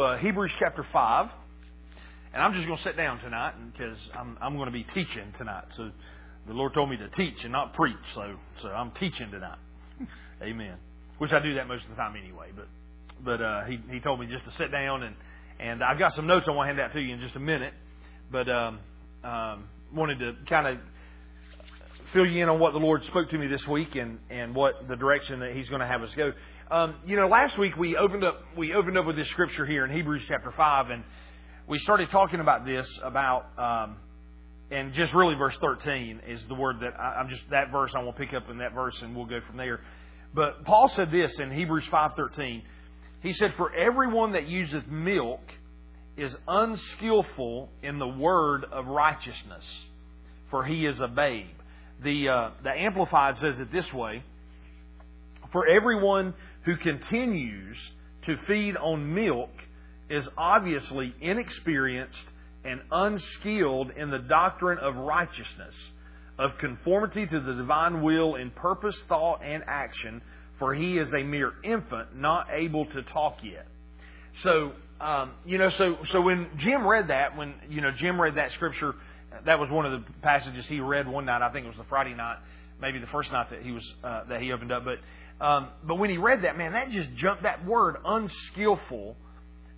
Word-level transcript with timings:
uh, 0.00 0.18
Hebrews 0.18 0.52
chapter 0.58 0.84
5. 0.92 1.30
And 2.32 2.42
I'm 2.42 2.52
just 2.52 2.66
going 2.66 2.78
to 2.78 2.82
sit 2.82 2.96
down 2.96 3.20
tonight 3.20 3.54
because 3.72 3.96
I'm, 4.12 4.36
I'm 4.40 4.56
going 4.56 4.66
to 4.66 4.72
be 4.72 4.82
teaching 4.82 5.32
tonight. 5.38 5.64
So 5.76 5.90
the 6.46 6.52
Lord 6.52 6.74
told 6.74 6.90
me 6.90 6.96
to 6.96 7.08
teach 7.10 7.44
and 7.44 7.52
not 7.52 7.74
preach. 7.74 7.96
So, 8.14 8.34
so 8.60 8.68
I'm 8.68 8.90
teaching 8.92 9.30
tonight. 9.30 9.58
Amen. 10.42 10.76
Which 11.18 11.32
I 11.32 11.40
do 11.40 11.54
that 11.54 11.68
most 11.68 11.84
of 11.84 11.90
the 11.90 11.96
time 11.96 12.16
anyway. 12.20 12.48
But, 12.54 12.66
but 13.24 13.40
uh, 13.40 13.64
he, 13.64 13.78
he 13.90 14.00
told 14.00 14.18
me 14.18 14.26
just 14.26 14.44
to 14.46 14.50
sit 14.52 14.72
down 14.72 15.04
and, 15.04 15.14
and 15.60 15.82
I've 15.82 15.98
got 15.98 16.12
some 16.12 16.26
notes 16.26 16.46
I 16.48 16.52
want 16.52 16.68
to 16.68 16.74
hand 16.74 16.80
out 16.80 16.92
to 16.94 17.00
you 17.00 17.14
in 17.14 17.20
just 17.20 17.36
a 17.36 17.40
minute. 17.40 17.72
But 18.32 18.48
um, 18.48 18.80
um, 19.22 19.68
wanted 19.94 20.18
to 20.18 20.34
kind 20.48 20.66
of 20.66 20.78
fill 22.14 22.24
you 22.24 22.44
in 22.44 22.48
on 22.48 22.60
what 22.60 22.72
the 22.72 22.78
Lord 22.78 23.04
spoke 23.04 23.28
to 23.30 23.38
me 23.38 23.48
this 23.48 23.66
week 23.66 23.96
and, 23.96 24.18
and 24.30 24.54
what 24.54 24.88
the 24.88 24.94
direction 24.94 25.40
that 25.40 25.52
He's 25.52 25.68
going 25.68 25.80
to 25.80 25.86
have 25.86 26.02
us 26.02 26.14
go. 26.14 26.32
Um, 26.70 26.94
you 27.04 27.16
know, 27.16 27.26
last 27.26 27.58
week 27.58 27.76
we 27.76 27.96
opened 27.96 28.24
up 28.24 28.40
we 28.56 28.72
opened 28.72 28.96
up 28.96 29.04
with 29.04 29.16
this 29.16 29.28
scripture 29.30 29.66
here 29.66 29.84
in 29.84 29.90
Hebrews 29.90 30.22
chapter 30.28 30.52
five, 30.56 30.90
and 30.90 31.02
we 31.68 31.78
started 31.80 32.10
talking 32.10 32.40
about 32.40 32.64
this 32.64 32.88
about 33.02 33.46
um, 33.58 33.96
and 34.70 34.94
just 34.94 35.12
really 35.12 35.34
verse 35.34 35.56
thirteen 35.60 36.20
is 36.26 36.42
the 36.46 36.54
word 36.54 36.76
that 36.80 36.98
I, 36.98 37.16
I'm 37.20 37.28
just 37.28 37.42
that 37.50 37.72
verse 37.72 37.92
I 37.94 38.02
will 38.02 38.12
pick 38.12 38.32
up 38.32 38.48
in 38.48 38.58
that 38.58 38.72
verse 38.74 38.96
and 39.02 39.14
we'll 39.14 39.26
go 39.26 39.40
from 39.46 39.56
there. 39.56 39.80
But 40.32 40.64
Paul 40.64 40.88
said 40.88 41.10
this 41.10 41.38
in 41.40 41.50
Hebrews 41.50 41.86
five 41.90 42.12
thirteen. 42.16 42.62
He 43.22 43.32
said, 43.32 43.54
"For 43.56 43.74
everyone 43.74 44.32
that 44.32 44.46
useth 44.46 44.86
milk 44.86 45.42
is 46.16 46.34
unskillful 46.46 47.70
in 47.82 47.98
the 47.98 48.06
word 48.06 48.64
of 48.70 48.86
righteousness, 48.86 49.68
for 50.50 50.64
he 50.64 50.86
is 50.86 51.00
a 51.00 51.08
babe." 51.08 51.46
The 52.02 52.28
uh, 52.28 52.50
the 52.62 52.70
Amplified 52.70 53.36
says 53.38 53.58
it 53.58 53.72
this 53.72 53.92
way: 53.92 54.22
For 55.52 55.66
everyone 55.66 56.34
who 56.64 56.76
continues 56.76 57.78
to 58.22 58.36
feed 58.46 58.76
on 58.76 59.14
milk 59.14 59.50
is 60.08 60.28
obviously 60.36 61.14
inexperienced 61.20 62.24
and 62.64 62.80
unskilled 62.90 63.90
in 63.96 64.10
the 64.10 64.18
doctrine 64.18 64.78
of 64.78 64.96
righteousness, 64.96 65.74
of 66.38 66.52
conformity 66.58 67.26
to 67.26 67.40
the 67.40 67.54
divine 67.54 68.02
will 68.02 68.36
in 68.36 68.50
purpose, 68.50 69.00
thought, 69.08 69.40
and 69.44 69.62
action, 69.66 70.22
for 70.58 70.74
he 70.74 70.98
is 70.98 71.12
a 71.12 71.22
mere 71.22 71.52
infant, 71.62 72.16
not 72.16 72.46
able 72.52 72.86
to 72.86 73.02
talk 73.02 73.38
yet. 73.42 73.66
So, 74.42 74.72
um, 75.00 75.32
you 75.44 75.58
know, 75.58 75.70
so 75.76 75.98
so 76.10 76.20
when 76.20 76.48
Jim 76.58 76.86
read 76.86 77.08
that, 77.08 77.36
when 77.36 77.54
you 77.68 77.80
know 77.80 77.90
Jim 77.96 78.20
read 78.20 78.36
that 78.36 78.52
scripture, 78.52 78.94
that 79.46 79.58
was 79.58 79.70
one 79.70 79.86
of 79.86 79.92
the 79.92 80.12
passages 80.22 80.66
he 80.66 80.80
read 80.80 81.08
one 81.08 81.24
night. 81.26 81.42
I 81.42 81.52
think 81.52 81.64
it 81.64 81.68
was 81.68 81.78
the 81.78 81.84
Friday 81.84 82.14
night, 82.14 82.38
maybe 82.80 82.98
the 82.98 83.06
first 83.08 83.32
night 83.32 83.50
that 83.50 83.62
he 83.62 83.72
was 83.72 83.94
uh, 84.02 84.24
that 84.28 84.40
he 84.40 84.52
opened 84.52 84.72
up, 84.72 84.84
but 84.84 84.98
um, 85.40 85.68
but 85.82 85.96
when 85.96 86.10
he 86.10 86.16
read 86.16 86.44
that, 86.44 86.56
man, 86.56 86.72
that 86.72 86.90
just 86.90 87.12
jumped, 87.16 87.42
that 87.42 87.66
word 87.66 87.96
unskillful, 88.04 89.16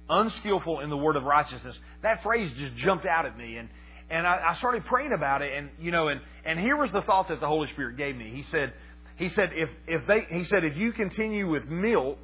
unskillful 0.08 0.80
in 0.80 0.90
the 0.90 0.96
word 0.96 1.16
of 1.16 1.24
righteousness, 1.24 1.78
that 2.02 2.22
phrase 2.22 2.52
just 2.58 2.76
jumped 2.76 3.06
out 3.06 3.26
at 3.26 3.36
me. 3.36 3.56
And, 3.56 3.68
and 4.10 4.26
I, 4.26 4.50
I 4.50 4.56
started 4.56 4.84
praying 4.84 5.12
about 5.12 5.42
it. 5.42 5.52
And, 5.56 5.70
you 5.80 5.90
know, 5.90 6.08
and, 6.08 6.20
and 6.44 6.60
here 6.60 6.76
was 6.76 6.92
the 6.92 7.02
thought 7.02 7.28
that 7.28 7.40
the 7.40 7.46
Holy 7.46 7.68
Spirit 7.72 7.96
gave 7.96 8.16
me. 8.16 8.32
He 8.34 8.42
said, 8.50 8.74
he 9.16 9.30
said, 9.30 9.50
if, 9.54 9.70
if 9.86 10.06
they, 10.06 10.26
he 10.28 10.44
said, 10.44 10.62
if 10.62 10.76
you 10.76 10.92
continue 10.92 11.50
with 11.50 11.64
milk, 11.64 12.18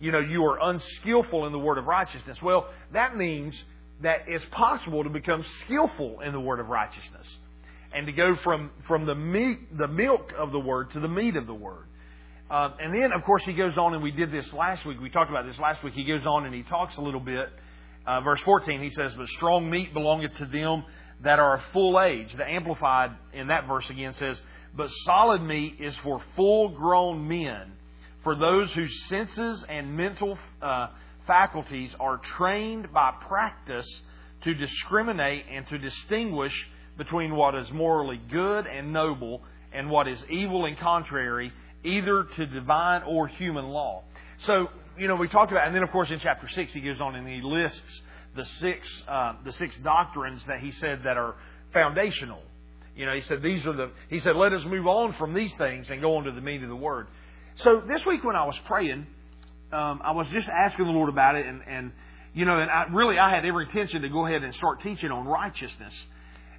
you 0.00 0.12
know, 0.12 0.20
you 0.20 0.44
are 0.44 0.58
unskillful 0.70 1.46
in 1.46 1.52
the 1.52 1.58
word 1.58 1.78
of 1.78 1.86
righteousness. 1.86 2.38
Well, 2.40 2.68
that 2.92 3.16
means 3.16 3.60
that 4.02 4.24
it's 4.26 4.44
possible 4.50 5.04
to 5.04 5.10
become 5.10 5.44
skillful 5.64 6.20
in 6.20 6.32
the 6.32 6.40
word 6.40 6.60
of 6.60 6.68
righteousness 6.68 7.26
and 7.94 8.06
to 8.06 8.12
go 8.12 8.36
from, 8.42 8.70
from 8.88 9.06
the 9.06 9.14
meat, 9.14 9.76
the 9.76 9.88
milk 9.88 10.32
of 10.36 10.50
the 10.50 10.58
word 10.58 10.90
to 10.92 11.00
the 11.00 11.08
meat 11.08 11.36
of 11.36 11.46
the 11.46 11.54
word. 11.54 11.84
Um, 12.50 12.74
and 12.80 12.94
then, 12.94 13.12
of 13.12 13.24
course, 13.24 13.42
he 13.44 13.54
goes 13.54 13.78
on, 13.78 13.94
and 13.94 14.02
we 14.02 14.10
did 14.10 14.30
this 14.30 14.52
last 14.52 14.84
week. 14.84 15.00
We 15.00 15.10
talked 15.10 15.30
about 15.30 15.46
this 15.46 15.58
last 15.58 15.82
week. 15.82 15.94
He 15.94 16.04
goes 16.04 16.24
on 16.26 16.44
and 16.44 16.54
he 16.54 16.62
talks 16.62 16.96
a 16.96 17.00
little 17.00 17.20
bit. 17.20 17.48
Uh, 18.06 18.20
verse 18.20 18.40
14, 18.44 18.82
he 18.82 18.90
says, 18.90 19.14
But 19.16 19.28
strong 19.28 19.70
meat 19.70 19.94
belongeth 19.94 20.36
to 20.38 20.46
them 20.46 20.84
that 21.22 21.38
are 21.38 21.58
of 21.58 21.62
full 21.72 22.00
age. 22.00 22.34
The 22.36 22.44
Amplified 22.44 23.12
in 23.32 23.48
that 23.48 23.66
verse 23.66 23.88
again 23.88 24.14
says, 24.14 24.40
But 24.76 24.90
solid 25.04 25.42
meat 25.42 25.76
is 25.80 25.96
for 25.98 26.20
full 26.36 26.70
grown 26.70 27.28
men, 27.28 27.72
for 28.24 28.36
those 28.36 28.72
whose 28.72 29.08
senses 29.08 29.64
and 29.68 29.96
mental 29.96 30.36
uh, 30.60 30.88
faculties 31.26 31.94
are 32.00 32.18
trained 32.18 32.92
by 32.92 33.12
practice 33.28 33.88
to 34.44 34.54
discriminate 34.54 35.44
and 35.50 35.66
to 35.68 35.78
distinguish 35.78 36.68
between 36.98 37.34
what 37.34 37.54
is 37.54 37.70
morally 37.70 38.20
good 38.30 38.66
and 38.66 38.92
noble 38.92 39.42
and 39.72 39.88
what 39.88 40.08
is 40.08 40.22
evil 40.30 40.66
and 40.66 40.78
contrary 40.78 41.52
either 41.84 42.24
to 42.36 42.46
divine 42.46 43.02
or 43.04 43.26
human 43.26 43.66
law. 43.66 44.02
So, 44.46 44.68
you 44.98 45.08
know, 45.08 45.16
we 45.16 45.28
talked 45.28 45.50
about, 45.50 45.66
and 45.66 45.74
then 45.74 45.82
of 45.82 45.90
course 45.90 46.10
in 46.10 46.20
chapter 46.22 46.48
6 46.48 46.72
he 46.72 46.80
goes 46.80 47.00
on 47.00 47.14
and 47.14 47.26
he 47.26 47.40
lists 47.42 48.02
the 48.36 48.44
six, 48.44 49.02
uh, 49.08 49.34
the 49.44 49.52
six 49.52 49.76
doctrines 49.78 50.42
that 50.46 50.60
he 50.60 50.70
said 50.72 51.00
that 51.04 51.16
are 51.16 51.34
foundational. 51.72 52.42
You 52.96 53.06
know, 53.06 53.14
he 53.14 53.22
said 53.22 53.42
these 53.42 53.64
are 53.66 53.72
the, 53.72 53.90
he 54.08 54.20
said 54.20 54.36
let 54.36 54.52
us 54.52 54.62
move 54.66 54.86
on 54.86 55.14
from 55.14 55.34
these 55.34 55.52
things 55.54 55.88
and 55.90 56.00
go 56.00 56.16
on 56.16 56.24
to 56.24 56.32
the 56.32 56.40
meaning 56.40 56.64
of 56.64 56.70
the 56.70 56.76
word. 56.76 57.06
So 57.56 57.82
this 57.86 58.04
week 58.06 58.24
when 58.24 58.36
I 58.36 58.44
was 58.44 58.56
praying, 58.66 59.06
um, 59.72 60.00
I 60.04 60.12
was 60.12 60.28
just 60.28 60.48
asking 60.48 60.86
the 60.86 60.92
Lord 60.92 61.08
about 61.08 61.34
it 61.36 61.46
and, 61.46 61.62
and 61.66 61.92
you 62.34 62.46
know, 62.46 62.58
and 62.58 62.70
I 62.70 62.84
really 62.90 63.18
I 63.18 63.34
had 63.34 63.44
every 63.44 63.66
intention 63.66 64.02
to 64.02 64.08
go 64.08 64.26
ahead 64.26 64.42
and 64.42 64.54
start 64.54 64.80
teaching 64.82 65.10
on 65.10 65.26
righteousness. 65.26 65.92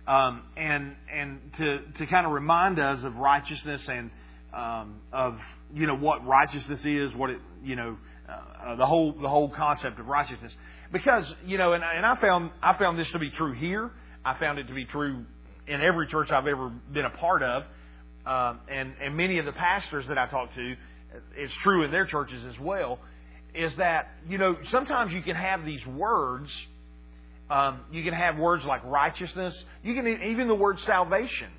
Um, 0.07 0.43
and 0.57 0.95
and 1.11 1.39
to 1.57 1.79
to 1.97 2.07
kind 2.07 2.25
of 2.25 2.33
remind 2.33 2.77
us 2.77 3.03
of 3.03 3.15
righteousness 3.15 3.81
and 3.87 4.11
um, 4.53 4.99
of 5.11 5.39
you 5.73 5.87
know 5.87 5.95
what 5.95 6.25
righteousness 6.25 6.85
is, 6.85 7.13
what 7.15 7.29
it 7.29 7.39
you 7.63 7.75
know 7.75 7.97
uh, 8.27 8.71
uh, 8.71 8.75
the 8.75 8.85
whole 8.85 9.13
the 9.13 9.29
whole 9.29 9.49
concept 9.49 9.99
of 9.99 10.07
righteousness. 10.07 10.51
Because 10.91 11.25
you 11.45 11.57
know, 11.57 11.73
and, 11.73 11.83
and 11.83 12.05
I 12.05 12.19
found 12.19 12.51
I 12.61 12.77
found 12.77 12.99
this 12.99 13.09
to 13.13 13.19
be 13.19 13.31
true 13.31 13.53
here. 13.53 13.91
I 14.25 14.37
found 14.37 14.59
it 14.59 14.67
to 14.67 14.73
be 14.73 14.85
true 14.85 15.25
in 15.67 15.81
every 15.81 16.07
church 16.07 16.31
I've 16.31 16.47
ever 16.47 16.69
been 16.69 17.05
a 17.05 17.09
part 17.09 17.41
of, 17.41 17.63
um, 18.25 18.59
and 18.69 18.93
and 19.01 19.15
many 19.15 19.39
of 19.39 19.45
the 19.45 19.53
pastors 19.53 20.05
that 20.09 20.17
I 20.17 20.27
talk 20.27 20.53
to, 20.53 20.75
it's 21.35 21.53
true 21.61 21.83
in 21.83 21.91
their 21.91 22.05
churches 22.05 22.43
as 22.45 22.59
well. 22.59 22.99
Is 23.53 23.75
that 23.75 24.11
you 24.27 24.37
know 24.37 24.57
sometimes 24.71 25.13
you 25.13 25.21
can 25.21 25.35
have 25.35 25.65
these 25.65 25.85
words. 25.85 26.49
Um, 27.49 27.81
you 27.91 28.03
can 28.03 28.13
have 28.13 28.37
words 28.37 28.63
like 28.65 28.83
righteousness. 28.85 29.55
You 29.83 29.93
can 29.93 30.07
even 30.07 30.47
the 30.47 30.55
word 30.55 30.79
salvation 30.85 31.49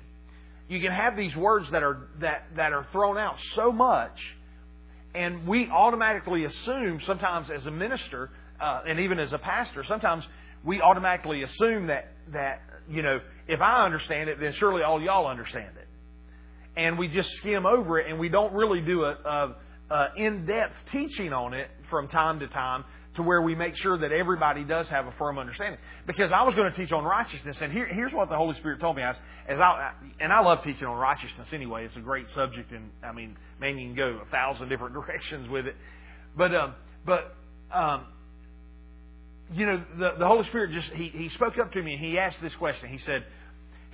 you 0.67 0.81
can 0.81 0.91
have 0.91 1.15
these 1.15 1.35
words 1.35 1.69
that 1.71 1.83
are 1.83 2.07
that 2.19 2.47
that 2.55 2.73
are 2.73 2.87
thrown 2.91 3.17
out 3.17 3.35
so 3.55 3.71
much, 3.71 4.17
and 5.13 5.47
we 5.47 5.67
automatically 5.69 6.43
assume 6.43 7.01
sometimes 7.05 7.49
as 7.51 7.65
a 7.65 7.71
minister 7.71 8.31
uh, 8.59 8.81
and 8.87 8.99
even 8.99 9.19
as 9.19 9.31
a 9.33 9.37
pastor, 9.37 9.83
sometimes 9.87 10.23
we 10.63 10.81
automatically 10.81 11.43
assume 11.43 11.87
that 11.87 12.11
that 12.33 12.61
you 12.89 13.03
know 13.03 13.19
if 13.47 13.61
I 13.61 13.85
understand 13.85 14.29
it, 14.29 14.39
then 14.39 14.53
surely 14.53 14.81
all 14.81 14.99
y'all 15.01 15.27
understand 15.27 15.77
it, 15.77 15.84
and 16.77 16.97
we 16.97 17.07
just 17.07 17.29
skim 17.33 17.65
over 17.65 17.99
it 17.99 18.09
and 18.09 18.19
we 18.19 18.29
don't 18.29 18.53
really 18.53 18.81
do 18.81 19.03
a, 19.03 19.11
a, 19.11 19.55
a 19.91 20.07
in-depth 20.17 20.75
teaching 20.91 21.33
on 21.33 21.53
it 21.53 21.69
from 21.89 22.07
time 22.07 22.39
to 22.39 22.47
time 22.47 22.83
to 23.15 23.23
where 23.23 23.41
we 23.41 23.55
make 23.55 23.75
sure 23.77 23.97
that 23.97 24.11
everybody 24.11 24.63
does 24.63 24.87
have 24.89 25.07
a 25.07 25.11
firm 25.13 25.37
understanding. 25.37 25.79
Because 26.05 26.31
I 26.33 26.43
was 26.43 26.53
going 26.55 26.69
to 26.71 26.77
teach 26.77 26.91
on 26.91 27.03
righteousness, 27.03 27.57
and 27.61 27.71
here, 27.71 27.87
here's 27.87 28.11
what 28.11 28.29
the 28.29 28.35
Holy 28.35 28.55
Spirit 28.55 28.81
told 28.81 28.97
me. 28.97 29.03
As, 29.03 29.15
as 29.47 29.59
I, 29.59 29.91
and 30.19 30.33
I 30.33 30.41
love 30.41 30.63
teaching 30.63 30.85
on 30.87 30.97
righteousness 30.97 31.47
anyway. 31.53 31.85
It's 31.85 31.95
a 31.95 32.01
great 32.01 32.27
subject, 32.35 32.71
and 32.71 32.89
I 33.03 33.13
mean, 33.13 33.37
man, 33.59 33.77
you 33.77 33.87
can 33.87 33.95
go 33.95 34.19
a 34.21 34.29
thousand 34.29 34.69
different 34.69 34.93
directions 35.05 35.49
with 35.49 35.65
it. 35.65 35.75
But, 36.37 36.53
um, 36.53 36.75
but, 37.05 37.35
um, 37.73 38.05
you 39.53 39.65
know, 39.65 39.83
the, 39.97 40.09
the 40.19 40.27
Holy 40.27 40.45
Spirit 40.49 40.71
just, 40.71 40.89
he, 40.93 41.09
he 41.13 41.29
spoke 41.29 41.53
up 41.57 41.71
to 41.73 41.81
me 41.81 41.93
and 41.93 42.03
he 42.03 42.17
asked 42.17 42.41
this 42.41 42.55
question. 42.55 42.89
He 42.89 42.97
said, 43.05 43.23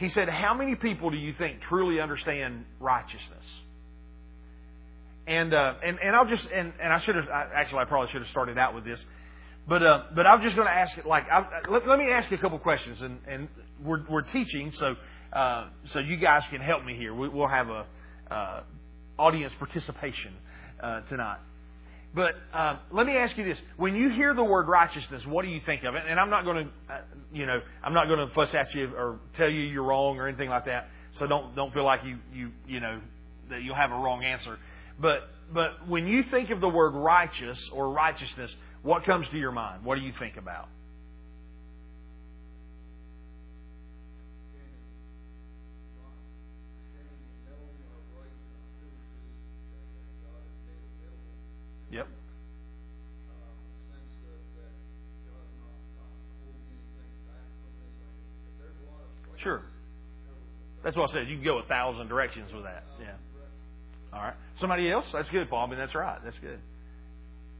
he 0.02 0.10
said, 0.10 0.28
how 0.28 0.56
many 0.56 0.74
people 0.74 1.12
do 1.12 1.18
you 1.18 1.32
think 1.38 1.62
truly 1.70 2.02
understand 2.02 2.66
righteousness? 2.80 3.46
And, 5.28 5.54
uh, 5.54 5.76
and, 5.86 6.00
and 6.04 6.16
I'll 6.16 6.26
just, 6.26 6.50
and, 6.52 6.74
and 6.82 6.92
I 6.92 7.00
should 7.02 7.16
have, 7.16 7.26
actually, 7.30 7.80
I 7.80 7.86
probably 7.86 8.12
should 8.12 8.24
have 8.24 8.32
started 8.32 8.58
out 8.58 8.74
with 8.74 8.84
this. 8.84 9.00
But, 9.68 9.84
uh, 9.84 10.04
but 10.16 10.26
I'm 10.26 10.42
just 10.42 10.56
going 10.56 10.68
to 10.68 10.74
ask 10.74 10.98
it, 10.98 11.06
like, 11.06 11.26
I, 11.32 11.70
let, 11.70 11.88
let, 11.88 12.00
me 12.00 12.10
ask 12.12 12.32
you 12.32 12.38
a 12.38 12.42
couple 12.42 12.58
questions. 12.58 13.00
And, 13.00 13.20
and 13.28 13.48
we're, 13.84 14.04
we're 14.10 14.24
teaching, 14.24 14.72
so, 14.72 14.96
uh, 15.32 15.68
so 15.94 16.00
you 16.00 16.18
guys 16.18 16.42
can 16.50 16.62
help 16.62 16.84
me 16.84 16.96
here. 16.98 17.14
We, 17.14 17.30
will 17.30 17.48
have 17.48 17.70
a, 17.70 17.86
uh, 18.32 18.64
audience 19.20 19.54
participation, 19.60 20.34
uh, 20.82 21.02
tonight. 21.02 21.38
But 22.14 22.36
uh, 22.54 22.78
let 22.92 23.06
me 23.06 23.16
ask 23.16 23.38
you 23.38 23.46
this: 23.46 23.58
When 23.78 23.96
you 23.96 24.10
hear 24.10 24.34
the 24.34 24.44
word 24.44 24.68
righteousness, 24.68 25.24
what 25.26 25.44
do 25.44 25.50
you 25.50 25.62
think 25.66 25.84
of 25.84 25.96
it? 25.96 26.04
And 26.08 26.20
I'm 26.20 26.30
not 26.30 26.44
going 26.44 26.66
to, 26.66 26.94
uh, 26.94 26.98
you 27.32 27.46
know, 27.46 27.60
I'm 27.84 27.94
not 27.94 28.08
going 28.08 28.28
to 28.28 28.34
fuss 28.34 28.54
at 28.54 28.74
you 28.76 28.94
or 28.96 29.20
tell 29.38 29.50
you 29.50 29.62
you're 29.62 29.84
wrong 29.84 30.18
or 30.18 30.28
anything 30.28 30.50
like 30.50 30.66
that. 30.66 30.90
So 31.14 31.28
don't 31.28 31.56
don't 31.56 31.74
feel 31.74 31.86
like 31.86 32.04
you 32.04 32.18
you 32.34 32.52
you 32.68 32.80
know 32.80 33.00
that 33.52 33.62
you'll 33.64 33.76
have 33.76 33.92
a 33.92 33.96
wrong 33.96 34.24
answer. 34.24 34.58
But, 35.00 35.30
but 35.54 35.88
when 35.88 36.08
you 36.08 36.24
think 36.24 36.50
of 36.50 36.62
the 36.62 36.70
word 36.70 36.92
righteous 36.92 37.70
or 37.72 37.92
righteousness, 37.92 38.52
what 38.82 39.04
comes 39.06 39.28
to 39.32 39.38
your 39.38 39.52
mind? 39.52 39.84
What 39.84 39.96
do 39.96 40.02
you 40.02 40.14
think 40.18 40.38
about? 40.38 40.68
Sure. 59.44 59.62
That's 60.84 60.96
what 60.96 61.10
I 61.10 61.14
said. 61.14 61.30
You 61.30 61.36
can 61.36 61.46
go 61.46 61.60
a 61.60 61.64
thousand 61.64 62.08
directions 62.08 62.52
with 62.54 62.64
that. 62.64 62.84
Yeah. 63.00 63.14
All 64.14 64.22
right. 64.22 64.34
Somebody 64.60 64.92
else? 64.92 65.06
That's 65.14 65.30
good, 65.30 65.50
Paul. 65.50 65.66
I 65.66 65.70
mean, 65.70 65.80
that's 65.80 65.96
right. 65.96 66.20
That's 66.24 66.38
good. 66.40 66.60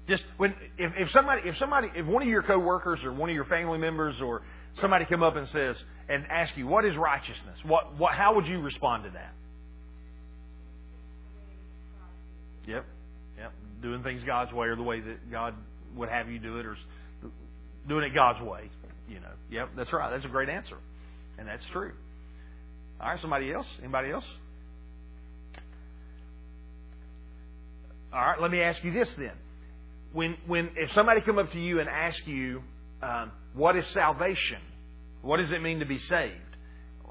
Just 0.08 0.24
when 0.38 0.54
if, 0.78 0.92
if 0.98 1.10
somebody 1.12 1.42
if 1.46 1.56
somebody 1.58 1.88
if 1.96 2.06
one 2.06 2.24
of 2.24 2.28
your 2.28 2.42
coworkers 2.42 3.00
or 3.04 3.14
one 3.14 3.30
of 3.30 3.36
your 3.36 3.46
family 3.46 3.78
members 3.78 4.20
or 4.20 4.42
somebody 4.76 5.06
come 5.06 5.22
up 5.22 5.36
and 5.36 5.48
says 5.50 5.76
and 6.10 6.26
ask 6.30 6.58
you 6.58 6.68
what 6.68 6.86
is 6.86 6.98
righteousness, 6.98 7.58
what 7.64 7.98
what 7.98 8.14
how 8.14 8.36
would 8.36 8.48
you 8.48 8.60
respond 8.60 9.04
to 9.04 9.12
that? 9.12 9.34
Yep. 12.68 12.86
Yep. 13.38 13.54
Doing 13.82 14.04
things 14.04 14.24
God's 14.26 14.52
way 14.52 14.68
or 14.68 14.76
the 14.76 14.84
way 14.84 15.00
that 15.00 15.32
God 15.32 15.54
would 15.96 16.10
have 16.10 16.30
you 16.30 16.40
do 16.40 16.58
it 16.58 16.66
or 16.66 16.76
doing 17.88 18.04
it 18.04 18.14
God's 18.14 18.42
way. 18.42 18.70
You 19.08 19.20
know. 19.20 19.32
Yep, 19.52 19.70
that's 19.76 19.94
right. 19.94 20.10
That's 20.10 20.26
a 20.26 20.30
great 20.30 20.50
answer. 20.50 20.78
And 21.42 21.50
that's 21.50 21.66
true. 21.72 21.92
All 23.02 23.10
right, 23.10 23.20
somebody 23.20 23.52
else? 23.52 23.66
Anybody 23.80 24.12
else? 24.12 24.26
All 28.14 28.22
right, 28.22 28.40
let 28.40 28.52
me 28.52 28.62
ask 28.62 28.84
you 28.84 28.94
this 28.94 29.12
then. 29.18 29.32
When, 30.14 30.38
when, 30.46 30.70
if 30.76 30.92
somebody 30.94 31.22
come 31.22 31.40
up 31.40 31.52
to 31.54 31.60
you 31.60 31.80
and 31.80 31.90
ask 31.90 32.28
you, 32.28 32.62
um, 33.02 33.32
what 33.56 33.76
is 33.76 33.88
salvation? 33.88 34.60
What 35.24 35.38
does 35.38 35.52
it 35.52 35.64
mean 35.64 35.80
to 35.80 35.86
be 35.88 35.98
saved? 35.98 36.36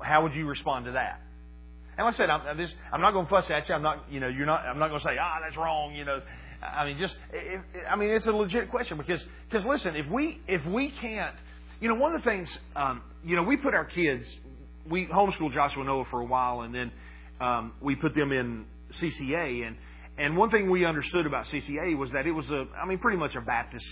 How 0.01 0.23
would 0.23 0.35
you 0.35 0.47
respond 0.47 0.85
to 0.85 0.93
that? 0.93 1.21
And 1.99 2.07
like 2.07 2.15
I 2.15 2.17
said, 2.17 2.31
I'm, 2.31 2.71
I'm 2.93 3.01
not 3.01 3.11
going 3.11 3.27
to 3.27 3.31
fuss 3.31 3.51
at 3.51 3.69
you. 3.69 3.75
I'm 3.75 3.83
not, 3.83 4.05
you 4.13 4.21
know, 4.21 4.29
you're 4.29 4.47
not. 4.47 4.61
I'm 4.61 4.79
not 4.79 4.91
going 4.91 5.01
to 5.01 5.05
say, 5.05 5.17
ah, 5.21 5.39
that's 5.43 5.57
wrong. 5.57 5.93
You 5.97 6.05
know, 6.05 6.21
I 6.63 6.85
mean, 6.85 6.99
just, 7.01 7.17
I 7.91 7.97
mean, 7.97 8.11
it's 8.11 8.27
a 8.27 8.33
legit 8.33 8.71
question 8.71 8.97
because, 8.97 9.25
because 9.49 9.67
listen, 9.67 9.97
if 9.97 10.07
we, 10.09 10.41
if 10.47 10.65
we 10.67 10.91
can't, 10.91 11.35
you 11.81 11.89
know, 11.89 11.95
one 11.95 12.15
of 12.15 12.23
the 12.23 12.31
things, 12.31 12.49
um, 12.77 13.03
you 13.25 13.37
know, 13.37 13.43
we 13.43 13.57
put 13.57 13.75
our 13.75 13.85
kids, 13.85 14.25
we 14.89 15.07
homeschooled 15.07 15.55
Joshua 15.55 15.85
Noah 15.85 16.05
for 16.11 16.21
a 16.21 16.27
while, 16.27 16.61
and 16.61 16.75
then 16.75 16.93
um, 17.41 17.73
we 17.81 17.97
put 17.97 18.15
them 18.15 18.33
in 18.33 18.67
CCA, 19.01 19.67
and 19.67 19.77
and 20.19 20.37
one 20.37 20.51
thing 20.51 20.71
we 20.71 20.85
understood 20.85 21.25
about 21.25 21.47
CCA 21.47 21.97
was 21.97 22.11
that 22.13 22.27
it 22.27 22.33
was 22.33 22.49
a, 22.51 22.67
I 22.77 22.87
mean, 22.87 22.99
pretty 22.99 23.17
much 23.17 23.35
a 23.37 23.41
Baptist, 23.41 23.87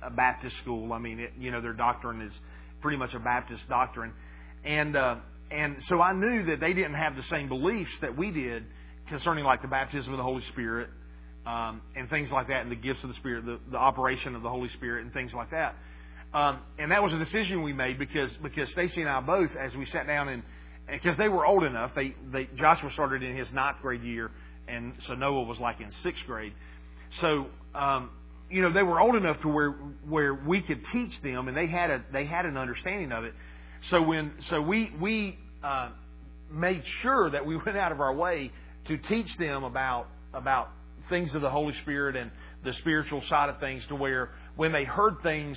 a 0.00 0.10
Baptist 0.10 0.56
school. 0.58 0.92
I 0.92 0.98
mean, 0.98 1.18
it, 1.18 1.32
you 1.38 1.50
know, 1.50 1.60
their 1.60 1.72
doctrine 1.72 2.20
is 2.20 2.32
pretty 2.80 2.96
much 2.96 3.12
a 3.14 3.18
Baptist 3.18 3.68
doctrine, 3.68 4.12
and 4.64 4.96
uh, 4.96 5.16
and 5.50 5.76
so 5.88 6.00
I 6.00 6.12
knew 6.12 6.46
that 6.46 6.60
they 6.60 6.72
didn't 6.72 6.94
have 6.94 7.16
the 7.16 7.24
same 7.24 7.48
beliefs 7.48 7.90
that 8.02 8.16
we 8.16 8.30
did 8.30 8.64
concerning 9.08 9.44
like 9.44 9.62
the 9.62 9.68
baptism 9.68 10.12
of 10.12 10.18
the 10.18 10.22
Holy 10.22 10.42
Spirit 10.52 10.88
um, 11.46 11.80
and 11.96 12.08
things 12.10 12.30
like 12.30 12.48
that, 12.48 12.62
and 12.62 12.70
the 12.70 12.76
gifts 12.76 13.02
of 13.02 13.08
the 13.08 13.16
Spirit, 13.16 13.46
the, 13.46 13.58
the 13.70 13.76
operation 13.76 14.36
of 14.36 14.42
the 14.42 14.50
Holy 14.50 14.68
Spirit, 14.76 15.04
and 15.04 15.12
things 15.12 15.32
like 15.34 15.50
that. 15.50 15.74
Um, 16.36 16.60
and 16.78 16.92
that 16.92 17.02
was 17.02 17.12
a 17.14 17.18
decision 17.18 17.62
we 17.62 17.72
made 17.72 17.98
because 17.98 18.30
because 18.42 18.68
Stacy 18.72 19.00
and 19.00 19.08
I 19.08 19.20
both, 19.20 19.50
as 19.58 19.74
we 19.74 19.86
sat 19.86 20.06
down 20.06 20.28
and 20.28 20.42
because 20.86 21.16
they 21.16 21.28
were 21.28 21.46
old 21.46 21.64
enough, 21.64 21.92
they, 21.96 22.14
they 22.30 22.48
Joshua 22.56 22.90
started 22.92 23.22
in 23.22 23.36
his 23.36 23.50
ninth 23.52 23.78
grade 23.80 24.02
year 24.02 24.30
and 24.68 24.92
so 25.06 25.14
Noah 25.14 25.44
was 25.44 25.58
like 25.58 25.80
in 25.80 25.90
sixth 26.02 26.22
grade. 26.26 26.52
So 27.20 27.46
um, 27.74 28.10
you 28.50 28.62
know 28.62 28.72
they 28.72 28.82
were 28.82 29.00
old 29.00 29.16
enough 29.16 29.40
to 29.42 29.48
where 29.48 29.72
where 30.08 30.34
we 30.34 30.60
could 30.60 30.80
teach 30.92 31.12
them, 31.22 31.48
and 31.48 31.56
they 31.56 31.66
had 31.66 31.90
a 31.90 32.04
they 32.12 32.26
had 32.26 32.46
an 32.46 32.56
understanding 32.56 33.12
of 33.12 33.24
it. 33.24 33.34
So 33.90 34.02
when 34.02 34.32
so 34.50 34.60
we 34.60 34.92
we 35.00 35.38
uh, 35.62 35.90
made 36.50 36.82
sure 37.02 37.30
that 37.30 37.46
we 37.46 37.56
went 37.66 37.76
out 37.76 37.92
of 37.92 38.00
our 38.00 38.14
way 38.14 38.50
to 38.88 38.98
teach 38.98 39.36
them 39.38 39.64
about 39.64 40.08
about 40.34 40.68
things 41.08 41.34
of 41.34 41.40
the 41.40 41.50
Holy 41.50 41.74
Spirit 41.82 42.16
and 42.16 42.30
the 42.64 42.72
spiritual 42.74 43.22
side 43.28 43.48
of 43.48 43.60
things, 43.60 43.82
to 43.88 43.94
where 43.94 44.30
when 44.56 44.72
they 44.72 44.84
heard 44.84 45.22
things, 45.22 45.56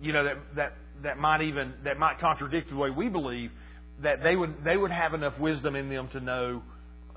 you 0.00 0.12
know 0.12 0.24
that 0.24 0.36
that 0.56 0.72
that 1.02 1.18
might 1.18 1.42
even 1.42 1.74
that 1.84 1.98
might 1.98 2.18
contradict 2.20 2.70
the 2.70 2.76
way 2.76 2.90
we 2.90 3.08
believe, 3.08 3.50
that 4.02 4.22
they 4.22 4.36
would 4.36 4.64
they 4.64 4.76
would 4.76 4.90
have 4.90 5.14
enough 5.14 5.38
wisdom 5.38 5.76
in 5.76 5.88
them 5.88 6.08
to 6.08 6.20
know 6.20 6.62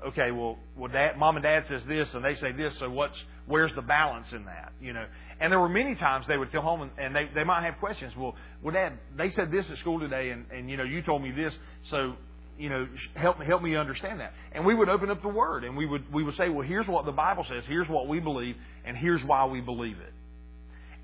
okay, 0.06 0.30
well, 0.30 0.58
well, 0.76 0.90
dad, 0.90 1.16
mom 1.18 1.36
and 1.36 1.42
dad 1.42 1.64
says 1.68 1.82
this, 1.88 2.12
and 2.14 2.24
they 2.24 2.34
say 2.34 2.52
this, 2.52 2.76
so 2.78 2.90
what's 2.90 3.16
where's 3.46 3.74
the 3.74 3.82
balance 3.82 4.26
in 4.32 4.44
that? 4.46 4.72
You 4.80 4.92
know, 4.92 5.06
and 5.40 5.52
there 5.52 5.60
were 5.60 5.68
many 5.68 5.94
times 5.94 6.26
they 6.26 6.36
would 6.36 6.52
come 6.52 6.62
home 6.62 6.82
and, 6.82 6.90
and 6.98 7.16
they 7.16 7.28
they 7.34 7.44
might 7.44 7.64
have 7.64 7.78
questions. 7.78 8.12
Well, 8.16 8.34
well, 8.62 8.74
dad, 8.74 8.94
they 9.16 9.30
said 9.30 9.50
this 9.50 9.68
at 9.70 9.78
school 9.78 10.00
today, 10.00 10.30
and 10.30 10.46
and 10.50 10.70
you 10.70 10.76
know, 10.76 10.84
you 10.84 11.02
told 11.02 11.22
me 11.22 11.30
this, 11.30 11.54
so 11.90 12.14
you 12.58 12.68
know, 12.68 12.86
help 13.14 13.38
me 13.38 13.46
help 13.46 13.62
me 13.62 13.76
understand 13.76 14.20
that. 14.20 14.32
And 14.52 14.64
we 14.64 14.74
would 14.74 14.88
open 14.88 15.10
up 15.10 15.22
the 15.22 15.28
Word, 15.28 15.64
and 15.64 15.76
we 15.76 15.86
would 15.86 16.12
we 16.12 16.22
would 16.22 16.36
say, 16.36 16.48
well, 16.48 16.66
here's 16.66 16.86
what 16.86 17.04
the 17.04 17.12
Bible 17.12 17.44
says, 17.48 17.64
here's 17.66 17.88
what 17.88 18.08
we 18.08 18.20
believe, 18.20 18.56
and 18.84 18.96
here's 18.96 19.24
why 19.24 19.46
we 19.46 19.60
believe 19.60 19.98
it. 19.98 20.12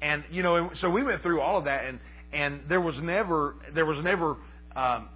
And 0.03 0.25
you 0.31 0.43
know, 0.43 0.71
so 0.81 0.89
we 0.89 1.03
went 1.03 1.23
through 1.23 1.41
all 1.41 1.59
of 1.59 1.65
that, 1.65 1.85
and 1.85 1.99
and 2.33 2.63
there 2.69 2.81
was 2.81 2.95
never 3.03 3.57
there 3.75 3.87
was 3.87 4.03
never 4.05 4.37
um, 4.75 5.09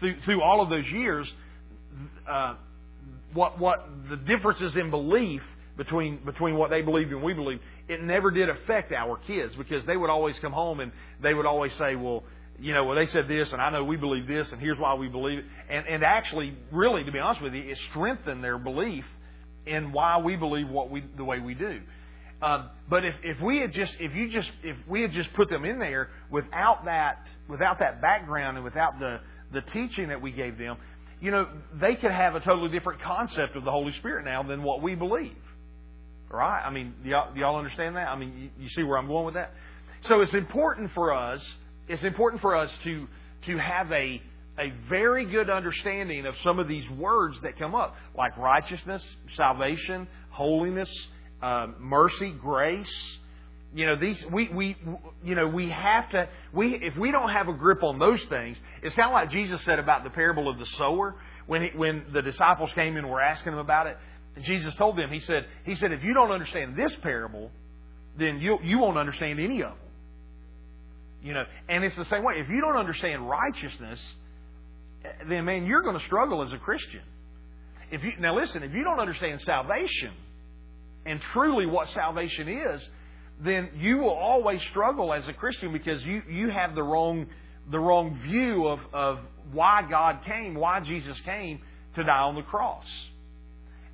through 0.00 0.20
through 0.24 0.42
all 0.42 0.60
of 0.62 0.70
those 0.70 0.86
years. 0.86 1.30
Uh, 2.28 2.54
what 3.34 3.58
what 3.58 3.88
the 4.10 4.16
differences 4.16 4.76
in 4.76 4.90
belief 4.90 5.42
between 5.76 6.24
between 6.24 6.56
what 6.56 6.70
they 6.70 6.82
believed 6.82 7.12
and 7.12 7.22
we 7.22 7.32
believe, 7.32 7.60
it 7.88 8.02
never 8.02 8.30
did 8.30 8.48
affect 8.48 8.92
our 8.92 9.16
kids 9.26 9.54
because 9.56 9.84
they 9.86 9.96
would 9.96 10.10
always 10.10 10.36
come 10.40 10.52
home 10.52 10.80
and 10.80 10.92
they 11.22 11.32
would 11.34 11.46
always 11.46 11.72
say, 11.74 11.96
well, 11.96 12.22
you 12.58 12.74
know, 12.74 12.84
well 12.84 12.96
they 12.96 13.06
said 13.06 13.26
this 13.28 13.52
and 13.52 13.60
I 13.60 13.70
know 13.70 13.84
we 13.84 13.96
believe 13.96 14.26
this 14.26 14.52
and 14.52 14.60
here's 14.60 14.78
why 14.78 14.94
we 14.94 15.08
believe 15.08 15.38
it. 15.38 15.44
And 15.70 15.86
and 15.86 16.04
actually, 16.04 16.54
really, 16.70 17.04
to 17.04 17.12
be 17.12 17.18
honest 17.18 17.42
with 17.42 17.54
you, 17.54 17.62
it 17.70 17.78
strengthened 17.90 18.44
their 18.44 18.58
belief 18.58 19.04
in 19.66 19.92
why 19.92 20.18
we 20.18 20.36
believe 20.36 20.68
what 20.68 20.90
we 20.90 21.02
the 21.16 21.24
way 21.24 21.40
we 21.40 21.54
do. 21.54 21.80
Um, 22.42 22.70
but 22.90 23.04
if, 23.04 23.14
if 23.22 23.40
we 23.40 23.60
had 23.60 23.72
just 23.72 23.92
if 24.00 24.14
you 24.14 24.28
just 24.30 24.50
if 24.64 24.76
we 24.88 25.02
had 25.02 25.12
just 25.12 25.32
put 25.34 25.48
them 25.48 25.64
in 25.64 25.78
there 25.78 26.10
without 26.30 26.84
that 26.86 27.24
without 27.48 27.78
that 27.78 28.02
background 28.02 28.56
and 28.56 28.64
without 28.64 28.98
the 28.98 29.20
the 29.52 29.60
teaching 29.60 30.08
that 30.08 30.20
we 30.20 30.32
gave 30.32 30.58
them, 30.58 30.76
you 31.22 31.30
know, 31.30 31.46
they 31.80 31.94
could 31.94 32.10
have 32.10 32.34
a 32.34 32.40
totally 32.40 32.68
different 32.68 33.00
concept 33.00 33.54
of 33.54 33.64
the 33.64 33.70
Holy 33.70 33.92
Spirit 33.92 34.24
now 34.24 34.42
than 34.42 34.64
what 34.64 34.82
we 34.82 34.96
believe. 34.96 35.36
Right? 36.28 36.60
I 36.64 36.70
mean, 36.70 36.94
do 37.04 37.10
y'all, 37.10 37.32
do 37.32 37.38
y'all 37.38 37.56
understand 37.56 37.94
that? 37.94 38.08
I 38.08 38.16
mean, 38.16 38.50
you, 38.58 38.64
you 38.64 38.68
see 38.70 38.82
where 38.82 38.98
I'm 38.98 39.06
going 39.06 39.26
with 39.26 39.34
that? 39.34 39.52
So 40.08 40.20
it's 40.20 40.34
important 40.34 40.90
for 40.94 41.14
us, 41.14 41.40
it's 41.88 42.02
important 42.02 42.42
for 42.42 42.56
us 42.56 42.70
to, 42.82 43.06
to 43.46 43.58
have 43.58 43.92
a, 43.92 44.20
a 44.58 44.72
very 44.88 45.26
good 45.26 45.48
understanding 45.48 46.26
of 46.26 46.34
some 46.42 46.58
of 46.58 46.66
these 46.66 46.88
words 46.90 47.36
that 47.42 47.56
come 47.56 47.74
up, 47.74 47.94
like 48.16 48.36
righteousness, 48.36 49.02
salvation, 49.36 50.08
holiness, 50.30 50.88
uh, 51.42 51.66
mercy, 51.78 52.30
grace, 52.30 53.18
you 53.74 53.86
know, 53.86 53.96
these 53.96 54.22
we 54.30 54.48
we 54.50 54.76
you 55.24 55.34
know 55.34 55.48
we 55.48 55.70
have 55.70 56.10
to 56.10 56.28
we 56.52 56.78
if 56.82 56.96
we 56.96 57.10
don't 57.10 57.30
have 57.30 57.48
a 57.48 57.54
grip 57.54 57.82
on 57.82 57.98
those 57.98 58.22
things, 58.26 58.58
it's 58.82 58.94
kind 58.94 59.08
of 59.08 59.14
like 59.14 59.30
Jesus 59.30 59.62
said 59.62 59.78
about 59.78 60.04
the 60.04 60.10
parable 60.10 60.48
of 60.48 60.58
the 60.58 60.66
sower 60.76 61.14
when 61.46 61.62
he, 61.62 61.68
when 61.74 62.04
the 62.12 62.20
disciples 62.20 62.70
came 62.74 62.96
and 62.96 63.08
were 63.08 63.20
asking 63.20 63.54
him 63.54 63.58
about 63.58 63.86
it. 63.86 63.96
Jesus 64.42 64.74
told 64.74 64.96
them, 64.96 65.10
he 65.10 65.20
said, 65.20 65.46
he 65.64 65.74
said, 65.74 65.92
if 65.92 66.02
you 66.02 66.14
don't 66.14 66.30
understand 66.30 66.76
this 66.76 66.94
parable, 67.02 67.50
then 68.18 68.40
you 68.40 68.58
you 68.62 68.78
won't 68.78 68.98
understand 68.98 69.40
any 69.40 69.62
of 69.62 69.70
them. 69.70 69.78
You 71.22 71.34
know, 71.34 71.44
and 71.68 71.82
it's 71.82 71.96
the 71.96 72.04
same 72.06 72.24
way. 72.24 72.34
If 72.36 72.50
you 72.50 72.60
don't 72.60 72.76
understand 72.76 73.28
righteousness, 73.28 74.00
then 75.28 75.46
man, 75.46 75.64
you're 75.64 75.82
going 75.82 75.98
to 75.98 76.04
struggle 76.04 76.42
as 76.42 76.52
a 76.52 76.58
Christian. 76.58 77.02
If 77.90 78.02
you 78.02 78.12
now 78.20 78.36
listen, 78.38 78.62
if 78.62 78.72
you 78.74 78.84
don't 78.84 79.00
understand 79.00 79.40
salvation 79.40 80.12
and 81.04 81.20
truly 81.32 81.66
what 81.66 81.88
salvation 81.90 82.48
is, 82.48 82.82
then 83.40 83.70
you 83.76 83.98
will 83.98 84.10
always 84.10 84.60
struggle 84.70 85.12
as 85.12 85.26
a 85.28 85.32
Christian 85.32 85.72
because 85.72 86.02
you, 86.04 86.22
you 86.28 86.50
have 86.50 86.74
the 86.74 86.82
wrong 86.82 87.26
the 87.70 87.78
wrong 87.78 88.18
view 88.24 88.66
of, 88.66 88.80
of 88.92 89.18
why 89.52 89.82
God 89.88 90.24
came, 90.24 90.54
why 90.54 90.80
Jesus 90.80 91.18
came 91.20 91.60
to 91.94 92.02
die 92.02 92.18
on 92.18 92.34
the 92.34 92.42
cross. 92.42 92.84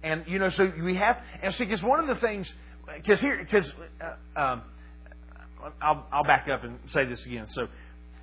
And 0.02 0.24
you 0.26 0.38
know, 0.38 0.48
so 0.48 0.72
we 0.82 0.94
have 0.94 1.18
and 1.42 1.54
see 1.54 1.64
because 1.64 1.82
one 1.82 2.00
of 2.00 2.06
the 2.06 2.20
things 2.20 2.50
because 2.96 3.20
here 3.20 3.38
because 3.38 3.70
uh, 4.00 4.40
um, 4.40 4.62
I'll, 5.82 6.06
I'll 6.12 6.24
back 6.24 6.48
up 6.48 6.64
and 6.64 6.78
say 6.88 7.04
this 7.04 7.24
again. 7.26 7.46
So 7.48 7.68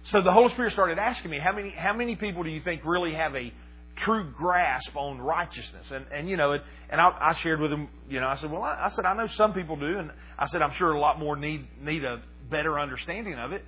so 0.04 0.22
the 0.22 0.32
Holy 0.32 0.54
Spirit 0.54 0.74
started 0.74 0.98
asking 0.98 1.32
me 1.32 1.40
how 1.40 1.54
many 1.54 1.74
how 1.76 1.94
many 1.94 2.16
people 2.16 2.44
do 2.44 2.50
you 2.50 2.62
think 2.62 2.82
really 2.86 3.14
have 3.14 3.36
a 3.36 3.52
true 3.98 4.32
grasp 4.36 4.96
on 4.96 5.20
righteousness. 5.20 5.88
And, 5.92 6.06
and 6.14 6.30
you 6.30 6.38
know, 6.38 6.54
it, 6.54 6.62
and 6.90 7.00
I, 7.00 7.10
I 7.20 7.34
shared 7.42 7.60
with 7.60 7.72
him, 7.72 7.88
you 8.10 8.20
know, 8.20 8.28
I 8.28 8.36
said, 8.36 8.52
well, 8.52 8.64
I, 8.64 8.86
I 8.86 8.90
said, 8.90 9.06
I 9.06 9.14
know 9.16 9.28
some 9.28 9.54
people 9.54 9.76
do. 9.76 9.98
And 10.00 10.12
I 10.38 10.48
said, 10.48 10.62
I'm 10.62 10.74
sure 10.74 10.92
a 10.92 11.00
lot 11.00 11.20
more 11.20 11.36
need, 11.36 11.68
need 11.82 12.04
a 12.04 12.22
better 12.50 12.80
understanding 12.80 13.36
of 13.36 13.52
it. 13.52 13.64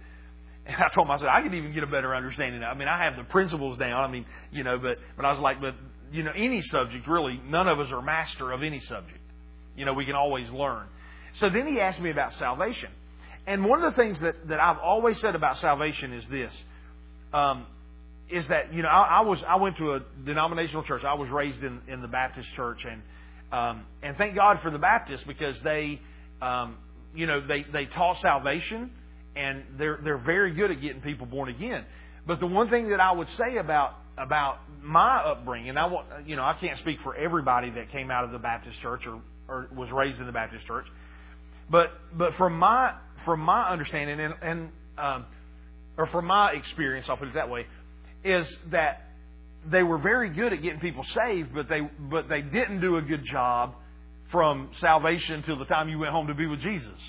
And 0.65 0.75
I 0.75 0.93
told 0.93 1.07
him, 1.07 1.11
I 1.11 1.17
said, 1.17 1.29
I 1.29 1.41
could 1.41 1.53
even 1.53 1.73
get 1.73 1.83
a 1.83 1.87
better 1.87 2.13
understanding. 2.13 2.61
I 2.61 2.73
mean, 2.73 2.89
I 2.89 3.05
have 3.05 3.15
the 3.15 3.23
principles 3.23 3.77
down. 3.77 4.03
I 4.03 4.11
mean, 4.11 4.25
you 4.51 4.63
know, 4.63 4.77
but, 4.77 4.97
but 5.15 5.25
I 5.25 5.31
was 5.31 5.39
like, 5.39 5.61
but, 5.61 5.75
you 6.11 6.23
know, 6.23 6.31
any 6.35 6.61
subject, 6.61 7.07
really, 7.07 7.39
none 7.45 7.67
of 7.67 7.79
us 7.79 7.87
are 7.91 8.01
master 8.01 8.51
of 8.51 8.63
any 8.63 8.79
subject. 8.81 9.19
You 9.77 9.85
know, 9.85 9.93
we 9.93 10.05
can 10.05 10.15
always 10.15 10.49
learn. 10.49 10.87
So 11.35 11.49
then 11.49 11.67
he 11.67 11.79
asked 11.79 12.01
me 12.01 12.11
about 12.11 12.33
salvation. 12.33 12.89
And 13.45 13.63
one 13.63 13.81
of 13.81 13.95
the 13.95 14.01
things 14.01 14.19
that, 14.19 14.35
that 14.49 14.59
I've 14.59 14.79
always 14.79 15.19
said 15.21 15.35
about 15.35 15.57
salvation 15.59 16.11
is 16.11 16.27
this. 16.27 16.53
Um, 17.33 17.65
is 18.29 18.47
that 18.47 18.73
you 18.73 18.81
know 18.81 18.89
I, 18.89 19.19
I, 19.19 19.21
was 19.21 19.41
I 19.47 19.55
went 19.55 19.77
to 19.77 19.93
a 19.93 19.99
denominational 20.25 20.83
church. 20.83 21.03
I 21.03 21.13
was 21.13 21.29
raised 21.29 21.63
in 21.63 21.81
in 21.87 22.01
the 22.01 22.07
Baptist 22.07 22.49
church, 22.55 22.85
and 22.89 23.01
um, 23.51 23.85
and 24.03 24.17
thank 24.17 24.35
God 24.35 24.59
for 24.61 24.71
the 24.71 24.77
Baptists 24.77 25.23
because 25.25 25.55
they 25.63 26.01
um, 26.41 26.77
you 27.15 27.25
know 27.25 27.45
they 27.45 27.65
they 27.71 27.85
taught 27.85 28.19
salvation, 28.19 28.91
and 29.35 29.63
they're 29.77 29.99
they're 30.03 30.17
very 30.17 30.53
good 30.53 30.71
at 30.71 30.81
getting 30.81 31.01
people 31.01 31.25
born 31.25 31.49
again. 31.49 31.85
but 32.25 32.39
the 32.39 32.47
one 32.47 32.69
thing 32.69 32.89
that 32.89 32.99
I 32.99 33.11
would 33.11 33.29
say 33.37 33.57
about 33.57 33.95
about 34.17 34.59
my 34.81 35.17
upbringing, 35.19 35.77
I 35.77 35.85
want 35.85 36.07
you 36.27 36.35
know 36.35 36.43
I 36.43 36.55
can't 36.59 36.77
speak 36.79 36.99
for 37.03 37.15
everybody 37.15 37.69
that 37.71 37.91
came 37.91 38.11
out 38.11 38.25
of 38.25 38.31
the 38.31 38.39
Baptist 38.39 38.79
church 38.81 39.01
or, 39.07 39.21
or 39.47 39.69
was 39.73 39.89
raised 39.91 40.19
in 40.19 40.25
the 40.25 40.33
Baptist 40.33 40.65
church, 40.65 40.85
but 41.69 41.91
but 42.13 42.33
from 42.35 42.59
my 42.59 42.93
from 43.23 43.39
my 43.39 43.69
understanding 43.69 44.19
and 44.19 44.33
and 44.41 44.69
um, 44.97 45.25
or 45.97 46.07
from 46.07 46.25
my 46.25 46.51
experience, 46.51 47.07
I'll 47.09 47.17
put 47.17 47.29
it 47.29 47.33
that 47.33 47.49
way, 47.49 47.65
is 48.27 48.47
that 48.71 49.03
they 49.69 49.83
were 49.83 49.97
very 49.97 50.29
good 50.29 50.53
at 50.53 50.61
getting 50.61 50.79
people 50.79 51.05
saved, 51.15 51.53
but 51.53 51.67
they 51.69 51.81
but 51.99 52.29
they 52.29 52.41
didn't 52.41 52.81
do 52.81 52.97
a 52.97 53.01
good 53.01 53.25
job 53.25 53.75
from 54.31 54.69
salvation 54.79 55.35
until 55.35 55.57
the 55.57 55.65
time 55.65 55.89
you 55.89 55.99
went 55.99 56.11
home 56.11 56.27
to 56.27 56.33
be 56.33 56.47
with 56.47 56.59
Jesus. 56.61 56.99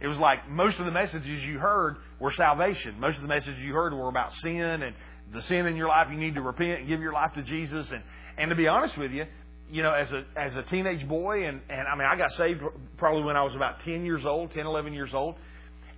It 0.00 0.08
was 0.08 0.18
like 0.18 0.48
most 0.48 0.78
of 0.78 0.84
the 0.84 0.92
messages 0.92 1.42
you 1.44 1.58
heard 1.58 1.96
were 2.20 2.32
salvation. 2.32 3.00
Most 3.00 3.16
of 3.16 3.22
the 3.22 3.28
messages 3.28 3.58
you 3.60 3.72
heard 3.72 3.94
were 3.94 4.08
about 4.08 4.32
sin 4.34 4.60
and 4.60 4.94
the 5.32 5.42
sin 5.42 5.66
in 5.66 5.76
your 5.76 5.88
life. 5.88 6.08
You 6.10 6.18
need 6.18 6.34
to 6.34 6.42
repent 6.42 6.80
and 6.80 6.88
give 6.88 7.00
your 7.00 7.12
life 7.12 7.32
to 7.34 7.42
Jesus. 7.42 7.90
And 7.90 8.02
and 8.38 8.50
to 8.50 8.56
be 8.56 8.68
honest 8.68 8.96
with 8.98 9.12
you, 9.12 9.24
you 9.70 9.82
know, 9.82 9.92
as 9.92 10.12
a 10.12 10.24
as 10.36 10.54
a 10.54 10.62
teenage 10.62 11.06
boy, 11.08 11.46
and 11.46 11.60
and 11.68 11.88
I 11.88 11.96
mean, 11.96 12.06
I 12.06 12.16
got 12.16 12.32
saved 12.32 12.62
probably 12.98 13.24
when 13.24 13.36
I 13.36 13.42
was 13.42 13.54
about 13.54 13.80
ten 13.80 14.04
years 14.04 14.24
old, 14.24 14.52
10, 14.52 14.66
11 14.66 14.92
years 14.92 15.10
old, 15.14 15.34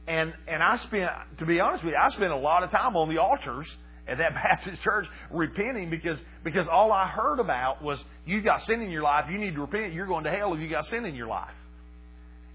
and 0.07 0.33
and 0.47 0.63
I 0.63 0.77
spent, 0.77 1.11
to 1.39 1.47
be 1.47 1.61
honest 1.61 1.85
with 1.85 1.93
you, 1.93 1.99
I 2.01 2.09
spent 2.11 2.33
a 2.33 2.37
lot 2.37 2.63
of 2.63 2.71
time 2.71 2.97
on 2.97 3.09
the 3.09 3.19
altars 3.19 3.69
at 4.09 4.19
that 4.19 4.35
Baptist 4.35 4.83
church 4.83 5.07
repenting 5.31 5.91
because 5.91 6.19
because 6.45 6.67
all 6.71 6.93
I 6.93 7.09
heard 7.09 7.41
about 7.41 7.83
was 7.83 8.03
you 8.27 8.41
got 8.41 8.63
sin 8.63 8.81
in 8.81 8.91
your 8.91 9.03
life, 9.03 9.27
you 9.31 9.39
need 9.39 9.55
to 9.55 9.61
repent, 9.61 9.93
you're 9.93 10.07
going 10.07 10.25
to 10.25 10.31
hell 10.31 10.55
if 10.55 10.61
you 10.61 10.69
got 10.69 10.87
sin 10.87 11.05
in 11.05 11.15
your 11.15 11.29
life. 11.29 11.55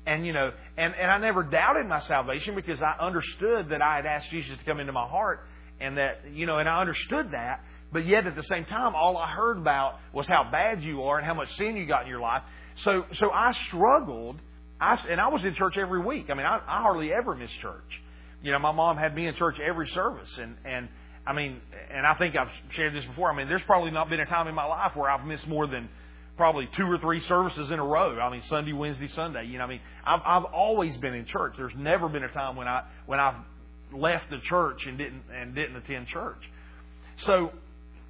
And 0.05 0.25
you 0.25 0.33
know, 0.33 0.51
and, 0.77 0.93
and 0.95 1.12
I 1.12 1.17
never 1.17 1.43
doubted 1.43 1.86
my 1.88 2.01
salvation 2.01 2.55
because 2.55 2.81
I 2.81 2.95
understood 3.00 3.69
that 3.69 3.81
I 3.81 3.98
had 3.98 4.05
asked 4.05 4.29
Jesus 4.31 4.57
to 4.57 4.65
come 4.65 4.79
into 4.79 4.91
my 4.91 5.07
heart 5.07 5.45
and 5.79 5.98
that 5.98 6.22
you 6.33 6.45
know, 6.45 6.57
and 6.57 6.67
I 6.67 6.81
understood 6.81 7.31
that. 7.31 7.62
But 7.91 8.07
yet 8.07 8.25
at 8.25 8.36
the 8.36 8.43
same 8.43 8.65
time, 8.65 8.95
all 8.95 9.17
I 9.17 9.31
heard 9.31 9.57
about 9.57 10.00
was 10.13 10.27
how 10.27 10.50
bad 10.51 10.81
you 10.81 11.03
are 11.03 11.19
and 11.19 11.25
how 11.25 11.36
much 11.36 11.50
sin 11.57 11.77
you 11.77 11.86
got 11.86 12.03
in 12.03 12.07
your 12.07 12.19
life. 12.19 12.41
So 12.83 13.05
so 13.13 13.31
I 13.31 13.53
struggled. 13.67 14.38
I 14.81 14.95
and 15.10 15.22
I 15.22 15.27
was 15.29 15.45
in 15.45 15.55
church 15.55 15.75
every 15.79 16.03
week. 16.03 16.25
I 16.29 16.33
mean, 16.33 16.45
I, 16.45 16.57
I 16.67 16.81
hardly 16.81 17.13
ever 17.13 17.36
missed 17.36 17.57
church. 17.62 18.01
You 18.41 18.51
know, 18.51 18.60
my 18.60 18.74
mom 18.74 18.98
had 18.98 19.15
me 19.15 19.27
in 19.27 19.36
church 19.36 19.55
every 19.65 19.88
service, 19.89 20.38
and 20.38 20.57
and 20.65 20.89
I 21.25 21.34
mean, 21.34 21.62
and 21.92 22.06
I 22.06 22.15
think 22.15 22.36
I've 22.36 22.50
shared 22.72 22.94
this 22.94 23.06
before. 23.06 23.32
I 23.32 23.36
mean, 23.36 23.48
there's 23.48 23.63
probably 23.63 23.92
not 23.92 24.10
been 24.10 24.20
a 24.20 24.25
time 24.25 24.48
in 24.48 24.56
my 24.56 24.65
life 24.65 24.96
where 24.96 25.10
I've 25.10 25.25
missed 25.25 25.48
more 25.48 25.68
than 25.68 25.89
probably 26.36 26.68
two 26.75 26.86
or 26.86 26.98
three 26.98 27.22
services 27.22 27.72
in 27.72 27.80
a 27.80 27.84
row. 27.84 28.20
I 28.20 28.30
mean, 28.30 28.42
Sunday, 28.44 28.74
Wednesday, 28.74 29.08
Sunday. 29.15 29.46
You 29.46 29.58
know, 29.58 29.63
I 29.63 29.68
mean, 29.68 29.82
I've 30.06 30.22
I've 30.25 30.46
always 30.46 30.98
been 30.98 31.13
in 31.13 31.25
church. 31.25 31.53
There's 31.58 31.75
never 31.77 32.10
been 32.10 32.24
a 32.24 32.30
time 32.30 32.56
when 32.56 32.68
I 32.68 32.84
when 33.06 33.20
I've 33.20 33.36
left 33.94 34.30
the 34.30 34.39
church 34.39 34.86
and 34.86 34.98
didn't 34.98 35.24
and 35.34 35.56
didn't 35.56 35.77
attend 35.77 36.08
church. 36.08 36.42
So, 37.20 37.51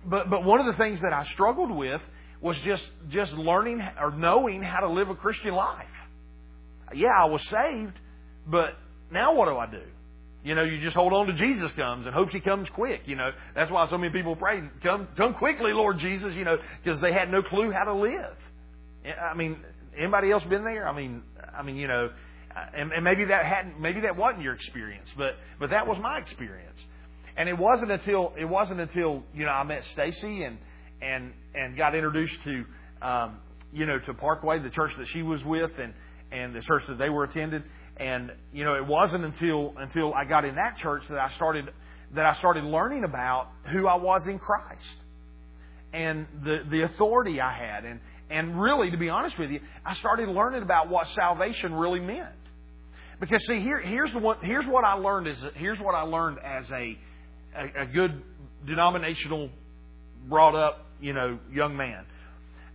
but 0.05 0.29
but 0.29 0.43
one 0.43 0.60
of 0.60 0.65
the 0.65 0.77
things 0.82 1.01
that 1.01 1.13
I 1.13 1.25
struggled 1.34 1.72
with 1.72 2.01
was 2.41 2.58
just 2.65 2.84
just 3.10 3.34
learning 3.34 3.82
or 4.00 4.12
knowing 4.12 4.63
how 4.63 4.79
to 4.79 4.89
live 4.89 5.10
a 5.10 5.15
Christian 5.15 5.53
life. 5.53 5.86
Yeah, 6.96 7.10
I 7.15 7.25
was 7.25 7.43
saved, 7.48 7.93
but 8.48 8.75
now 9.12 9.36
what 9.36 9.48
do 9.48 9.58
I 9.58 9.70
do? 9.70 9.84
You 10.43 10.55
know, 10.55 10.63
you 10.63 10.81
just 10.81 10.95
hold 10.95 11.13
on 11.13 11.27
to 11.27 11.33
Jesus 11.33 11.71
comes 11.71 12.05
and 12.05 12.13
hopes 12.13 12.33
He 12.33 12.41
comes 12.41 12.67
quick. 12.69 13.03
You 13.05 13.15
know, 13.15 13.31
that's 13.55 13.71
why 13.71 13.89
so 13.89 13.97
many 13.97 14.12
people 14.12 14.35
pray, 14.35 14.62
"Come, 14.81 15.07
come 15.15 15.33
quickly, 15.35 15.71
Lord 15.71 16.00
Jesus." 16.00 16.33
You 16.35 16.43
know, 16.43 16.57
because 16.83 17.00
they 17.00 17.13
had 17.13 17.31
no 17.31 17.41
clue 17.41 17.71
how 17.71 17.85
to 17.85 17.93
live. 17.93 18.35
I 19.05 19.35
mean, 19.35 19.57
anybody 19.97 20.31
else 20.31 20.43
been 20.43 20.63
there? 20.63 20.88
I 20.88 20.95
mean, 20.95 21.23
I 21.57 21.63
mean, 21.63 21.77
you 21.77 21.88
know, 21.88 22.09
and, 22.75 22.91
and 22.91 23.03
maybe 23.03 23.25
that 23.25 23.45
hadn't, 23.45 23.79
maybe 23.79 24.01
that 24.01 24.15
wasn't 24.15 24.43
your 24.43 24.53
experience, 24.53 25.09
but 25.17 25.35
but 25.59 25.69
that 25.69 25.88
was 25.88 25.97
my 26.01 26.19
experience. 26.19 26.79
And 27.35 27.50
it 27.50 27.57
wasn't 27.57 27.91
until 27.91 28.33
it 28.38 28.45
wasn't 28.45 28.81
until 28.81 29.23
you 29.33 29.45
know 29.45 29.51
I 29.51 29.63
met 29.63 29.83
Stacy 29.93 30.43
and 30.43 30.57
and 31.01 31.33
and 31.55 31.77
got 31.77 31.95
introduced 31.95 32.38
to 32.43 32.65
um, 33.01 33.38
you 33.71 33.85
know 33.85 33.97
to 34.00 34.13
Parkway, 34.13 34.59
the 34.59 34.69
church 34.69 34.91
that 34.97 35.07
she 35.07 35.21
was 35.21 35.43
with, 35.43 35.71
and 35.79 35.93
and 36.31 36.55
the 36.55 36.62
church 36.62 36.83
that 36.88 36.97
they 36.97 37.09
were 37.09 37.23
attending 37.23 37.63
and 37.97 38.31
you 38.51 38.63
know, 38.63 38.75
it 38.75 38.85
wasn't 38.85 39.23
until 39.23 39.73
until 39.77 40.13
I 40.13 40.25
got 40.25 40.45
in 40.45 40.55
that 40.55 40.77
church 40.77 41.03
that 41.09 41.19
I 41.19 41.33
started 41.35 41.69
that 42.15 42.25
I 42.25 42.35
started 42.35 42.63
learning 42.63 43.03
about 43.03 43.50
who 43.65 43.88
I 43.88 43.95
was 43.95 44.27
in 44.27 44.39
Christ 44.39 44.97
and 45.93 46.25
the 46.43 46.63
the 46.69 46.81
authority 46.83 47.39
I 47.39 47.53
had 47.53 47.85
and 47.85 48.00
and 48.29 48.59
really 48.59 48.89
to 48.91 48.97
be 48.97 49.09
honest 49.09 49.38
with 49.38 49.51
you, 49.51 49.59
I 49.85 49.93
started 49.95 50.27
learning 50.29 50.63
about 50.63 50.89
what 50.89 51.07
salvation 51.15 51.73
really 51.73 52.00
meant. 52.00 52.29
Because 53.19 53.45
see, 53.45 53.59
here 53.62 53.79
here's 53.79 54.12
the 54.12 54.19
one 54.19 54.38
here's 54.41 54.65
what 54.65 54.83
I 54.83 54.93
learned 54.93 55.27
as 55.27 55.38
here's 55.55 55.79
what 55.79 55.93
I 55.95 56.01
learned 56.01 56.39
as 56.39 56.69
a 56.71 56.97
a, 57.55 57.81
a 57.83 57.85
good 57.85 58.21
denominational 58.65 59.50
brought 60.27 60.55
up, 60.55 60.85
you 61.00 61.13
know, 61.13 61.38
young 61.51 61.77
man. 61.77 62.05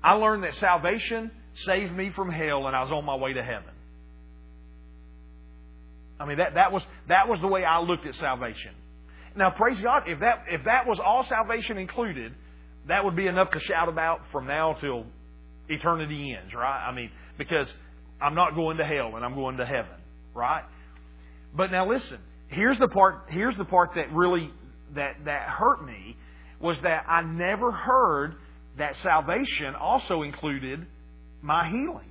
I 0.03 0.13
learned 0.13 0.45
that 0.45 0.55
salvation 0.55 1.33
saved 1.65 1.93
me 1.93 2.13
from 2.15 2.31
hell 2.31 2.67
and 2.69 2.77
I 2.77 2.83
was 2.83 2.93
on 2.93 3.05
my 3.05 3.17
way 3.17 3.33
to 3.33 3.43
heaven. 3.43 3.73
I 6.21 6.27
mean, 6.27 6.39
that, 6.39 6.55
that, 6.55 6.73
was, 6.73 6.83
that 7.09 7.29
was 7.29 7.41
the 7.41 7.47
way 7.47 7.65
I 7.65 7.81
looked 7.81 8.07
at 8.07 8.15
salvation. 8.17 8.73
Now, 9.37 9.51
praise 9.51 9.81
God, 9.81 10.05
if 10.07 10.21
that, 10.21 10.45
if 10.51 10.65
that 10.65 10.87
was 10.87 10.99
all 11.05 11.25
salvation 11.25 11.79
included, 11.79 12.35
that 12.89 13.05
would 13.05 13.15
be 13.15 13.27
enough 13.27 13.51
to 13.53 13.61
shout 13.61 13.89
about 13.89 14.21
from 14.33 14.47
now 14.47 14.75
till 14.81 15.07
eternity 15.69 16.37
ends, 16.41 16.53
right? 16.55 16.89
I 16.89 16.93
mean, 16.93 17.11
because 17.37 17.69
I'm 18.21 18.35
not 18.35 18.55
going 18.55 18.79
to 18.79 18.85
hell 18.85 19.15
and 19.15 19.25
I'm 19.25 19.35
going 19.35 19.59
to 19.59 19.67
heaven, 19.67 19.95
right? 20.35 20.65
But 21.55 21.71
now 21.71 21.89
listen, 21.89 22.19
here's 22.49 22.79
the 22.79 22.89
part, 22.89 23.27
here's 23.29 23.57
the 23.57 23.65
part 23.65 23.91
that 23.95 24.13
really, 24.13 24.51
that, 24.95 25.17
that 25.25 25.49
hurt 25.49 25.85
me 25.85 26.17
was 26.61 26.77
that 26.83 27.05
I 27.09 27.23
never 27.23 27.71
heard 27.71 28.35
that 28.79 28.97
salvation 28.97 29.75
also 29.79 30.23
included 30.23 30.85
my 31.43 31.69
healing 31.69 32.11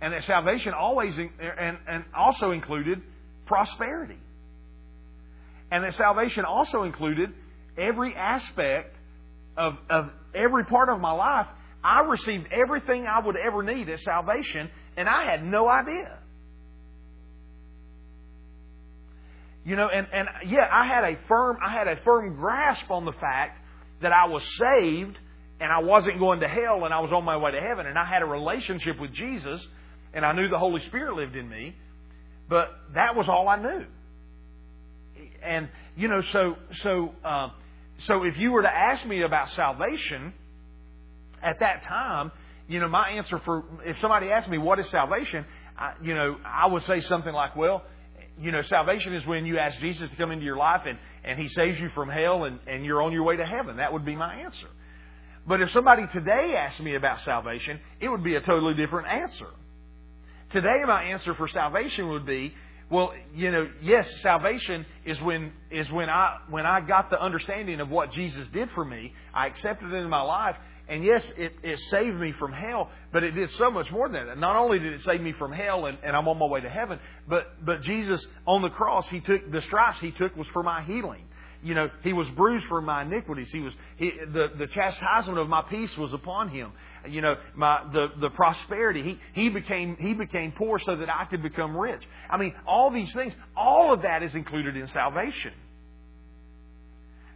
and 0.00 0.12
that 0.12 0.24
salvation 0.24 0.72
always 0.74 1.16
and, 1.16 1.78
and 1.88 2.04
also 2.16 2.52
included 2.52 3.02
prosperity. 3.46 4.18
And 5.70 5.84
that 5.84 5.94
salvation 5.94 6.44
also 6.44 6.84
included 6.84 7.30
every 7.76 8.14
aspect 8.14 8.94
of, 9.56 9.74
of 9.90 10.10
every 10.34 10.64
part 10.64 10.88
of 10.88 11.00
my 11.00 11.12
life. 11.12 11.46
I 11.82 12.00
received 12.02 12.46
everything 12.52 13.06
I 13.06 13.24
would 13.24 13.36
ever 13.36 13.62
need 13.62 13.88
as 13.88 14.02
salvation, 14.02 14.70
and 14.96 15.08
I 15.08 15.24
had 15.24 15.44
no 15.44 15.68
idea. 15.68 16.18
You 19.64 19.76
know, 19.76 19.88
and, 19.92 20.06
and 20.12 20.28
yeah, 20.46 20.66
I 20.72 20.86
had 20.86 21.04
a 21.04 21.18
firm 21.28 21.58
I 21.64 21.72
had 21.72 21.88
a 21.88 22.02
firm 22.02 22.36
grasp 22.36 22.90
on 22.90 23.04
the 23.04 23.12
fact 23.12 23.60
that 24.00 24.12
I 24.12 24.26
was 24.26 24.42
saved 24.56 25.18
and 25.60 25.70
I 25.72 25.80
wasn't 25.80 26.18
going 26.18 26.40
to 26.40 26.48
hell 26.48 26.84
and 26.84 26.94
I 26.94 27.00
was 27.00 27.10
on 27.12 27.24
my 27.24 27.36
way 27.36 27.50
to 27.50 27.60
heaven 27.60 27.86
and 27.86 27.98
I 27.98 28.06
had 28.06 28.22
a 28.22 28.26
relationship 28.26 28.98
with 28.98 29.12
Jesus 29.12 29.66
and 30.14 30.24
I 30.24 30.32
knew 30.32 30.48
the 30.48 30.58
Holy 30.58 30.80
Spirit 30.86 31.14
lived 31.14 31.36
in 31.36 31.48
me, 31.48 31.74
but 32.48 32.68
that 32.94 33.14
was 33.14 33.28
all 33.28 33.48
I 33.48 33.60
knew. 33.60 33.84
And 35.42 35.68
you 35.96 36.08
know, 36.08 36.20
so 36.32 36.56
so 36.82 37.12
uh, 37.24 37.48
so 37.98 38.24
if 38.24 38.36
you 38.38 38.52
were 38.52 38.62
to 38.62 38.68
ask 38.68 39.04
me 39.06 39.22
about 39.22 39.50
salvation 39.50 40.32
at 41.42 41.60
that 41.60 41.82
time, 41.84 42.32
you 42.68 42.80
know, 42.80 42.88
my 42.88 43.10
answer 43.10 43.40
for 43.44 43.64
if 43.84 43.98
somebody 44.00 44.28
asked 44.30 44.48
me 44.48 44.58
what 44.58 44.78
is 44.78 44.88
salvation, 44.88 45.44
I, 45.76 45.92
you 46.02 46.14
know, 46.14 46.36
I 46.44 46.66
would 46.66 46.84
say 46.84 47.00
something 47.00 47.32
like, 47.32 47.56
well, 47.56 47.82
you 48.40 48.52
know, 48.52 48.62
salvation 48.62 49.14
is 49.14 49.26
when 49.26 49.46
you 49.46 49.58
ask 49.58 49.78
Jesus 49.80 50.08
to 50.10 50.16
come 50.16 50.30
into 50.30 50.44
your 50.44 50.56
life 50.56 50.82
and, 50.86 50.98
and 51.24 51.38
He 51.38 51.48
saves 51.48 51.80
you 51.80 51.88
from 51.94 52.08
hell 52.08 52.44
and, 52.44 52.60
and 52.66 52.84
you're 52.84 53.02
on 53.02 53.12
your 53.12 53.24
way 53.24 53.36
to 53.36 53.44
heaven. 53.44 53.78
That 53.78 53.92
would 53.92 54.04
be 54.04 54.16
my 54.16 54.34
answer. 54.36 54.68
But 55.46 55.62
if 55.62 55.70
somebody 55.70 56.06
today 56.12 56.54
asked 56.56 56.80
me 56.80 56.94
about 56.94 57.22
salvation, 57.22 57.80
it 58.00 58.08
would 58.08 58.22
be 58.22 58.34
a 58.34 58.40
totally 58.40 58.74
different 58.74 59.08
answer. 59.08 59.48
Today, 60.50 60.82
my 60.86 61.02
answer 61.04 61.34
for 61.34 61.46
salvation 61.48 62.08
would 62.08 62.24
be, 62.24 62.54
well, 62.90 63.12
you 63.34 63.50
know, 63.50 63.68
yes, 63.82 64.10
salvation 64.22 64.86
is 65.04 65.20
when 65.20 65.52
is 65.70 65.90
when 65.90 66.08
I 66.08 66.38
when 66.48 66.64
I 66.64 66.80
got 66.80 67.10
the 67.10 67.20
understanding 67.20 67.80
of 67.80 67.90
what 67.90 68.12
Jesus 68.12 68.46
did 68.48 68.70
for 68.70 68.82
me. 68.82 69.12
I 69.34 69.46
accepted 69.46 69.92
it 69.92 69.96
in 69.96 70.08
my 70.08 70.22
life, 70.22 70.56
and 70.88 71.04
yes, 71.04 71.30
it, 71.36 71.52
it 71.62 71.78
saved 71.90 72.16
me 72.16 72.32
from 72.38 72.52
hell, 72.52 72.88
but 73.12 73.24
it 73.24 73.32
did 73.32 73.50
so 73.58 73.70
much 73.70 73.90
more 73.90 74.08
than 74.08 74.26
that. 74.26 74.38
Not 74.38 74.56
only 74.56 74.78
did 74.78 74.94
it 74.94 75.02
save 75.04 75.20
me 75.20 75.34
from 75.38 75.52
hell 75.52 75.84
and, 75.84 75.98
and 76.02 76.16
I'm 76.16 76.26
on 76.26 76.38
my 76.38 76.46
way 76.46 76.62
to 76.62 76.70
heaven, 76.70 76.98
but 77.28 77.62
but 77.62 77.82
Jesus 77.82 78.24
on 78.46 78.62
the 78.62 78.70
cross, 78.70 79.06
he 79.10 79.20
took 79.20 79.52
the 79.52 79.60
stripes 79.60 80.00
he 80.00 80.12
took 80.12 80.34
was 80.34 80.46
for 80.48 80.62
my 80.62 80.82
healing 80.84 81.27
you 81.62 81.74
know, 81.74 81.90
he 82.02 82.12
was 82.12 82.28
bruised 82.30 82.66
for 82.66 82.80
my 82.80 83.02
iniquities. 83.02 83.50
He 83.50 83.60
was 83.60 83.72
he, 83.96 84.12
the 84.32 84.48
the 84.56 84.66
chastisement 84.68 85.38
of 85.38 85.48
my 85.48 85.62
peace 85.62 85.96
was 85.96 86.12
upon 86.12 86.50
him. 86.50 86.72
You 87.08 87.20
know, 87.20 87.36
my 87.54 87.82
the 87.92 88.08
the 88.20 88.30
prosperity. 88.30 89.02
He 89.34 89.42
he 89.42 89.48
became 89.48 89.96
he 89.98 90.14
became 90.14 90.52
poor 90.52 90.78
so 90.78 90.96
that 90.96 91.08
I 91.08 91.24
could 91.24 91.42
become 91.42 91.76
rich. 91.76 92.02
I 92.30 92.36
mean, 92.36 92.54
all 92.66 92.90
these 92.90 93.12
things, 93.12 93.34
all 93.56 93.92
of 93.92 94.02
that 94.02 94.22
is 94.22 94.34
included 94.34 94.76
in 94.76 94.86
salvation. 94.88 95.52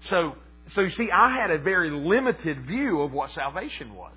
So 0.09 0.37
so 0.75 0.83
you 0.83 0.91
see, 0.91 1.11
I 1.11 1.37
had 1.37 1.50
a 1.50 1.59
very 1.59 1.91
limited 1.91 2.67
view 2.67 3.00
of 3.00 3.12
what 3.12 3.31
salvation 3.33 3.95
was, 3.95 4.14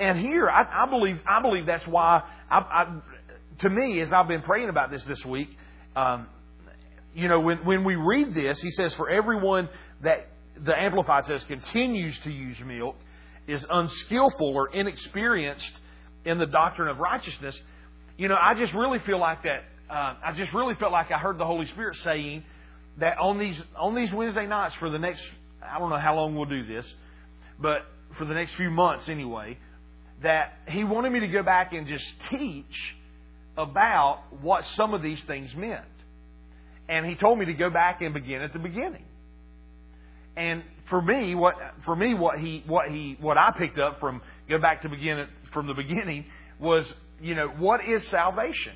and 0.00 0.18
here 0.18 0.48
I, 0.48 0.84
I 0.84 0.90
believe 0.90 1.20
I 1.28 1.42
believe 1.42 1.66
that's 1.66 1.86
why 1.86 2.22
I, 2.50 2.58
I, 2.58 3.00
to 3.58 3.70
me 3.70 4.00
as 4.00 4.12
I've 4.12 4.28
been 4.28 4.42
praying 4.42 4.70
about 4.70 4.90
this 4.90 5.04
this 5.04 5.24
week. 5.26 5.50
Um, 5.94 6.28
you 7.16 7.28
know, 7.28 7.40
when, 7.40 7.64
when 7.64 7.82
we 7.82 7.96
read 7.96 8.34
this, 8.34 8.60
he 8.60 8.70
says, 8.70 8.92
for 8.92 9.08
everyone 9.08 9.70
that, 10.02 10.28
the 10.62 10.78
Amplified 10.78 11.24
says, 11.24 11.42
continues 11.44 12.18
to 12.20 12.30
use 12.30 12.58
milk, 12.60 12.94
is 13.46 13.64
unskillful 13.68 14.46
or 14.46 14.68
inexperienced 14.68 15.72
in 16.26 16.38
the 16.38 16.44
doctrine 16.44 16.88
of 16.88 16.98
righteousness. 16.98 17.58
You 18.18 18.28
know, 18.28 18.36
I 18.38 18.52
just 18.54 18.74
really 18.74 18.98
feel 19.06 19.18
like 19.18 19.44
that. 19.44 19.64
Uh, 19.88 20.14
I 20.24 20.34
just 20.36 20.52
really 20.52 20.74
felt 20.74 20.92
like 20.92 21.10
I 21.10 21.16
heard 21.16 21.38
the 21.38 21.46
Holy 21.46 21.66
Spirit 21.68 21.96
saying 22.04 22.44
that 22.98 23.16
on 23.18 23.38
these 23.38 23.58
on 23.76 23.94
these 23.94 24.12
Wednesday 24.12 24.46
nights 24.46 24.74
for 24.80 24.90
the 24.90 24.98
next 24.98 25.26
I 25.62 25.78
don't 25.78 25.90
know 25.90 25.98
how 25.98 26.16
long 26.16 26.34
we'll 26.34 26.46
do 26.46 26.66
this, 26.66 26.92
but 27.58 27.86
for 28.18 28.24
the 28.24 28.34
next 28.34 28.54
few 28.56 28.70
months 28.70 29.08
anyway, 29.08 29.58
that 30.22 30.54
He 30.68 30.84
wanted 30.84 31.12
me 31.12 31.20
to 31.20 31.28
go 31.28 31.42
back 31.42 31.72
and 31.72 31.86
just 31.86 32.04
teach 32.30 32.94
about 33.56 34.22
what 34.42 34.64
some 34.74 34.92
of 34.92 35.02
these 35.02 35.22
things 35.22 35.54
meant. 35.54 35.84
And 36.88 37.06
He 37.06 37.14
told 37.14 37.38
me 37.38 37.46
to 37.46 37.54
go 37.54 37.70
back 37.70 38.02
and 38.02 38.14
begin 38.14 38.42
at 38.42 38.52
the 38.52 38.58
beginning. 38.58 39.04
And 40.36 40.62
for 40.88 41.00
me, 41.00 41.34
what 41.34 41.54
for 41.84 41.96
me 41.96 42.14
what 42.14 42.38
he 42.38 42.62
what 42.66 42.90
he 42.90 43.16
what 43.20 43.38
I 43.38 43.52
picked 43.56 43.78
up 43.78 44.00
from 44.00 44.20
go 44.48 44.58
back 44.58 44.82
to 44.82 44.88
begin 44.88 45.26
from 45.52 45.66
the 45.66 45.74
beginning 45.74 46.26
was 46.60 46.84
you 47.20 47.34
know 47.34 47.48
what 47.48 47.80
is 47.88 48.06
salvation, 48.08 48.74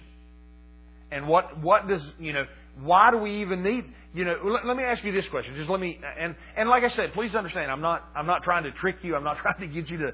and 1.11 1.29
what 1.29 1.61
what 1.61 1.87
does 1.87 2.03
you 2.19 2.33
know 2.33 2.47
why 2.81 3.11
do 3.11 3.19
we 3.19 3.43
even 3.43 3.63
need 3.63 3.85
you 4.15 4.25
know 4.25 4.37
let, 4.43 4.65
let 4.65 4.77
me 4.77 4.85
ask 4.85 5.05
you 5.05 5.13
this 5.13 5.29
question. 5.29 5.55
Just 5.55 5.69
let 5.69 5.81
me 5.81 6.01
and 6.19 6.35
and 6.57 6.69
like 6.69 6.83
I 6.83 6.89
said 6.89 7.13
please 7.13 7.35
understand 7.35 7.71
I'm 7.71 7.83
not 7.83 8.09
I'm 8.17 8.27
not 8.27 8.43
trying 8.43 8.65
to 8.65 8.73
trick 8.73 8.97
you. 9.03 9.15
I'm 9.15 9.25
not 9.25 9.37
trying 9.43 9.61
to 9.61 9.67
get 9.67 9.91
you 9.91 9.99
to 9.99 10.13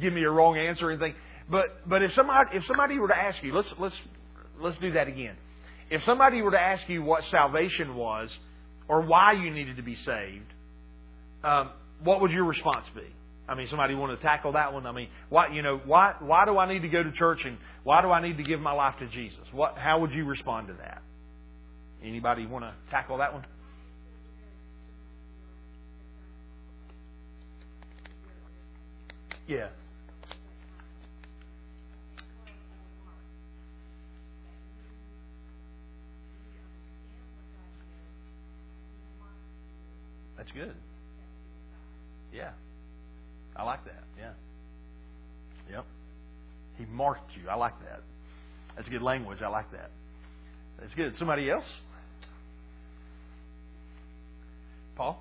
give 0.00 0.12
me 0.12 0.22
a 0.22 0.30
wrong 0.30 0.56
answer 0.56 0.88
or 0.88 0.92
anything. 0.92 1.14
But 1.50 1.88
but 1.88 2.02
if 2.02 2.12
somebody 2.14 2.56
if 2.56 2.64
somebody 2.64 2.98
were 2.98 3.08
to 3.08 3.16
ask 3.16 3.42
you 3.42 3.54
let's 3.54 3.74
let's 3.78 3.96
let's 4.60 4.78
do 4.78 4.92
that 4.92 5.08
again 5.08 5.36
if 5.90 6.02
somebody 6.04 6.42
were 6.42 6.50
to 6.50 6.60
ask 6.60 6.88
you 6.88 7.02
what 7.02 7.22
salvation 7.30 7.94
was 7.94 8.30
or 8.88 9.02
why 9.02 9.32
you 9.32 9.50
needed 9.50 9.76
to 9.76 9.82
be 9.82 9.96
saved 9.96 10.52
um, 11.46 11.70
what 12.02 12.20
would 12.20 12.32
your 12.32 12.44
response 12.44 12.86
be? 12.94 13.06
I 13.48 13.54
mean, 13.54 13.68
somebody 13.68 13.94
want 13.94 14.18
to 14.18 14.22
tackle 14.24 14.52
that 14.52 14.72
one? 14.72 14.86
I 14.86 14.92
mean, 14.92 15.08
why 15.28 15.48
you 15.52 15.62
know 15.62 15.80
why 15.84 16.14
why 16.18 16.44
do 16.44 16.58
I 16.58 16.72
need 16.72 16.82
to 16.82 16.88
go 16.88 17.02
to 17.02 17.12
church 17.12 17.40
and 17.44 17.58
why 17.84 18.02
do 18.02 18.10
I 18.10 18.20
need 18.20 18.36
to 18.38 18.42
give 18.42 18.60
my 18.60 18.72
life 18.72 18.94
to 18.98 19.06
Jesus? 19.06 19.40
What 19.52 19.76
how 19.76 20.00
would 20.00 20.10
you 20.10 20.24
respond 20.24 20.66
to 20.68 20.74
that? 20.74 21.02
Anybody 22.02 22.46
want 22.46 22.64
to 22.64 22.74
tackle 22.90 23.18
that 23.18 23.32
one? 23.32 23.46
Yeah. 29.46 29.68
That's 40.46 40.56
good. 40.56 40.74
Yeah. 42.32 42.50
I 43.56 43.64
like 43.64 43.84
that. 43.84 44.04
Yeah. 44.18 44.32
Yep. 45.70 45.84
He 46.78 46.84
marked 46.86 47.32
you. 47.42 47.48
I 47.48 47.56
like 47.56 47.78
that. 47.80 48.02
That's 48.76 48.88
good 48.88 49.02
language. 49.02 49.38
I 49.42 49.48
like 49.48 49.70
that. 49.72 49.90
That's 50.78 50.94
good. 50.94 51.14
Somebody 51.18 51.50
else? 51.50 51.64
Paul? 54.94 55.20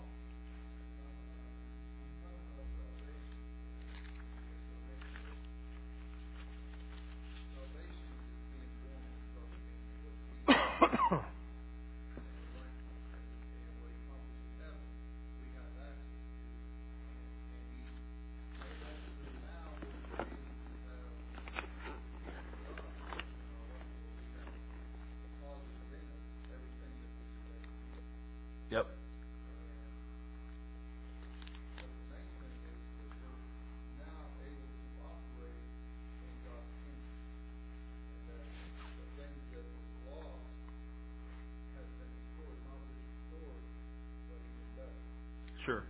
Sure. 45.66 45.84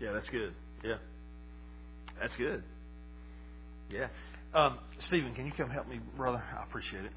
Yeah, 0.00 0.12
that's 0.12 0.28
good. 0.30 0.54
Yeah. 0.82 0.96
That's 2.18 2.34
good. 2.36 2.62
Yeah. 3.90 4.08
Um, 4.54 4.78
Stephen, 5.08 5.34
can 5.34 5.44
you 5.44 5.52
come 5.56 5.68
help 5.68 5.88
me, 5.88 6.00
brother? 6.16 6.42
I 6.58 6.62
appreciate 6.64 7.04
it. 7.04 7.12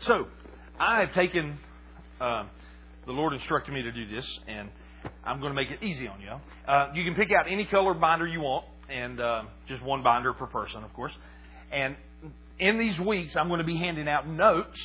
So, 0.00 0.26
I 0.78 1.00
have 1.00 1.12
taken, 1.12 1.58
uh, 2.20 2.44
the 3.04 3.12
Lord 3.12 3.34
instructed 3.34 3.72
me 3.72 3.82
to 3.82 3.92
do 3.92 4.08
this, 4.08 4.26
and 4.48 4.70
I'm 5.24 5.40
going 5.40 5.50
to 5.50 5.54
make 5.54 5.70
it 5.70 5.82
easy 5.82 6.08
on 6.08 6.20
you. 6.22 6.30
Uh, 6.66 6.90
you 6.94 7.04
can 7.04 7.14
pick 7.14 7.28
out 7.38 7.46
any 7.50 7.66
color 7.66 7.92
binder 7.92 8.26
you 8.26 8.40
want, 8.40 8.64
and 8.88 9.20
uh, 9.20 9.42
just 9.68 9.82
one 9.82 10.02
binder 10.02 10.32
per 10.32 10.46
person, 10.46 10.82
of 10.82 10.92
course. 10.94 11.12
And 11.70 11.96
in 12.58 12.78
these 12.78 12.98
weeks, 12.98 13.36
I'm 13.36 13.48
going 13.48 13.60
to 13.60 13.66
be 13.66 13.76
handing 13.76 14.08
out 14.08 14.26
notes, 14.26 14.80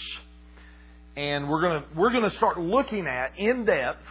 and 1.15 1.49
we're 1.49 1.61
going 1.61 1.81
to 1.81 1.87
we're 1.95 2.11
going 2.11 2.29
to 2.29 2.35
start 2.35 2.59
looking 2.59 3.07
at 3.07 3.37
in 3.37 3.65
depth 3.65 4.03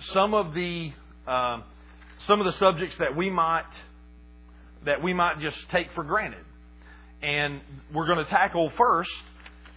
some 0.00 0.34
of 0.34 0.54
the 0.54 0.92
um, 1.26 1.64
some 2.20 2.40
of 2.40 2.46
the 2.46 2.52
subjects 2.58 2.96
that 2.98 3.16
we 3.16 3.30
might 3.30 3.64
that 4.84 5.02
we 5.02 5.12
might 5.12 5.40
just 5.40 5.56
take 5.70 5.88
for 5.94 6.04
granted. 6.04 6.44
And 7.22 7.60
we're 7.92 8.06
going 8.06 8.24
to 8.24 8.30
tackle 8.30 8.70
first, 8.76 9.10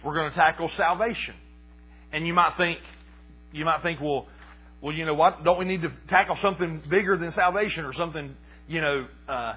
we're 0.04 0.14
going 0.14 0.30
to 0.30 0.36
tackle 0.36 0.70
salvation. 0.76 1.34
And 2.12 2.26
you 2.26 2.32
might 2.32 2.56
think, 2.56 2.78
you 3.52 3.64
might 3.64 3.82
think, 3.82 4.00
well, 4.00 4.28
well, 4.80 4.94
you 4.94 5.04
know 5.04 5.14
what? 5.14 5.42
Don't 5.42 5.58
we 5.58 5.64
need 5.64 5.82
to 5.82 5.92
tackle 6.08 6.38
something 6.40 6.82
bigger 6.88 7.16
than 7.16 7.32
salvation 7.32 7.84
or 7.84 7.92
something, 7.92 8.36
you 8.68 8.80
know, 8.80 9.06
uh, 9.28 9.54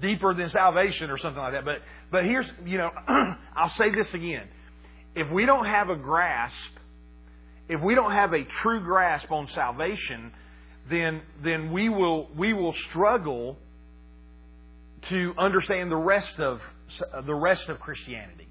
deeper 0.00 0.34
than 0.34 0.48
salvation 0.48 1.10
or 1.10 1.18
something 1.18 1.42
like 1.42 1.52
that? 1.52 1.64
But, 1.64 1.82
but 2.10 2.24
here's, 2.24 2.46
you 2.64 2.78
know, 2.78 2.90
I'll 3.56 3.70
say 3.70 3.94
this 3.94 4.12
again. 4.14 4.48
If 5.14 5.30
we 5.30 5.44
don't 5.44 5.66
have 5.66 5.90
a 5.90 5.96
grasp 5.96 6.54
if 7.68 7.82
we 7.82 7.94
don't 7.94 8.12
have 8.12 8.32
a 8.32 8.44
true 8.44 8.80
grasp 8.80 9.30
on 9.30 9.48
salvation, 9.54 10.32
then 10.90 11.22
then 11.42 11.72
we 11.72 11.88
will 11.88 12.28
we 12.36 12.52
will 12.52 12.74
struggle 12.88 13.56
to 15.08 15.32
understand 15.38 15.90
the 15.90 15.96
rest 15.96 16.40
of 16.40 16.60
the 17.24 17.34
rest 17.34 17.68
of 17.68 17.80
Christianity. 17.80 18.48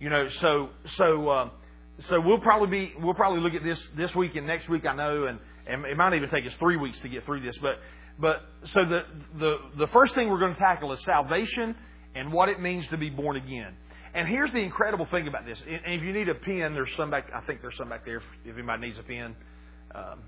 You 0.00 0.10
know, 0.10 0.28
so 0.28 0.70
so 0.96 1.28
uh, 1.28 1.50
so 2.00 2.20
we'll 2.20 2.40
probably 2.40 2.68
be 2.68 2.92
we'll 3.00 3.14
probably 3.14 3.40
look 3.40 3.54
at 3.54 3.62
this 3.62 3.82
this 3.96 4.14
week 4.14 4.34
and 4.36 4.46
next 4.46 4.68
week. 4.68 4.84
I 4.86 4.94
know, 4.94 5.26
and 5.26 5.38
and 5.66 5.84
it 5.84 5.96
might 5.96 6.14
even 6.14 6.30
take 6.30 6.46
us 6.46 6.54
three 6.58 6.76
weeks 6.76 7.00
to 7.00 7.08
get 7.08 7.24
through 7.24 7.40
this. 7.42 7.56
But 7.58 7.78
but 8.18 8.42
so 8.64 8.84
the 8.84 9.00
the 9.38 9.56
the 9.78 9.86
first 9.88 10.14
thing 10.14 10.30
we're 10.30 10.38
going 10.38 10.54
to 10.54 10.58
tackle 10.60 10.92
is 10.92 11.02
salvation 11.04 11.76
and 12.14 12.32
what 12.32 12.48
it 12.48 12.60
means 12.60 12.86
to 12.88 12.96
be 12.96 13.10
born 13.10 13.36
again. 13.36 13.74
And 14.12 14.26
here's 14.26 14.50
the 14.52 14.58
incredible 14.58 15.06
thing 15.06 15.28
about 15.28 15.46
this. 15.46 15.60
And 15.60 15.94
if 15.94 16.02
you 16.02 16.12
need 16.12 16.28
a 16.28 16.34
pen, 16.34 16.74
there's 16.74 16.90
some 16.96 17.10
back. 17.10 17.30
I 17.34 17.40
think 17.42 17.62
there's 17.62 17.76
some 17.78 17.90
back 17.90 18.04
there. 18.04 18.22
If 18.44 18.54
anybody 18.54 18.88
needs 18.88 18.98
a 18.98 19.02
pen, 19.02 19.36
um, 19.94 20.20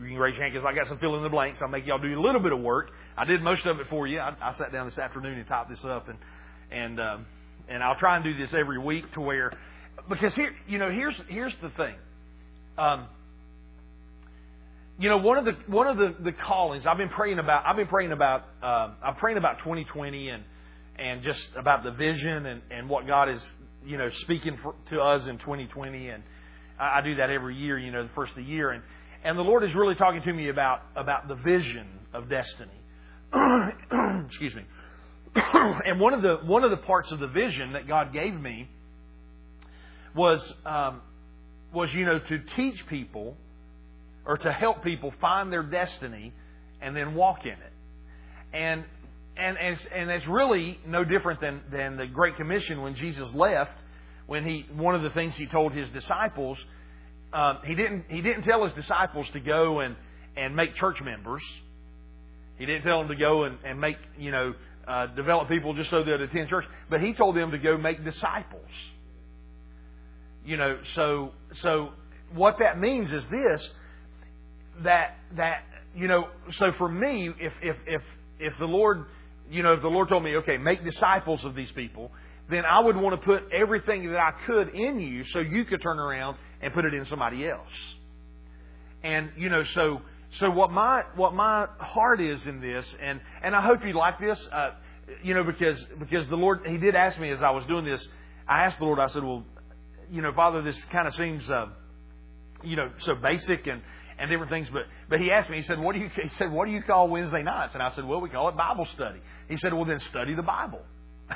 you 0.00 0.08
can 0.08 0.18
raise 0.18 0.34
your 0.34 0.42
hand 0.42 0.54
because 0.54 0.66
I 0.66 0.74
got 0.74 0.88
some 0.88 0.98
fill 0.98 1.16
in 1.16 1.22
the 1.22 1.28
blanks. 1.28 1.60
I'll 1.62 1.68
make 1.68 1.86
y'all 1.86 1.98
do 1.98 2.18
a 2.18 2.20
little 2.20 2.40
bit 2.40 2.52
of 2.52 2.60
work. 2.60 2.90
I 3.16 3.24
did 3.24 3.42
most 3.42 3.64
of 3.66 3.78
it 3.80 3.86
for 3.88 4.06
you. 4.06 4.18
I, 4.18 4.34
I 4.40 4.52
sat 4.54 4.72
down 4.72 4.86
this 4.86 4.98
afternoon 4.98 5.38
and 5.38 5.46
typed 5.46 5.70
this 5.70 5.84
up, 5.84 6.08
and 6.08 6.18
and 6.70 7.00
um, 7.00 7.26
and 7.68 7.82
I'll 7.82 7.96
try 7.96 8.16
and 8.16 8.24
do 8.24 8.36
this 8.36 8.52
every 8.54 8.78
week 8.78 9.12
to 9.12 9.20
where 9.20 9.52
because 10.08 10.34
here 10.34 10.52
you 10.66 10.78
know 10.78 10.90
here's 10.90 11.14
here's 11.28 11.54
the 11.62 11.70
thing. 11.70 11.94
Um, 12.76 13.06
you 14.98 15.08
know 15.08 15.18
one 15.18 15.38
of 15.38 15.44
the 15.44 15.56
one 15.66 15.86
of 15.86 15.96
the, 15.96 16.14
the 16.22 16.32
callings 16.32 16.86
I've 16.86 16.98
been 16.98 17.08
praying 17.08 17.38
about 17.38 17.66
I've 17.66 17.76
been 17.76 17.86
praying 17.86 18.12
about 18.12 18.44
uh, 18.62 18.90
I'm 19.02 19.14
praying 19.16 19.38
about 19.38 19.58
2020 19.58 20.28
and 20.28 20.42
and 20.96 21.22
just 21.22 21.50
about 21.56 21.82
the 21.82 21.90
vision 21.90 22.46
and, 22.46 22.62
and 22.70 22.88
what 22.88 23.06
God 23.06 23.28
is, 23.28 23.44
you 23.84 23.98
know, 23.98 24.08
speaking 24.22 24.58
for, 24.62 24.74
to 24.90 25.00
us 25.00 25.26
in 25.26 25.38
2020. 25.38 26.08
And 26.08 26.22
I 26.78 27.00
do 27.00 27.16
that 27.16 27.30
every 27.30 27.56
year, 27.56 27.78
you 27.78 27.90
know, 27.90 28.04
the 28.04 28.14
first 28.14 28.30
of 28.30 28.36
the 28.36 28.44
year. 28.44 28.70
And, 28.70 28.82
and 29.24 29.38
the 29.38 29.42
Lord 29.42 29.64
is 29.64 29.74
really 29.74 29.94
talking 29.94 30.22
to 30.22 30.32
me 30.32 30.50
about, 30.50 30.82
about 30.94 31.28
the 31.28 31.34
vision 31.34 31.88
of 32.12 32.28
destiny. 32.28 32.70
Excuse 34.26 34.54
me. 34.54 34.62
and 35.34 35.98
one 35.98 36.14
of 36.14 36.22
the 36.22 36.36
one 36.44 36.62
of 36.62 36.70
the 36.70 36.76
parts 36.76 37.10
of 37.10 37.18
the 37.18 37.26
vision 37.26 37.72
that 37.72 37.88
God 37.88 38.12
gave 38.12 38.38
me 38.38 38.68
was 40.14 40.40
um, 40.64 41.00
was 41.72 41.92
you 41.92 42.06
know 42.06 42.20
to 42.20 42.38
teach 42.54 42.86
people 42.86 43.36
or 44.24 44.36
to 44.36 44.52
help 44.52 44.84
people 44.84 45.12
find 45.20 45.52
their 45.52 45.64
destiny 45.64 46.32
and 46.80 46.94
then 46.94 47.14
walk 47.14 47.44
in 47.44 47.52
it. 47.52 47.72
And 48.52 48.84
and, 49.36 49.58
and, 49.58 49.78
and 49.92 50.10
it's 50.10 50.26
really 50.28 50.78
no 50.86 51.02
different 51.02 51.40
than, 51.40 51.62
than 51.72 51.96
the 51.96 52.06
Great 52.06 52.36
Commission 52.36 52.82
when 52.82 52.94
Jesus 52.94 53.32
left, 53.34 53.76
when 54.26 54.44
he 54.44 54.66
one 54.72 54.94
of 54.94 55.02
the 55.02 55.10
things 55.10 55.34
he 55.34 55.46
told 55.46 55.72
his 55.72 55.88
disciples, 55.90 56.56
um, 57.34 57.58
he 57.64 57.74
didn't 57.74 58.04
he 58.08 58.20
didn't 58.20 58.44
tell 58.44 58.64
his 58.64 58.72
disciples 58.74 59.26
to 59.32 59.40
go 59.40 59.80
and 59.80 59.96
and 60.36 60.54
make 60.54 60.74
church 60.76 61.00
members. 61.02 61.42
He 62.58 62.66
didn't 62.66 62.82
tell 62.82 63.00
them 63.00 63.08
to 63.08 63.16
go 63.16 63.44
and, 63.44 63.58
and 63.64 63.80
make 63.80 63.96
you 64.16 64.30
know 64.30 64.54
uh, 64.86 65.06
develop 65.08 65.48
people 65.48 65.74
just 65.74 65.90
so 65.90 66.04
they'd 66.04 66.20
attend 66.20 66.48
church, 66.48 66.64
but 66.88 67.00
he 67.00 67.12
told 67.12 67.36
them 67.36 67.50
to 67.50 67.58
go 67.58 67.76
make 67.76 68.04
disciples. 68.04 68.70
You 70.46 70.56
know, 70.56 70.78
so 70.94 71.32
so 71.54 71.90
what 72.32 72.58
that 72.60 72.78
means 72.78 73.12
is 73.12 73.26
this 73.28 73.68
that 74.82 75.16
that 75.36 75.62
you 75.96 76.06
know 76.06 76.28
so 76.52 76.72
for 76.78 76.88
me 76.88 77.30
if 77.40 77.52
if 77.62 77.76
if 77.86 78.02
if 78.38 78.52
the 78.58 78.66
Lord 78.66 79.06
you 79.50 79.62
know 79.62 79.72
if 79.72 79.82
the 79.82 79.88
Lord 79.88 80.08
told 80.08 80.22
me 80.22 80.36
okay 80.36 80.58
make 80.58 80.84
disciples 80.84 81.44
of 81.44 81.54
these 81.54 81.70
people 81.72 82.10
then 82.50 82.64
I 82.64 82.80
would 82.80 82.96
want 82.96 83.18
to 83.18 83.24
put 83.24 83.44
everything 83.52 84.10
that 84.10 84.18
I 84.18 84.32
could 84.46 84.74
in 84.74 85.00
you 85.00 85.24
so 85.32 85.38
you 85.38 85.64
could 85.64 85.80
turn 85.80 85.98
around 85.98 86.36
and 86.60 86.72
put 86.72 86.84
it 86.84 86.94
in 86.94 87.04
somebody 87.06 87.48
else. 87.48 87.72
And 89.02 89.30
you 89.36 89.48
know 89.48 89.64
so 89.74 90.00
so 90.38 90.50
what 90.50 90.70
my 90.70 91.02
what 91.14 91.34
my 91.34 91.66
heart 91.78 92.20
is 92.20 92.46
in 92.46 92.60
this 92.60 92.86
and 93.02 93.20
and 93.42 93.54
I 93.54 93.60
hope 93.60 93.84
you 93.84 93.92
like 93.92 94.18
this 94.18 94.46
uh, 94.50 94.70
you 95.22 95.34
know 95.34 95.44
because 95.44 95.84
because 95.98 96.26
the 96.28 96.36
Lord 96.36 96.66
he 96.66 96.78
did 96.78 96.94
ask 96.94 97.18
me 97.18 97.30
as 97.30 97.42
I 97.42 97.50
was 97.50 97.64
doing 97.66 97.84
this 97.84 98.06
I 98.48 98.64
asked 98.64 98.78
the 98.78 98.86
Lord 98.86 98.98
I 98.98 99.08
said 99.08 99.22
well 99.22 99.44
you 100.10 100.22
know 100.22 100.32
Father 100.32 100.62
this 100.62 100.82
kind 100.86 101.06
of 101.06 101.14
seems 101.14 101.48
uh, 101.50 101.66
you 102.64 102.76
know, 102.76 102.90
so 102.98 103.14
basic 103.14 103.66
and, 103.66 103.82
and 104.18 104.30
different 104.30 104.50
things. 104.50 104.68
But, 104.72 104.82
but 105.08 105.20
he 105.20 105.30
asked 105.30 105.50
me, 105.50 105.58
he 105.58 105.62
said, 105.62 105.78
what 105.78 105.94
do 105.94 106.00
you, 106.00 106.10
he 106.22 106.28
said, 106.38 106.50
what 106.50 106.66
do 106.66 106.72
you 106.72 106.82
call 106.82 107.08
Wednesday 107.08 107.42
nights? 107.42 107.74
And 107.74 107.82
I 107.82 107.94
said, 107.94 108.04
well, 108.04 108.20
we 108.20 108.28
call 108.28 108.48
it 108.48 108.56
Bible 108.56 108.86
study. 108.86 109.20
He 109.48 109.56
said, 109.56 109.72
well, 109.72 109.84
then 109.84 110.00
study 110.00 110.34
the 110.34 110.42
Bible. 110.42 110.82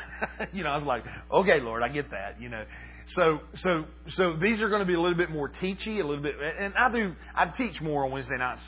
you 0.52 0.64
know, 0.64 0.70
I 0.70 0.76
was 0.76 0.86
like, 0.86 1.04
okay, 1.32 1.60
Lord, 1.60 1.82
I 1.82 1.88
get 1.88 2.10
that, 2.10 2.40
you 2.40 2.48
know. 2.48 2.64
So, 3.12 3.40
so, 3.56 3.84
so 4.08 4.36
these 4.40 4.60
are 4.60 4.68
going 4.68 4.80
to 4.80 4.86
be 4.86 4.94
a 4.94 5.00
little 5.00 5.16
bit 5.16 5.30
more 5.30 5.48
teachy, 5.48 6.00
a 6.00 6.06
little 6.06 6.22
bit, 6.22 6.34
and 6.58 6.74
I 6.74 6.92
do, 6.92 7.14
I 7.34 7.46
teach 7.46 7.80
more 7.80 8.04
on 8.04 8.10
Wednesday 8.10 8.36
nights, 8.36 8.60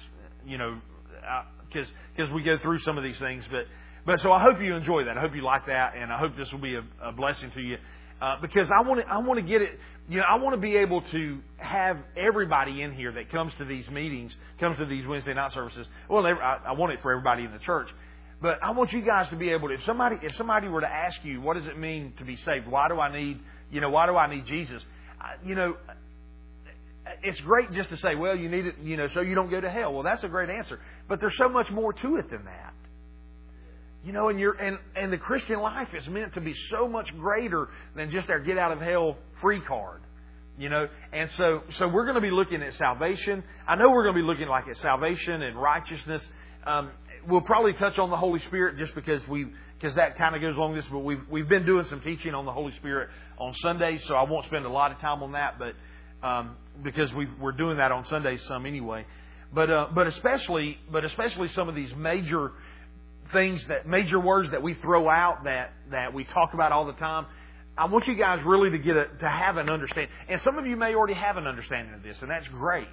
you 0.47 0.57
know, 0.57 0.81
because, 1.69 1.91
because 2.17 2.33
we 2.33 2.43
go 2.43 2.57
through 2.59 2.81
some 2.81 2.97
of 2.97 3.05
these 3.05 3.19
things, 3.19 3.45
but, 3.51 3.67
but 4.07 4.21
so 4.21 4.33
I 4.33 4.43
hope 4.43 4.61
you 4.61 4.75
enjoy 4.75 5.05
that. 5.05 5.19
I 5.19 5.21
hope 5.21 5.35
you 5.35 5.43
like 5.43 5.67
that, 5.67 5.95
and 5.95 6.11
I 6.11 6.19
hope 6.19 6.37
this 6.37 6.51
will 6.53 6.61
be 6.61 6.75
a, 6.75 6.83
a 7.03 7.13
blessing 7.13 7.51
to 7.53 7.61
you. 7.61 7.77
Uh, 8.21 8.37
because 8.41 8.71
I 8.71 8.87
want 8.87 9.01
to, 9.01 9.07
I 9.07 9.19
want 9.19 9.41
to 9.41 9.47
get 9.47 9.63
it 9.63 9.79
you 10.11 10.17
know, 10.17 10.25
I 10.29 10.39
want 10.39 10.55
to 10.55 10.61
be 10.61 10.77
able 10.77 11.03
to 11.03 11.39
have 11.59 11.97
everybody 12.17 12.83
in 12.83 12.93
here 12.93 13.13
that 13.13 13.31
comes 13.31 13.53
to 13.59 13.65
these 13.65 13.89
meetings, 13.89 14.35
comes 14.59 14.77
to 14.79 14.85
these 14.85 15.07
Wednesday 15.07 15.35
night 15.35 15.53
services. 15.53 15.87
Well, 16.09 16.27
I, 16.27 16.59
I 16.67 16.73
want 16.73 16.93
it 16.93 17.01
for 17.01 17.13
everybody 17.13 17.45
in 17.45 17.53
the 17.53 17.61
church, 17.61 17.89
but 18.43 18.59
I 18.61 18.73
want 18.73 18.93
you 18.93 19.03
guys 19.03 19.29
to 19.31 19.37
be 19.37 19.51
able 19.51 19.69
to. 19.69 19.75
If 19.75 19.85
somebody, 19.85 20.17
if 20.21 20.35
somebody 20.35 20.67
were 20.67 20.81
to 20.81 20.89
ask 20.89 21.17
you, 21.23 21.41
what 21.41 21.55
does 21.57 21.67
it 21.67 21.79
mean 21.79 22.13
to 22.19 22.25
be 22.25 22.35
saved? 22.37 22.67
Why 22.67 22.89
do 22.89 22.99
I 22.99 23.17
need, 23.17 23.39
you 23.71 23.81
know, 23.81 23.91
why 23.91 24.07
do 24.07 24.17
I 24.17 24.33
need 24.33 24.47
Jesus? 24.47 24.83
You 25.45 25.55
know, 25.55 25.77
it's 27.23 27.41
great 27.41 27.73
just 27.73 27.91
to 27.91 27.97
say, 27.97 28.15
well, 28.15 28.37
you 28.37 28.49
need 28.49 28.67
it, 28.67 28.75
you 28.83 28.97
know, 28.97 29.09
so 29.15 29.21
you 29.21 29.35
don't 29.35 29.51
go 29.51 29.61
to 29.61 29.71
hell. 29.71 29.93
Well, 29.93 30.03
that's 30.03 30.25
a 30.25 30.29
great 30.29 30.51
answer, 30.51 30.81
but 31.09 31.21
there's 31.21 31.37
so 31.37 31.49
much 31.49 31.71
more 31.71 31.93
to 31.93 32.17
it 32.17 32.31
than 32.31 32.45
that. 32.45 32.75
You 34.05 34.13
know, 34.13 34.29
and 34.31 34.41
you're 34.41 34.55
and, 34.55 34.79
and 34.97 35.13
the 35.13 35.19
Christian 35.19 35.61
life 35.61 35.89
is 35.95 36.09
meant 36.09 36.33
to 36.35 36.41
be 36.41 36.55
so 36.71 36.89
much 36.89 37.15
greater 37.19 37.69
than 37.95 38.11
just 38.11 38.31
our 38.31 38.41
get 38.41 38.57
out 38.57 38.73
of 38.73 38.81
hell 38.81 39.19
free 39.43 39.61
card. 39.61 40.01
You 40.59 40.71
know, 40.71 40.89
and 41.13 41.31
so 41.37 41.63
so 41.79 41.87
we're 41.87 42.05
going 42.05 42.15
to 42.15 42.23
be 42.23 42.31
looking 42.31 42.63
at 42.63 42.75
salvation. 42.75 43.45
I 43.69 43.77
know 43.77 43.91
we're 43.91 44.05
going 44.05 44.15
to 44.15 44.23
be 44.23 44.27
looking 44.27 44.49
like 44.49 44.69
at 44.69 44.79
salvation 44.79 45.43
and 45.43 45.61
righteousness. 45.61 46.27
Um, 46.67 46.93
we'll 47.27 47.43
probably 47.43 47.75
touch 47.75 47.99
on 47.99 48.09
the 48.09 48.17
Holy 48.17 48.41
Spirit 48.41 48.79
just 48.79 48.95
because 48.95 49.27
we 49.29 49.47
because 49.81 49.95
that 49.95 50.17
kind 50.19 50.35
of 50.35 50.43
goes 50.43 50.57
along 50.57 50.75
this. 50.75 50.87
But 50.91 50.99
we've 50.99 51.23
we've 51.31 51.49
been 51.49 51.65
doing 51.65 51.85
some 51.87 52.01
teaching 52.01 52.35
on 52.35 52.45
the 52.45 52.53
Holy 52.53 52.73
Spirit 52.77 53.09
on 53.39 53.55
Sundays, 53.55 54.05
so 54.05 54.15
I 54.15 54.25
won't 54.25 54.45
spend 54.47 54.67
a 54.67 54.71
lot 54.71 54.93
of 54.93 54.99
time 54.99 55.23
on 55.23 55.33
that. 55.33 55.59
But 55.59 55.75
um, 56.27 56.57
because 56.83 57.13
we 57.15 57.27
we're 57.41 57.53
doing 57.53 57.79
that 57.79 57.93
on 57.93 58.05
Sundays 58.07 58.43
some 58.43 58.67
anyway. 58.67 59.07
But 59.53 59.71
uh, 59.71 59.89
but 59.95 60.07
especially 60.07 60.79
but 60.91 61.05
especially 61.05 61.49
some 61.49 61.69
of 61.69 61.75
these 61.75 61.95
major 61.95 62.53
things 63.33 63.67
that 63.69 63.87
major 63.87 64.21
words 64.21 64.51
that 64.51 64.63
we 64.63 64.75
throw 64.75 65.09
out 65.09 65.45
that 65.45 65.73
that 65.91 66.13
we 66.13 66.25
talk 66.25 66.53
about 66.55 66.73
all 66.73 66.87
the 66.87 66.93
time. 66.95 67.27
I 67.79 67.87
want 67.87 68.07
you 68.07 68.15
guys 68.17 68.41
really 68.45 68.71
to 68.71 68.79
get 68.79 68.97
a, 68.97 69.07
to 69.21 69.29
have 69.29 69.57
an 69.57 69.71
understanding, 69.71 70.11
and 70.29 70.43
some 70.43 70.59
of 70.59 70.67
you 70.67 70.77
may 70.77 70.95
already 70.95 71.15
have 71.15 71.39
an 71.39 71.47
understanding 71.47 71.95
of 71.95 72.03
this, 72.03 72.21
and 72.21 72.31
that's 72.31 72.47
great. 72.49 72.89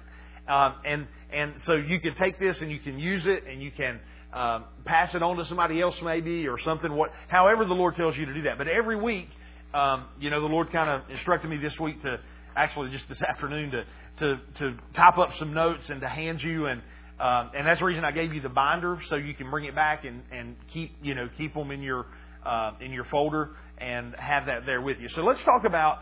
Um, 0.48 0.76
and 0.86 1.06
and 1.30 1.60
so 1.62 1.74
you 1.74 2.00
can 2.00 2.14
take 2.14 2.38
this 2.38 2.62
and 2.62 2.70
you 2.70 2.78
can 2.78 2.98
use 2.98 3.26
it, 3.26 3.44
and 3.46 3.62
you 3.62 3.70
can 3.70 4.00
um, 4.32 4.64
pass 4.84 5.14
it 5.14 5.22
on 5.22 5.36
to 5.36 5.46
somebody 5.46 5.80
else 5.80 5.96
maybe 6.02 6.46
or 6.48 6.58
something. 6.58 6.92
What, 6.92 7.10
however, 7.28 7.64
the 7.64 7.74
Lord 7.74 7.96
tells 7.96 8.16
you 8.16 8.26
to 8.26 8.34
do 8.34 8.42
that. 8.42 8.58
But 8.58 8.68
every 8.68 8.96
week, 8.96 9.28
um, 9.72 10.06
you 10.20 10.30
know, 10.30 10.40
the 10.40 10.46
Lord 10.46 10.70
kind 10.70 10.90
of 10.90 11.10
instructed 11.10 11.48
me 11.48 11.58
this 11.58 11.78
week 11.78 12.02
to 12.02 12.20
actually 12.56 12.90
just 12.90 13.08
this 13.08 13.22
afternoon 13.28 13.70
to 13.70 13.84
to 14.18 14.40
to 14.58 14.76
type 14.94 15.18
up 15.18 15.34
some 15.34 15.54
notes 15.54 15.90
and 15.90 16.00
to 16.00 16.08
hand 16.08 16.42
you 16.42 16.66
and 16.66 16.82
um, 17.20 17.50
and 17.56 17.66
that's 17.66 17.80
the 17.80 17.84
reason 17.84 18.04
I 18.04 18.12
gave 18.12 18.32
you 18.32 18.40
the 18.40 18.48
binder 18.48 19.00
so 19.08 19.16
you 19.16 19.34
can 19.34 19.50
bring 19.50 19.64
it 19.64 19.74
back 19.74 20.04
and, 20.04 20.22
and 20.30 20.54
keep 20.72 20.92
you 21.02 21.14
know 21.14 21.28
keep 21.36 21.52
them 21.52 21.70
in 21.72 21.82
your 21.82 22.06
uh, 22.46 22.72
in 22.80 22.92
your 22.92 23.04
folder 23.04 23.50
and 23.78 24.14
have 24.14 24.46
that 24.46 24.66
there 24.66 24.80
with 24.80 24.98
you. 25.00 25.08
So 25.08 25.22
let's 25.22 25.42
talk 25.42 25.64
about 25.64 25.98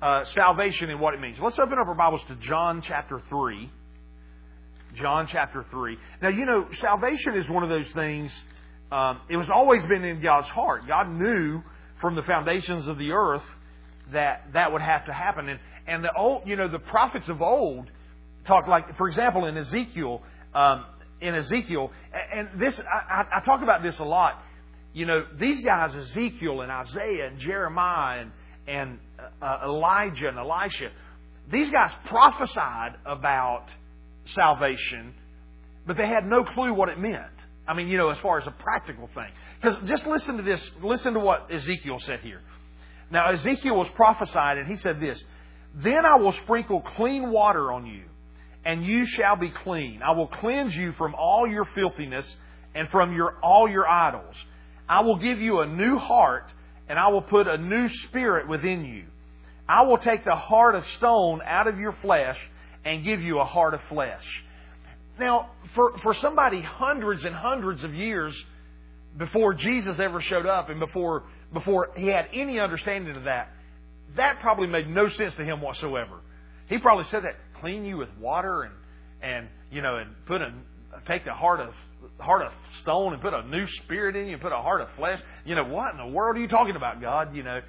uh, 0.00 0.24
salvation 0.26 0.90
and 0.90 1.00
what 1.00 1.14
it 1.14 1.20
means. 1.20 1.38
Let's 1.40 1.58
open 1.58 1.78
up 1.78 1.88
our 1.88 1.94
Bibles 1.94 2.22
to 2.28 2.36
John 2.36 2.82
chapter 2.86 3.20
three. 3.28 3.70
John 4.94 5.26
chapter 5.26 5.64
three. 5.70 5.98
Now 6.22 6.28
you 6.28 6.46
know 6.46 6.66
salvation 6.72 7.34
is 7.36 7.48
one 7.48 7.62
of 7.62 7.68
those 7.68 7.90
things. 7.92 8.42
Um, 8.92 9.20
it 9.28 9.36
was 9.36 9.48
always 9.50 9.82
been 9.86 10.04
in 10.04 10.20
God's 10.20 10.48
heart. 10.48 10.86
God 10.88 11.10
knew 11.10 11.62
from 12.00 12.16
the 12.16 12.22
foundations 12.22 12.88
of 12.88 12.98
the 12.98 13.12
earth 13.12 13.44
that 14.12 14.46
that 14.54 14.72
would 14.72 14.82
have 14.82 15.06
to 15.06 15.12
happen. 15.12 15.48
And 15.48 15.60
and 15.86 16.04
the 16.04 16.12
old 16.16 16.42
you 16.46 16.56
know 16.56 16.68
the 16.68 16.78
prophets 16.78 17.28
of 17.28 17.40
old 17.40 17.90
talked 18.46 18.68
like 18.68 18.96
for 18.96 19.08
example 19.08 19.46
in 19.46 19.56
Ezekiel 19.56 20.22
um, 20.54 20.84
in 21.20 21.34
Ezekiel. 21.34 21.90
And 22.34 22.60
this, 22.60 22.78
I, 22.80 23.24
I 23.36 23.44
talk 23.44 23.62
about 23.62 23.82
this 23.82 23.98
a 23.98 24.04
lot. 24.04 24.42
You 24.92 25.06
know, 25.06 25.24
these 25.38 25.60
guys, 25.60 25.94
Ezekiel 25.94 26.62
and 26.62 26.72
Isaiah 26.72 27.28
and 27.28 27.38
Jeremiah 27.38 28.22
and, 28.22 28.32
and 28.66 28.98
uh, 29.40 29.58
Elijah 29.64 30.28
and 30.28 30.38
Elisha, 30.38 30.90
these 31.50 31.70
guys 31.70 31.92
prophesied 32.06 32.96
about 33.06 33.66
salvation, 34.34 35.14
but 35.86 35.96
they 35.96 36.06
had 36.06 36.26
no 36.26 36.44
clue 36.44 36.72
what 36.74 36.88
it 36.88 36.98
meant. 36.98 37.24
I 37.66 37.74
mean, 37.74 37.88
you 37.88 37.98
know, 37.98 38.08
as 38.10 38.18
far 38.18 38.38
as 38.38 38.46
a 38.46 38.50
practical 38.50 39.08
thing. 39.14 39.30
Because 39.60 39.76
just 39.88 40.06
listen 40.06 40.36
to 40.38 40.42
this, 40.42 40.70
listen 40.82 41.14
to 41.14 41.20
what 41.20 41.52
Ezekiel 41.52 41.98
said 42.00 42.20
here. 42.20 42.40
Now, 43.10 43.30
Ezekiel 43.30 43.76
was 43.76 43.88
prophesied, 43.90 44.58
and 44.58 44.66
he 44.66 44.76
said 44.76 45.00
this 45.00 45.22
Then 45.74 46.04
I 46.04 46.16
will 46.16 46.32
sprinkle 46.32 46.80
clean 46.80 47.30
water 47.30 47.72
on 47.72 47.86
you 47.86 48.02
and 48.64 48.84
you 48.84 49.06
shall 49.06 49.36
be 49.36 49.50
clean. 49.50 50.00
I 50.02 50.12
will 50.12 50.26
cleanse 50.26 50.76
you 50.76 50.92
from 50.92 51.14
all 51.14 51.46
your 51.46 51.64
filthiness 51.64 52.36
and 52.74 52.88
from 52.90 53.14
your, 53.14 53.38
all 53.42 53.68
your 53.68 53.88
idols. 53.88 54.34
I 54.88 55.00
will 55.00 55.16
give 55.16 55.40
you 55.40 55.60
a 55.60 55.66
new 55.66 55.96
heart, 55.96 56.52
and 56.88 56.98
I 56.98 57.08
will 57.08 57.22
put 57.22 57.46
a 57.46 57.56
new 57.56 57.88
spirit 57.88 58.48
within 58.48 58.84
you. 58.84 59.04
I 59.68 59.82
will 59.82 59.98
take 59.98 60.24
the 60.24 60.34
heart 60.34 60.74
of 60.74 60.86
stone 60.88 61.40
out 61.44 61.68
of 61.68 61.78
your 61.78 61.92
flesh 62.02 62.38
and 62.84 63.04
give 63.04 63.20
you 63.20 63.40
a 63.40 63.44
heart 63.44 63.74
of 63.74 63.80
flesh. 63.88 64.24
Now, 65.18 65.50
for, 65.74 65.98
for 65.98 66.14
somebody 66.14 66.62
hundreds 66.62 67.24
and 67.24 67.34
hundreds 67.34 67.84
of 67.84 67.94
years 67.94 68.34
before 69.16 69.54
Jesus 69.54 69.98
ever 69.98 70.22
showed 70.22 70.46
up 70.46 70.70
and 70.70 70.80
before, 70.80 71.24
before 71.52 71.90
he 71.96 72.06
had 72.06 72.28
any 72.32 72.58
understanding 72.58 73.16
of 73.16 73.24
that, 73.24 73.50
that 74.16 74.40
probably 74.40 74.66
made 74.66 74.88
no 74.88 75.08
sense 75.08 75.34
to 75.36 75.44
him 75.44 75.60
whatsoever. 75.60 76.20
He 76.68 76.78
probably 76.78 77.04
said 77.04 77.24
that 77.24 77.34
clean 77.60 77.84
you 77.84 77.96
with 77.96 78.08
water 78.18 78.62
and 78.62 78.74
and 79.22 79.48
you 79.70 79.82
know 79.82 79.96
and 79.96 80.10
put 80.26 80.40
a 80.40 80.52
take 81.06 81.24
the 81.24 81.32
heart 81.32 81.60
of 81.60 81.74
heart 82.18 82.42
of 82.42 82.52
stone 82.80 83.12
and 83.12 83.20
put 83.20 83.34
a 83.34 83.46
new 83.46 83.66
spirit 83.82 84.16
in 84.16 84.26
you 84.26 84.34
and 84.34 84.42
put 84.42 84.52
a 84.52 84.56
heart 84.56 84.80
of 84.80 84.88
flesh. 84.96 85.20
You 85.44 85.54
know 85.54 85.64
what 85.64 85.92
in 85.92 85.98
the 85.98 86.06
world 86.06 86.36
are 86.36 86.40
you 86.40 86.48
talking 86.48 86.76
about, 86.76 87.00
God? 87.00 87.34
You 87.34 87.42
know, 87.42 87.60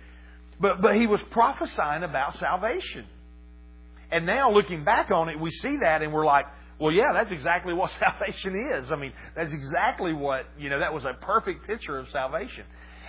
but 0.59 0.81
but 0.81 0.95
he 0.95 1.07
was 1.07 1.21
prophesying 1.31 2.03
about 2.03 2.35
salvation, 2.35 3.05
and 4.11 4.25
now 4.25 4.51
looking 4.51 4.83
back 4.83 5.11
on 5.11 5.29
it, 5.29 5.39
we 5.39 5.49
see 5.49 5.77
that 5.81 6.01
and 6.01 6.13
we're 6.13 6.25
like. 6.25 6.45
Well, 6.79 6.91
yeah, 6.91 7.13
that's 7.13 7.31
exactly 7.31 7.75
what 7.75 7.91
salvation 7.99 8.55
is. 8.75 8.91
I 8.91 8.95
mean, 8.95 9.13
that's 9.35 9.53
exactly 9.53 10.13
what, 10.13 10.47
you 10.57 10.67
know, 10.71 10.79
that 10.79 10.91
was 10.91 11.05
a 11.05 11.13
perfect 11.13 11.67
picture 11.67 11.99
of 11.99 12.09
salvation. 12.09 12.63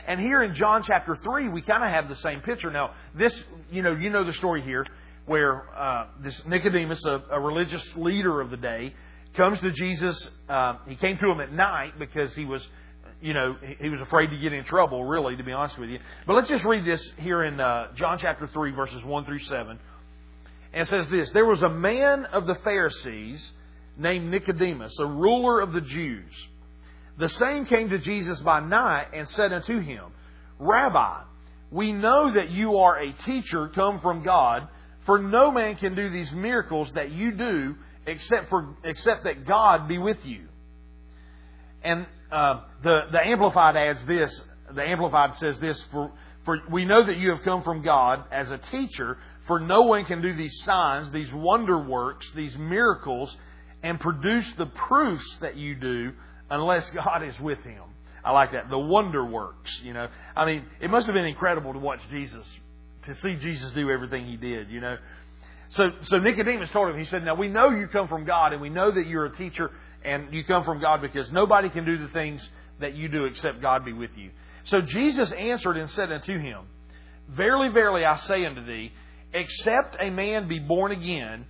And 0.07 0.21
here 0.21 0.43
in 0.43 0.55
John 0.55 0.83
chapter 0.85 1.17
3, 1.17 1.49
we 1.49 1.62
kind 1.62 1.85
of 1.85 1.91
have 1.91 2.09
the 2.09 2.17
same 2.17 2.41
picture. 2.41 2.71
Now, 2.71 2.95
this, 3.15 3.35
you 3.71 3.83
know, 3.83 3.93
you 3.93 4.11
know 4.11 4.25
the 4.25 4.33
story 4.33 4.62
here 4.62 4.87
where 5.27 5.69
uh, 5.77 6.07
this 6.23 6.45
Nicodemus, 6.47 7.05
a, 7.05 7.23
a, 7.31 7.41
religious 7.41 7.97
leader 7.97 8.41
of 8.41 8.51
the 8.51 8.57
day, 8.57 8.95
comes 9.35 9.61
to 9.61 9.71
Jesus. 9.71 10.31
Uh, 10.49 10.75
he 10.88 10.97
came 10.97 11.17
to 11.19 11.31
him 11.31 11.41
at 11.41 11.53
night 11.53 11.99
because 11.99 12.35
he 12.35 12.45
was, 12.45 12.67
you 13.21 13.33
know, 13.33 13.57
he 13.81 13.88
was 13.88 14.01
afraid 14.01 14.31
to 14.31 14.38
get 14.38 14.53
in 14.53 14.65
trouble, 14.65 15.05
really, 15.05 15.37
to 15.37 15.45
be 15.45 15.53
honest 15.53 15.79
with 15.79 15.91
you. 15.91 16.01
But 16.27 16.35
let's 16.35 16.49
just 16.49 16.65
read 16.65 16.85
this 16.85 17.12
here 17.19 17.45
in 17.45 17.61
uh, 17.61 17.93
John 17.95 18.19
chapter 18.19 18.49
3, 18.49 18.73
verses 18.73 19.05
1 19.05 19.25
through 19.25 19.38
7. 19.41 19.79
And 20.73 20.87
says 20.89 21.09
this 21.09 21.31
There 21.31 21.47
was 21.47 21.63
a 21.63 21.69
man 21.69 22.25
of 22.27 22.47
the 22.47 22.55
Pharisees 22.57 23.53
named 23.97 24.31
Nicodemus, 24.31 24.99
a 24.99 25.07
ruler 25.07 25.61
of 25.61 25.73
the 25.73 25.81
Jews. 25.81 26.33
The 27.19 27.29
same 27.29 27.67
came 27.67 27.91
to 27.91 27.99
Jesus 27.99 28.41
by 28.41 28.61
night 28.61 29.09
and 29.13 29.29
said 29.29 29.53
unto 29.53 29.81
him, 29.81 30.05
Rabbi, 30.59 31.23
We 31.71 31.93
know 31.93 32.33
that 32.33 32.51
you 32.51 32.79
are 32.79 32.99
a 32.99 33.13
teacher 33.13 33.69
come 33.69 34.01
from 34.01 34.23
God, 34.23 34.69
for 35.05 35.19
no 35.19 35.51
man 35.51 35.77
can 35.77 35.95
do 35.95 36.09
these 36.09 36.33
miracles 36.33 36.91
that 36.95 37.13
you 37.13 37.33
do 37.33 37.77
except 38.07 38.49
for 38.49 38.77
except 38.85 39.25
that 39.25 39.47
God 39.47 39.89
be 39.89 39.99
with 39.99 40.25
you. 40.25 40.49
And 41.85 42.07
uh, 42.31 42.63
the 42.83 43.01
the 43.11 43.21
Amplified 43.21 43.77
adds 43.77 44.03
this. 44.05 44.43
The 44.75 44.83
Amplified 44.83 45.37
says 45.37 45.59
this 45.61 45.83
for 45.93 46.13
for 46.45 46.59
we 46.71 46.85
know 46.85 47.05
that 47.05 47.17
you 47.17 47.31
have 47.31 47.43
come 47.43 47.63
from 47.63 47.83
God 47.83 48.25
as 48.33 48.51
a 48.51 48.59
teacher, 48.59 49.19
for 49.53 49.61
no 49.61 49.83
one 49.83 50.07
can 50.07 50.23
do 50.23 50.33
these 50.35 50.62
signs, 50.62 51.11
these 51.11 51.31
wonder 51.31 51.79
works, 51.79 52.27
these 52.35 52.57
miracles, 52.57 53.37
and 53.83 54.01
produce 54.01 54.51
the 54.57 54.65
proofs 54.65 55.37
that 55.43 55.59
you 55.59 55.75
do 55.75 56.12
unless 56.49 56.88
God 56.88 57.23
is 57.23 57.38
with 57.38 57.59
him. 57.59 57.83
I 58.25 58.31
like 58.31 58.53
that. 58.53 58.71
The 58.71 58.79
wonder 58.79 59.23
works, 59.23 59.79
you 59.85 59.93
know. 59.93 60.09
I 60.35 60.47
mean, 60.47 60.65
it 60.81 60.88
must 60.88 61.05
have 61.05 61.12
been 61.12 61.27
incredible 61.27 61.75
to 61.75 61.79
watch 61.79 62.01
Jesus, 62.11 62.51
to 63.05 63.15
see 63.15 63.35
Jesus 63.35 63.73
do 63.73 63.91
everything 63.91 64.25
he 64.25 64.38
did, 64.38 64.71
you 64.71 64.81
know. 64.81 64.97
So, 65.69 65.91
so 66.01 66.17
Nicodemus 66.17 66.71
told 66.71 66.88
him, 66.88 66.99
he 66.99 67.05
said, 67.05 67.23
Now 67.23 67.35
we 67.35 67.49
know 67.49 67.69
you 67.69 67.88
come 67.88 68.09
from 68.09 68.25
God, 68.25 68.55
and 68.55 68.62
we 68.62 68.71
know 68.71 68.91
that 68.91 69.07
you're 69.07 69.27
a 69.27 69.37
teacher, 69.37 69.71
and 70.03 70.33
you 70.33 70.45
come 70.45 70.65
from 70.65 70.81
God 70.81 71.03
because 71.03 71.31
nobody 71.31 71.69
can 71.69 71.85
do 71.85 71.99
the 71.99 72.09
things 72.09 72.49
that 72.81 72.95
you 72.95 73.09
do 73.09 73.27
except 73.27 73.61
God 73.61 73.85
be 73.85 73.93
with 73.93 74.17
you. 74.17 74.31
So 74.65 74.81
Jesus 74.81 75.31
answered 75.31 75.77
and 75.77 75.91
said 75.91 76.11
unto 76.11 76.38
him, 76.38 76.61
Verily, 77.29 77.69
verily, 77.69 78.07
I 78.07 78.17
say 78.17 78.47
unto 78.47 78.65
thee, 78.65 78.93
except 79.33 79.97
a 80.01 80.11
man 80.11 80.49
be 80.49 80.59
born 80.59 80.92
again, 80.92 81.47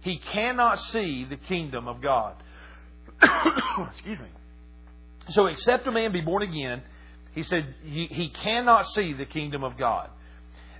he 0.00 0.18
cannot 0.18 0.80
see 0.80 1.26
the 1.28 1.36
kingdom 1.36 1.88
of 1.88 2.02
God. 2.02 2.34
Excuse 3.92 4.18
me. 4.18 4.26
So, 5.30 5.46
except 5.46 5.86
a 5.86 5.92
man 5.92 6.12
be 6.12 6.20
born 6.20 6.42
again, 6.42 6.82
he 7.32 7.42
said, 7.42 7.74
he, 7.84 8.06
he 8.10 8.30
cannot 8.30 8.86
see 8.88 9.12
the 9.12 9.24
kingdom 9.24 9.64
of 9.64 9.78
God. 9.78 10.10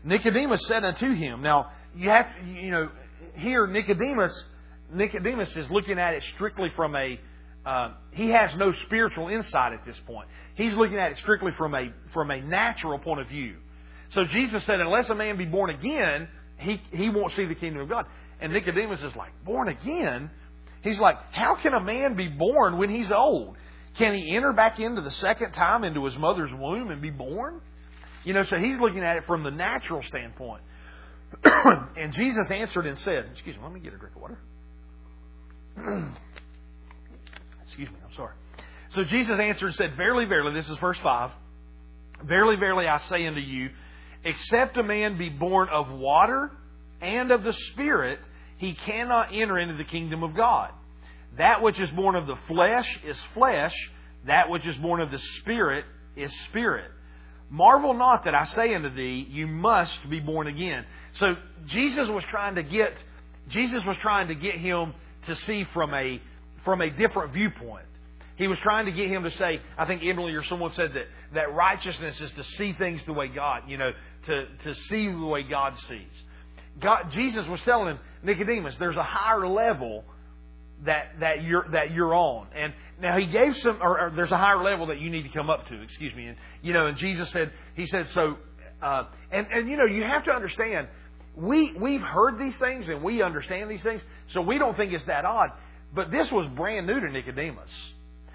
Nicodemus 0.04 0.66
said 0.66 0.84
unto 0.84 1.14
him, 1.14 1.42
Now, 1.42 1.70
you 1.96 2.10
have, 2.10 2.26
you 2.44 2.70
know, 2.70 2.90
here 3.34 3.66
Nicodemus, 3.66 4.44
Nicodemus 4.92 5.56
is 5.56 5.70
looking 5.70 5.98
at 5.98 6.14
it 6.14 6.24
strictly 6.34 6.68
from 6.74 6.96
a, 6.96 7.20
uh, 7.64 7.92
he 8.10 8.30
has 8.30 8.56
no 8.56 8.72
spiritual 8.72 9.28
insight 9.28 9.72
at 9.72 9.84
this 9.86 9.98
point. 10.00 10.28
He's 10.56 10.74
looking 10.74 10.98
at 10.98 11.12
it 11.12 11.18
strictly 11.18 11.52
from 11.52 11.74
a, 11.74 11.92
from 12.12 12.30
a 12.30 12.40
natural 12.40 12.98
point 12.98 13.20
of 13.20 13.28
view. 13.28 13.56
So 14.10 14.24
Jesus 14.24 14.64
said, 14.64 14.80
unless 14.80 15.08
a 15.08 15.14
man 15.14 15.38
be 15.38 15.46
born 15.46 15.70
again, 15.70 16.28
he, 16.62 16.80
he 16.92 17.08
won't 17.10 17.32
see 17.32 17.44
the 17.44 17.54
kingdom 17.54 17.82
of 17.82 17.88
God. 17.88 18.06
And 18.40 18.52
Nicodemus 18.52 19.02
is 19.02 19.14
like, 19.14 19.32
born 19.44 19.68
again? 19.68 20.30
He's 20.82 20.98
like, 20.98 21.16
how 21.30 21.54
can 21.54 21.74
a 21.74 21.80
man 21.80 22.16
be 22.16 22.28
born 22.28 22.78
when 22.78 22.90
he's 22.90 23.12
old? 23.12 23.56
Can 23.98 24.14
he 24.14 24.34
enter 24.34 24.52
back 24.52 24.80
into 24.80 25.02
the 25.02 25.10
second 25.10 25.52
time 25.52 25.84
into 25.84 26.04
his 26.04 26.16
mother's 26.16 26.52
womb 26.52 26.90
and 26.90 27.00
be 27.00 27.10
born? 27.10 27.60
You 28.24 28.32
know, 28.34 28.42
so 28.42 28.58
he's 28.58 28.78
looking 28.78 29.02
at 29.02 29.16
it 29.16 29.26
from 29.26 29.42
the 29.42 29.50
natural 29.50 30.02
standpoint. 30.02 30.62
and 31.44 32.12
Jesus 32.12 32.50
answered 32.50 32.86
and 32.86 32.98
said, 32.98 33.26
Excuse 33.32 33.56
me, 33.56 33.62
let 33.62 33.72
me 33.72 33.80
get 33.80 33.92
a 33.94 33.98
drink 33.98 34.14
of 34.16 34.22
water. 34.22 34.38
Excuse 37.64 37.88
me, 37.90 37.96
I'm 38.06 38.14
sorry. 38.14 38.34
So 38.90 39.04
Jesus 39.04 39.38
answered 39.38 39.66
and 39.66 39.74
said, 39.74 39.96
Verily, 39.96 40.26
verily, 40.26 40.54
this 40.54 40.68
is 40.68 40.76
verse 40.78 40.98
5. 41.02 41.30
Verily, 42.24 42.56
verily, 42.56 42.86
I 42.86 42.98
say 42.98 43.26
unto 43.26 43.40
you, 43.40 43.70
except 44.24 44.76
a 44.76 44.82
man 44.82 45.18
be 45.18 45.28
born 45.28 45.68
of 45.68 45.90
water 45.90 46.50
and 47.00 47.30
of 47.30 47.42
the 47.42 47.52
Spirit, 47.52 48.20
he 48.58 48.74
cannot 48.74 49.30
enter 49.34 49.58
into 49.58 49.74
the 49.74 49.84
kingdom 49.84 50.22
of 50.22 50.36
God. 50.36 50.70
That 51.38 51.62
which 51.62 51.80
is 51.80 51.90
born 51.90 52.14
of 52.14 52.26
the 52.26 52.36
flesh 52.46 53.00
is 53.04 53.20
flesh, 53.34 53.74
that 54.26 54.48
which 54.48 54.66
is 54.66 54.76
born 54.76 55.00
of 55.00 55.10
the 55.10 55.18
Spirit 55.40 55.84
is 56.16 56.32
spirit. 56.44 56.90
Marvel 57.50 57.94
not 57.94 58.24
that 58.24 58.34
I 58.34 58.44
say 58.44 58.74
unto 58.74 58.94
thee, 58.94 59.26
you 59.28 59.46
must 59.46 60.08
be 60.08 60.20
born 60.20 60.46
again. 60.46 60.84
So 61.14 61.36
Jesus 61.66 62.08
was 62.08 62.24
trying 62.30 62.54
to 62.54 62.62
get 62.62 62.94
Jesus 63.48 63.84
was 63.84 63.96
trying 64.00 64.28
to 64.28 64.34
get 64.34 64.54
him 64.54 64.94
to 65.26 65.36
see 65.36 65.64
from 65.74 65.92
a 65.92 66.20
from 66.64 66.80
a 66.80 66.90
different 66.90 67.32
viewpoint. 67.32 67.84
He 68.36 68.48
was 68.48 68.58
trying 68.58 68.86
to 68.86 68.92
get 68.92 69.08
him 69.08 69.24
to 69.24 69.30
say, 69.32 69.60
I 69.76 69.86
think 69.86 70.02
Emily 70.04 70.32
or 70.34 70.44
someone 70.44 70.72
said 70.72 70.92
that, 70.94 71.04
that 71.34 71.54
righteousness 71.54 72.20
is 72.20 72.30
to 72.32 72.44
see 72.56 72.72
things 72.72 73.04
the 73.04 73.12
way 73.12 73.28
God, 73.28 73.62
you 73.68 73.76
know, 73.76 73.90
to, 74.26 74.46
to 74.64 74.74
see 74.74 75.08
the 75.08 75.26
way 75.26 75.42
God 75.42 75.74
sees. 75.88 76.22
God, 76.80 77.10
Jesus 77.12 77.46
was 77.46 77.60
telling 77.64 77.88
him, 77.88 77.98
Nicodemus, 78.22 78.76
there's 78.78 78.96
a 78.96 79.02
higher 79.02 79.46
level 79.46 80.04
that 80.84 81.12
that 81.20 81.42
you're 81.42 81.66
that 81.72 81.92
you're 81.92 82.14
on. 82.14 82.48
And 82.56 82.72
now 83.00 83.16
he 83.18 83.26
gave 83.26 83.56
some, 83.58 83.78
or, 83.80 84.06
or, 84.06 84.12
there's 84.14 84.32
a 84.32 84.38
higher 84.38 84.62
level 84.62 84.86
that 84.86 85.00
you 85.00 85.10
need 85.10 85.22
to 85.22 85.28
come 85.28 85.50
up 85.50 85.68
to. 85.68 85.82
Excuse 85.82 86.14
me. 86.14 86.26
And 86.26 86.36
you 86.62 86.72
know, 86.72 86.86
and 86.86 86.96
Jesus 86.96 87.30
said, 87.30 87.52
he 87.74 87.86
said, 87.86 88.08
so, 88.14 88.36
uh, 88.82 89.04
and 89.30 89.46
and 89.52 89.68
you 89.68 89.76
know, 89.76 89.84
you 89.84 90.02
have 90.02 90.24
to 90.24 90.32
understand, 90.32 90.88
we 91.36 91.72
we've 91.74 92.00
heard 92.00 92.38
these 92.38 92.56
things 92.58 92.88
and 92.88 93.02
we 93.02 93.22
understand 93.22 93.70
these 93.70 93.82
things, 93.82 94.02
so 94.28 94.40
we 94.40 94.58
don't 94.58 94.76
think 94.76 94.92
it's 94.92 95.04
that 95.04 95.24
odd. 95.24 95.50
But 95.94 96.10
this 96.10 96.32
was 96.32 96.48
brand 96.56 96.86
new 96.86 97.00
to 97.00 97.10
Nicodemus. 97.10 97.70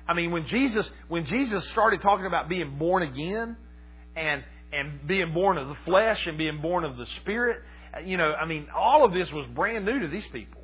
I 0.07 0.13
mean, 0.13 0.31
when 0.31 0.47
Jesus 0.47 0.89
when 1.07 1.25
Jesus 1.25 1.67
started 1.69 2.01
talking 2.01 2.25
about 2.25 2.49
being 2.49 2.77
born 2.77 3.03
again, 3.03 3.57
and 4.15 4.43
and 4.73 5.07
being 5.07 5.33
born 5.33 5.57
of 5.57 5.67
the 5.67 5.77
flesh 5.85 6.25
and 6.27 6.37
being 6.37 6.61
born 6.61 6.83
of 6.83 6.97
the 6.97 7.05
spirit, 7.21 7.61
you 8.05 8.17
know, 8.17 8.33
I 8.33 8.45
mean, 8.45 8.67
all 8.75 9.05
of 9.05 9.13
this 9.13 9.31
was 9.31 9.47
brand 9.55 9.85
new 9.85 9.99
to 9.99 10.07
these 10.07 10.27
people. 10.31 10.61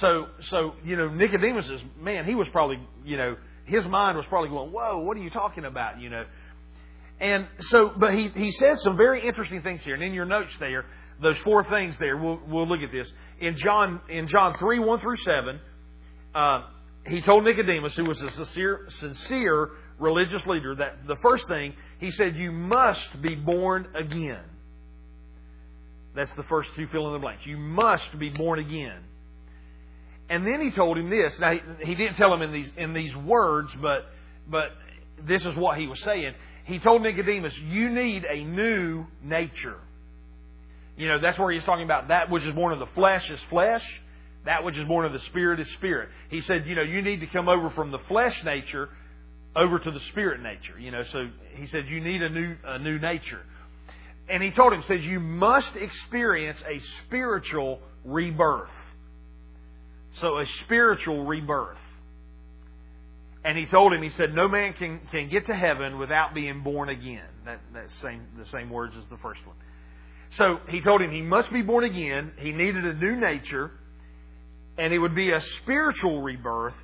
So, 0.00 0.26
so 0.50 0.74
you 0.84 0.96
know, 0.96 1.08
Nicodemus 1.08 1.68
is 1.68 1.80
man. 1.98 2.26
He 2.26 2.34
was 2.34 2.46
probably, 2.52 2.78
you 3.04 3.16
know, 3.16 3.36
his 3.64 3.86
mind 3.86 4.16
was 4.16 4.26
probably 4.28 4.50
going, 4.50 4.70
"Whoa, 4.70 4.98
what 4.98 5.16
are 5.16 5.20
you 5.20 5.30
talking 5.30 5.64
about?" 5.64 6.00
You 6.00 6.10
know. 6.10 6.24
And 7.20 7.46
so, 7.60 7.92
but 7.96 8.14
he 8.14 8.28
he 8.28 8.50
said 8.52 8.78
some 8.78 8.96
very 8.96 9.26
interesting 9.26 9.62
things 9.62 9.82
here, 9.82 9.94
and 9.94 10.02
in 10.02 10.12
your 10.12 10.24
notes 10.24 10.52
there, 10.60 10.84
those 11.22 11.38
four 11.38 11.64
things 11.68 11.96
there. 11.98 12.16
We'll 12.16 12.40
we'll 12.46 12.68
look 12.68 12.80
at 12.80 12.92
this 12.92 13.10
in 13.40 13.56
John 13.58 14.00
in 14.08 14.28
John 14.28 14.56
three 14.58 14.78
one 14.78 15.00
through 15.00 15.16
seven. 15.16 15.60
Uh, 16.34 16.62
he 17.08 17.20
told 17.20 17.44
Nicodemus, 17.44 17.96
who 17.96 18.04
was 18.04 18.20
a 18.22 18.30
sincere, 18.30 18.86
sincere 19.00 19.70
religious 19.98 20.46
leader, 20.46 20.74
that 20.74 21.06
the 21.06 21.16
first 21.16 21.48
thing 21.48 21.74
he 21.98 22.10
said, 22.10 22.36
"You 22.36 22.52
must 22.52 23.20
be 23.20 23.34
born 23.34 23.88
again." 23.94 24.44
That's 26.14 26.32
the 26.32 26.42
first 26.44 26.70
two 26.74 26.86
fill 26.88 27.06
in 27.08 27.12
the 27.14 27.18
blanks. 27.18 27.46
You 27.46 27.56
must 27.56 28.18
be 28.18 28.30
born 28.30 28.58
again. 28.58 29.04
And 30.28 30.46
then 30.46 30.60
he 30.60 30.70
told 30.70 30.98
him 30.98 31.10
this. 31.10 31.38
Now 31.38 31.54
he, 31.80 31.94
didn't 31.94 32.16
tell 32.16 32.32
him 32.34 32.42
in 32.42 32.52
these 32.52 32.70
in 32.76 32.92
these 32.92 33.14
words, 33.16 33.70
but 33.80 34.06
but 34.48 34.70
this 35.26 35.44
is 35.44 35.56
what 35.56 35.78
he 35.78 35.86
was 35.86 36.00
saying. 36.02 36.34
He 36.64 36.78
told 36.78 37.02
Nicodemus, 37.02 37.56
"You 37.58 37.88
need 37.90 38.24
a 38.24 38.44
new 38.44 39.06
nature." 39.22 39.78
You 40.96 41.08
know, 41.08 41.20
that's 41.20 41.38
where 41.38 41.52
he's 41.52 41.62
talking 41.64 41.84
about 41.84 42.08
that 42.08 42.28
which 42.30 42.42
is 42.42 42.54
born 42.54 42.72
of 42.72 42.80
the 42.80 42.92
flesh 42.94 43.30
is 43.30 43.40
flesh, 43.44 43.84
that 44.48 44.64
which 44.64 44.78
is 44.78 44.88
born 44.88 45.04
of 45.04 45.12
the 45.12 45.18
spirit 45.20 45.60
is 45.60 45.70
spirit. 45.74 46.08
He 46.30 46.40
said, 46.40 46.66
you 46.66 46.74
know, 46.74 46.82
you 46.82 47.02
need 47.02 47.20
to 47.20 47.26
come 47.26 47.50
over 47.50 47.68
from 47.68 47.90
the 47.90 47.98
flesh 48.08 48.42
nature 48.44 48.88
over 49.54 49.78
to 49.78 49.90
the 49.90 50.00
spirit 50.10 50.42
nature. 50.42 50.78
You 50.78 50.90
know, 50.90 51.02
so 51.02 51.28
he 51.54 51.66
said 51.66 51.86
you 51.86 52.00
need 52.00 52.22
a 52.22 52.30
new 52.30 52.56
a 52.64 52.78
new 52.78 52.98
nature. 52.98 53.42
And 54.30 54.42
he 54.42 54.50
told 54.50 54.72
him, 54.72 54.82
says 54.88 55.00
you 55.02 55.20
must 55.20 55.76
experience 55.76 56.58
a 56.66 56.80
spiritual 57.04 57.80
rebirth. 58.04 58.70
So 60.22 60.38
a 60.38 60.46
spiritual 60.64 61.26
rebirth. 61.26 61.76
And 63.44 63.56
he 63.56 63.66
told 63.66 63.92
him, 63.92 64.02
he 64.02 64.10
said, 64.10 64.34
no 64.34 64.48
man 64.48 64.72
can, 64.74 65.00
can 65.10 65.28
get 65.30 65.46
to 65.46 65.54
heaven 65.54 65.98
without 65.98 66.34
being 66.34 66.62
born 66.62 66.88
again. 66.88 67.28
That, 67.44 67.60
that 67.74 67.90
same, 68.02 68.26
the 68.36 68.46
same 68.46 68.70
words 68.70 68.94
as 68.98 69.04
the 69.10 69.18
first 69.18 69.40
one. 69.46 69.56
So 70.32 70.58
he 70.68 70.80
told 70.80 71.02
him 71.02 71.10
he 71.10 71.22
must 71.22 71.52
be 71.52 71.62
born 71.62 71.84
again. 71.84 72.32
He 72.38 72.52
needed 72.52 72.84
a 72.84 72.94
new 72.94 73.16
nature. 73.16 73.70
And 74.78 74.92
it 74.92 74.98
would 74.98 75.14
be 75.14 75.32
a 75.32 75.40
spiritual 75.62 76.22
rebirth. 76.22 76.74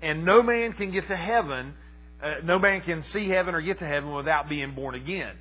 And 0.00 0.24
no 0.24 0.42
man 0.42 0.72
can 0.72 0.90
get 0.90 1.06
to 1.06 1.16
heaven, 1.16 1.74
uh, 2.22 2.34
no 2.44 2.58
man 2.58 2.80
can 2.80 3.04
see 3.12 3.28
heaven 3.28 3.54
or 3.54 3.60
get 3.60 3.78
to 3.78 3.86
heaven 3.86 4.12
without 4.12 4.48
being 4.48 4.74
born 4.74 4.96
again. 4.96 5.36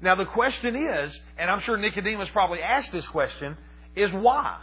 Now 0.00 0.14
the 0.14 0.24
question 0.24 0.76
is, 0.76 1.18
and 1.36 1.50
I'm 1.50 1.60
sure 1.62 1.76
Nicodemus 1.76 2.28
probably 2.32 2.60
asked 2.60 2.92
this 2.92 3.06
question, 3.08 3.56
is 3.96 4.10
why? 4.12 4.60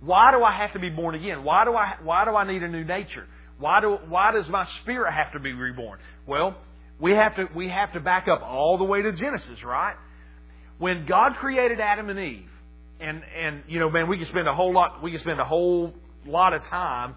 Why 0.00 0.32
do 0.32 0.42
I 0.42 0.56
have 0.58 0.72
to 0.72 0.78
be 0.78 0.90
born 0.90 1.14
again? 1.14 1.44
Why 1.44 1.64
do 1.64 1.74
I 1.74 1.94
why 2.02 2.24
do 2.24 2.34
I 2.34 2.46
need 2.46 2.62
a 2.62 2.68
new 2.68 2.84
nature? 2.84 3.26
Why 3.58 3.80
do 3.80 3.98
why 4.08 4.32
does 4.32 4.48
my 4.48 4.66
spirit 4.80 5.12
have 5.12 5.32
to 5.32 5.40
be 5.40 5.52
reborn? 5.52 5.98
Well, 6.26 6.56
we 7.00 7.12
have 7.12 7.36
to 7.36 7.46
we 7.54 7.68
have 7.68 7.92
to 7.92 8.00
back 8.00 8.26
up 8.28 8.42
all 8.42 8.78
the 8.78 8.84
way 8.84 9.02
to 9.02 9.12
Genesis, 9.12 9.62
right? 9.64 9.94
When 10.78 11.06
God 11.06 11.36
created 11.38 11.80
Adam 11.80 12.08
and 12.08 12.18
Eve, 12.18 12.48
and 13.02 13.22
and 13.36 13.62
you 13.68 13.78
know, 13.78 13.90
man, 13.90 14.08
we 14.08 14.16
can 14.16 14.26
spend 14.26 14.48
a 14.48 14.54
whole 14.54 14.72
lot 14.72 15.02
we 15.02 15.10
can 15.10 15.20
spend 15.20 15.40
a 15.40 15.44
whole 15.44 15.92
lot 16.26 16.52
of 16.52 16.62
time 16.64 17.14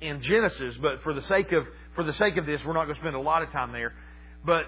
in 0.00 0.22
Genesis, 0.22 0.76
but 0.80 1.02
for 1.02 1.14
the 1.14 1.22
sake 1.22 1.52
of 1.52 1.64
for 1.94 2.04
the 2.04 2.12
sake 2.12 2.36
of 2.36 2.46
this, 2.46 2.60
we're 2.64 2.72
not 2.72 2.84
going 2.84 2.94
to 2.94 3.00
spend 3.00 3.16
a 3.16 3.20
lot 3.20 3.42
of 3.42 3.50
time 3.50 3.72
there. 3.72 3.94
But 4.44 4.64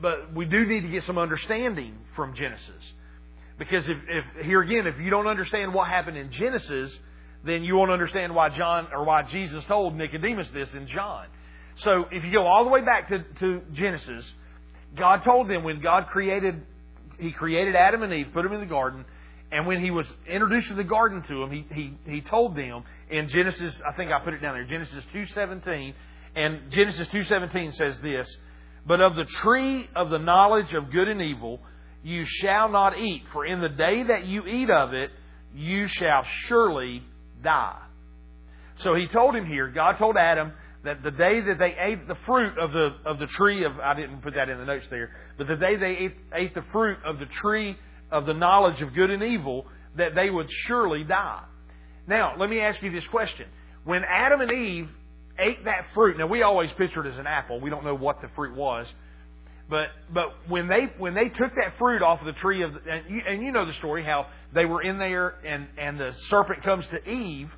but 0.00 0.34
we 0.34 0.44
do 0.44 0.66
need 0.66 0.82
to 0.82 0.88
get 0.88 1.04
some 1.04 1.18
understanding 1.18 1.96
from 2.16 2.34
Genesis. 2.34 2.82
Because 3.58 3.88
if, 3.88 3.98
if 4.08 4.44
here 4.44 4.60
again, 4.60 4.86
if 4.86 4.98
you 4.98 5.10
don't 5.10 5.26
understand 5.26 5.72
what 5.72 5.88
happened 5.88 6.16
in 6.16 6.32
Genesis, 6.32 6.96
then 7.44 7.62
you 7.62 7.76
won't 7.76 7.90
understand 7.90 8.34
why 8.34 8.48
John 8.56 8.88
or 8.92 9.04
why 9.04 9.22
Jesus 9.22 9.64
told 9.64 9.94
Nicodemus 9.94 10.48
this 10.50 10.72
in 10.74 10.88
John. 10.88 11.26
So 11.76 12.04
if 12.10 12.24
you 12.24 12.32
go 12.32 12.46
all 12.46 12.64
the 12.64 12.70
way 12.70 12.84
back 12.84 13.08
to, 13.08 13.24
to 13.40 13.62
Genesis, 13.72 14.24
God 14.96 15.22
told 15.24 15.48
them 15.48 15.64
when 15.64 15.80
God 15.80 16.08
created 16.08 16.62
he 17.18 17.30
created 17.30 17.76
Adam 17.76 18.02
and 18.02 18.12
Eve, 18.12 18.28
put 18.32 18.42
them 18.42 18.52
in 18.52 18.60
the 18.60 18.66
garden, 18.66 19.04
and 19.52 19.66
when 19.66 19.84
he 19.84 19.90
was 19.90 20.06
introducing 20.26 20.76
the 20.76 20.84
garden 20.84 21.22
to 21.28 21.40
them, 21.40 21.50
he, 21.50 21.66
he, 21.74 21.94
he 22.10 22.20
told 22.22 22.56
them 22.56 22.84
in 23.10 23.28
Genesis, 23.28 23.80
I 23.86 23.92
think 23.92 24.10
I 24.10 24.18
put 24.24 24.32
it 24.32 24.40
down 24.40 24.54
there, 24.54 24.64
Genesis 24.64 25.04
2.17, 25.14 25.92
and 26.34 26.70
Genesis 26.70 27.06
2.17 27.08 27.74
says 27.74 27.98
this, 28.00 28.34
But 28.86 29.02
of 29.02 29.14
the 29.14 29.26
tree 29.26 29.88
of 29.94 30.08
the 30.08 30.18
knowledge 30.18 30.72
of 30.72 30.90
good 30.90 31.06
and 31.06 31.20
evil 31.20 31.60
you 32.02 32.24
shall 32.26 32.70
not 32.70 32.98
eat, 32.98 33.24
for 33.32 33.44
in 33.44 33.60
the 33.60 33.68
day 33.68 34.02
that 34.04 34.24
you 34.24 34.46
eat 34.46 34.70
of 34.70 34.94
it, 34.94 35.10
you 35.54 35.86
shall 35.86 36.24
surely 36.46 37.02
die. 37.44 37.78
So 38.76 38.94
he 38.94 39.06
told 39.06 39.36
him 39.36 39.46
here, 39.46 39.68
God 39.68 39.98
told 39.98 40.16
Adam 40.16 40.52
that 40.84 41.02
the 41.02 41.10
day 41.10 41.40
that 41.40 41.58
they 41.58 41.76
ate 41.78 42.08
the 42.08 42.16
fruit 42.26 42.58
of 42.58 42.72
the 42.72 42.88
of 43.04 43.18
the 43.20 43.26
tree 43.26 43.64
of 43.64 43.78
I 43.78 43.94
didn't 43.94 44.22
put 44.22 44.34
that 44.34 44.48
in 44.48 44.58
the 44.58 44.64
notes 44.64 44.86
there, 44.90 45.10
but 45.38 45.46
the 45.46 45.56
day 45.56 45.76
they 45.76 45.96
ate, 46.04 46.16
ate 46.34 46.54
the 46.54 46.64
fruit 46.72 46.98
of 47.04 47.20
the 47.20 47.26
tree 47.26 47.76
of 48.12 48.26
the 48.26 48.34
knowledge 48.34 48.80
of 48.82 48.94
good 48.94 49.10
and 49.10 49.22
evil, 49.22 49.66
that 49.96 50.14
they 50.14 50.30
would 50.30 50.50
surely 50.50 51.02
die. 51.02 51.42
Now, 52.06 52.34
let 52.38 52.48
me 52.48 52.60
ask 52.60 52.82
you 52.82 52.92
this 52.92 53.06
question. 53.08 53.46
When 53.84 54.02
Adam 54.08 54.40
and 54.40 54.52
Eve 54.52 54.88
ate 55.38 55.64
that 55.64 55.86
fruit, 55.94 56.18
now 56.18 56.26
we 56.26 56.42
always 56.42 56.70
picture 56.78 57.04
it 57.04 57.12
as 57.12 57.18
an 57.18 57.26
apple. 57.26 57.60
We 57.60 57.70
don't 57.70 57.84
know 57.84 57.94
what 57.94 58.20
the 58.20 58.28
fruit 58.36 58.56
was. 58.56 58.86
But 59.68 59.86
but 60.12 60.34
when 60.48 60.68
they 60.68 60.92
when 60.98 61.14
they 61.14 61.28
took 61.28 61.54
that 61.54 61.78
fruit 61.78 62.02
off 62.02 62.20
of 62.20 62.26
the 62.26 62.38
tree 62.40 62.62
of 62.62 62.72
and 62.74 63.08
you, 63.08 63.20
and 63.26 63.42
you 63.42 63.52
know 63.52 63.64
the 63.64 63.72
story 63.74 64.04
how 64.04 64.26
they 64.52 64.66
were 64.66 64.82
in 64.82 64.98
there 64.98 65.34
and 65.46 65.66
and 65.78 65.98
the 65.98 66.12
serpent 66.28 66.62
comes 66.62 66.84
to 66.88 67.08
Eve 67.08 67.48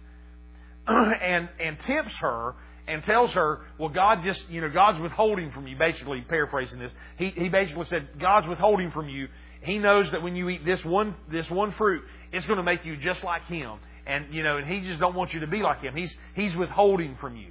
and 0.87 1.49
and 1.59 1.81
tempts 1.81 2.15
her 2.21 2.55
and 2.87 3.03
tells 3.05 3.31
her, 3.31 3.61
well, 3.79 3.89
God 3.89 4.23
just, 4.23 4.49
you 4.51 4.61
know, 4.61 4.69
God's 4.69 5.01
withholding 5.01 5.51
from 5.53 5.67
you, 5.67 5.77
basically 5.77 6.21
paraphrasing 6.21 6.79
this. 6.79 6.93
He, 7.17 7.31
he 7.31 7.49
basically 7.49 7.87
said, 7.87 8.09
God's 8.21 8.47
withholding 8.47 8.91
from 8.91 9.09
you. 9.09 9.29
He 9.65 9.79
knows 9.79 10.07
that 10.13 10.23
when 10.23 10.37
you 10.37 10.49
eat 10.49 10.65
this 10.65 10.85
one, 10.85 11.15
this 11.31 11.49
one 11.51 11.73
fruit, 11.73 12.03
it's 12.33 12.47
going 12.47 12.59
to 12.59 12.63
make 12.63 12.85
you 12.85 12.97
just 12.97 13.25
like 13.25 13.45
Him. 13.47 13.79
And, 14.07 14.35
you 14.35 14.43
know, 14.43 14.59
and 14.59 14.67
He 14.67 14.81
just 14.81 15.01
don't 15.01 15.15
want 15.15 15.33
you 15.33 15.41
to 15.41 15.47
be 15.47 15.61
like 15.61 15.81
Him. 15.81 15.95
He's, 15.97 16.15
He's 16.35 16.55
withholding 16.57 17.17
from 17.21 17.37
you. 17.37 17.49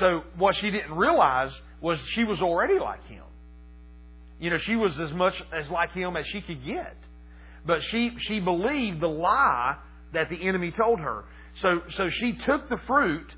So 0.00 0.22
what 0.36 0.56
she 0.56 0.70
didn't 0.70 0.94
realize 0.94 1.52
was 1.80 1.98
she 2.14 2.24
was 2.24 2.40
already 2.40 2.78
like 2.78 3.04
Him. 3.06 3.24
You 4.40 4.50
know, 4.50 4.58
she 4.58 4.74
was 4.74 4.98
as 4.98 5.12
much 5.12 5.34
as 5.52 5.70
like 5.70 5.92
Him 5.92 6.16
as 6.16 6.26
she 6.26 6.40
could 6.40 6.64
get. 6.64 6.96
But 7.66 7.82
she, 7.82 8.10
she 8.20 8.40
believed 8.40 9.00
the 9.00 9.08
lie 9.08 9.76
that 10.12 10.30
the 10.30 10.48
enemy 10.48 10.72
told 10.72 11.00
her. 11.00 11.24
So, 11.56 11.82
so 11.96 12.08
she 12.08 12.32
took 12.32 12.68
the 12.68 12.78
fruit 12.86 13.32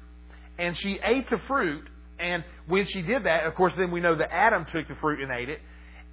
and 0.58 0.76
she 0.76 0.98
ate 1.04 1.28
the 1.30 1.38
fruit. 1.46 1.88
And 2.18 2.44
when 2.68 2.86
she 2.86 3.02
did 3.02 3.24
that, 3.24 3.46
of 3.46 3.54
course, 3.54 3.72
then 3.76 3.90
we 3.90 4.00
know 4.00 4.16
that 4.16 4.32
Adam 4.32 4.66
took 4.72 4.88
the 4.88 4.94
fruit 4.94 5.20
and 5.20 5.30
ate 5.32 5.48
it. 5.48 5.60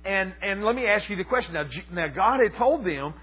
And 0.03 0.33
and 0.41 0.63
let 0.63 0.75
me 0.75 0.85
ask 0.87 1.09
you 1.09 1.15
the 1.15 1.23
question 1.23 1.53
now. 1.53 1.65
Now 1.91 2.07
God 2.07 2.39
had 2.43 2.57
told 2.57 2.85
them, 2.85 3.13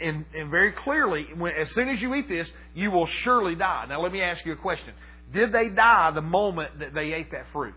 and, 0.00 0.24
and 0.34 0.50
very 0.50 0.72
clearly, 0.72 1.26
when, 1.36 1.52
as 1.54 1.70
soon 1.70 1.88
as 1.88 2.00
you 2.00 2.14
eat 2.14 2.28
this, 2.28 2.48
you 2.74 2.90
will 2.90 3.06
surely 3.06 3.54
die. 3.54 3.86
Now 3.88 4.02
let 4.02 4.12
me 4.12 4.22
ask 4.22 4.44
you 4.46 4.52
a 4.52 4.56
question. 4.56 4.94
Did 5.32 5.52
they 5.52 5.68
die 5.68 6.12
the 6.14 6.22
moment 6.22 6.78
that 6.78 6.94
they 6.94 7.12
ate 7.12 7.32
that 7.32 7.46
fruit? 7.52 7.74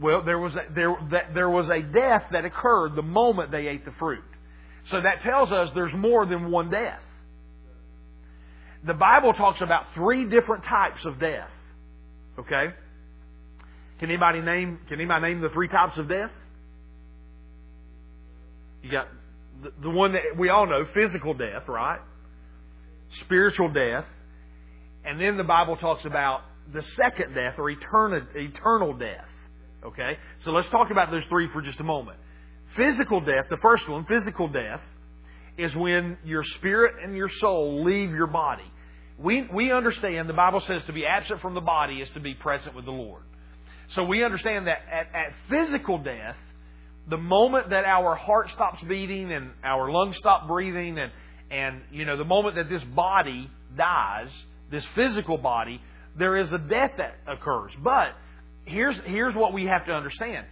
Well, 0.00 0.22
there 0.24 0.38
was 0.38 0.54
a, 0.54 0.62
there 0.74 0.96
that, 1.10 1.34
there 1.34 1.50
was 1.50 1.68
a 1.68 1.82
death 1.82 2.24
that 2.32 2.44
occurred 2.44 2.96
the 2.96 3.02
moment 3.02 3.50
they 3.50 3.66
ate 3.68 3.84
the 3.84 3.92
fruit. 3.98 4.24
So 4.90 5.00
that 5.00 5.22
tells 5.22 5.52
us 5.52 5.68
there's 5.74 5.94
more 5.94 6.26
than 6.26 6.50
one 6.50 6.70
death 6.70 7.00
the 8.86 8.94
Bible 8.94 9.32
talks 9.32 9.60
about 9.62 9.86
three 9.94 10.28
different 10.28 10.64
types 10.64 11.04
of 11.04 11.18
death. 11.18 11.48
Okay? 12.38 12.74
Can 13.98 14.10
anybody 14.10 14.40
name 14.40 14.80
can 14.88 14.98
anybody 15.00 15.28
name 15.28 15.40
the 15.40 15.50
three 15.50 15.68
types 15.68 15.96
of 15.98 16.08
death? 16.08 16.30
You 18.82 18.90
got 18.90 19.08
the, 19.62 19.72
the 19.82 19.90
one 19.90 20.12
that 20.12 20.22
we 20.38 20.50
all 20.50 20.66
know, 20.66 20.84
physical 20.92 21.34
death, 21.34 21.68
right? 21.68 22.00
Spiritual 23.20 23.72
death. 23.72 24.04
And 25.04 25.20
then 25.20 25.36
the 25.36 25.44
Bible 25.44 25.76
talks 25.76 26.04
about 26.04 26.42
the 26.72 26.82
second 26.96 27.34
death 27.34 27.54
or 27.58 27.70
eternal, 27.70 28.22
eternal 28.34 28.94
death. 28.94 29.28
Okay? 29.84 30.18
So 30.40 30.50
let's 30.50 30.68
talk 30.68 30.90
about 30.90 31.10
those 31.10 31.24
three 31.26 31.48
for 31.52 31.62
just 31.62 31.78
a 31.80 31.84
moment. 31.84 32.18
Physical 32.76 33.20
death, 33.20 33.46
the 33.50 33.58
first 33.58 33.88
one, 33.88 34.06
physical 34.06 34.48
death, 34.48 34.80
is 35.56 35.74
when 35.76 36.18
your 36.24 36.42
spirit 36.42 36.96
and 37.02 37.14
your 37.14 37.28
soul 37.28 37.84
leave 37.84 38.10
your 38.10 38.26
body 38.26 38.64
we, 39.18 39.46
we 39.52 39.72
understand 39.72 40.28
the 40.28 40.34
Bible 40.34 40.60
says 40.60 40.84
to 40.84 40.92
be 40.92 41.06
absent 41.06 41.40
from 41.40 41.54
the 41.54 41.60
body 41.60 42.00
is 42.00 42.10
to 42.10 42.20
be 42.20 42.34
present 42.34 42.74
with 42.74 42.84
the 42.84 42.90
Lord. 42.90 43.22
So 43.88 44.04
we 44.04 44.24
understand 44.24 44.66
that 44.66 44.78
at, 44.90 45.14
at 45.14 45.32
physical 45.48 45.98
death, 45.98 46.36
the 47.08 47.16
moment 47.16 47.70
that 47.70 47.84
our 47.84 48.14
heart 48.14 48.50
stops 48.50 48.82
beating 48.82 49.30
and 49.30 49.50
our 49.62 49.90
lungs 49.90 50.16
stop 50.16 50.48
breathing 50.48 50.98
and, 50.98 51.12
and 51.50 51.82
you 51.92 52.04
know, 52.04 52.16
the 52.16 52.24
moment 52.24 52.56
that 52.56 52.68
this 52.70 52.82
body 52.82 53.50
dies, 53.76 54.30
this 54.70 54.84
physical 54.94 55.36
body, 55.36 55.80
there 56.16 56.36
is 56.36 56.52
a 56.52 56.58
death 56.58 56.92
that 56.96 57.16
occurs. 57.26 57.72
But 57.82 58.14
here's, 58.64 58.96
here's 59.04 59.34
what 59.34 59.52
we 59.52 59.66
have 59.66 59.84
to 59.86 59.92
understand. 59.92 60.46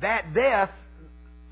That 0.00 0.34
death, 0.34 0.70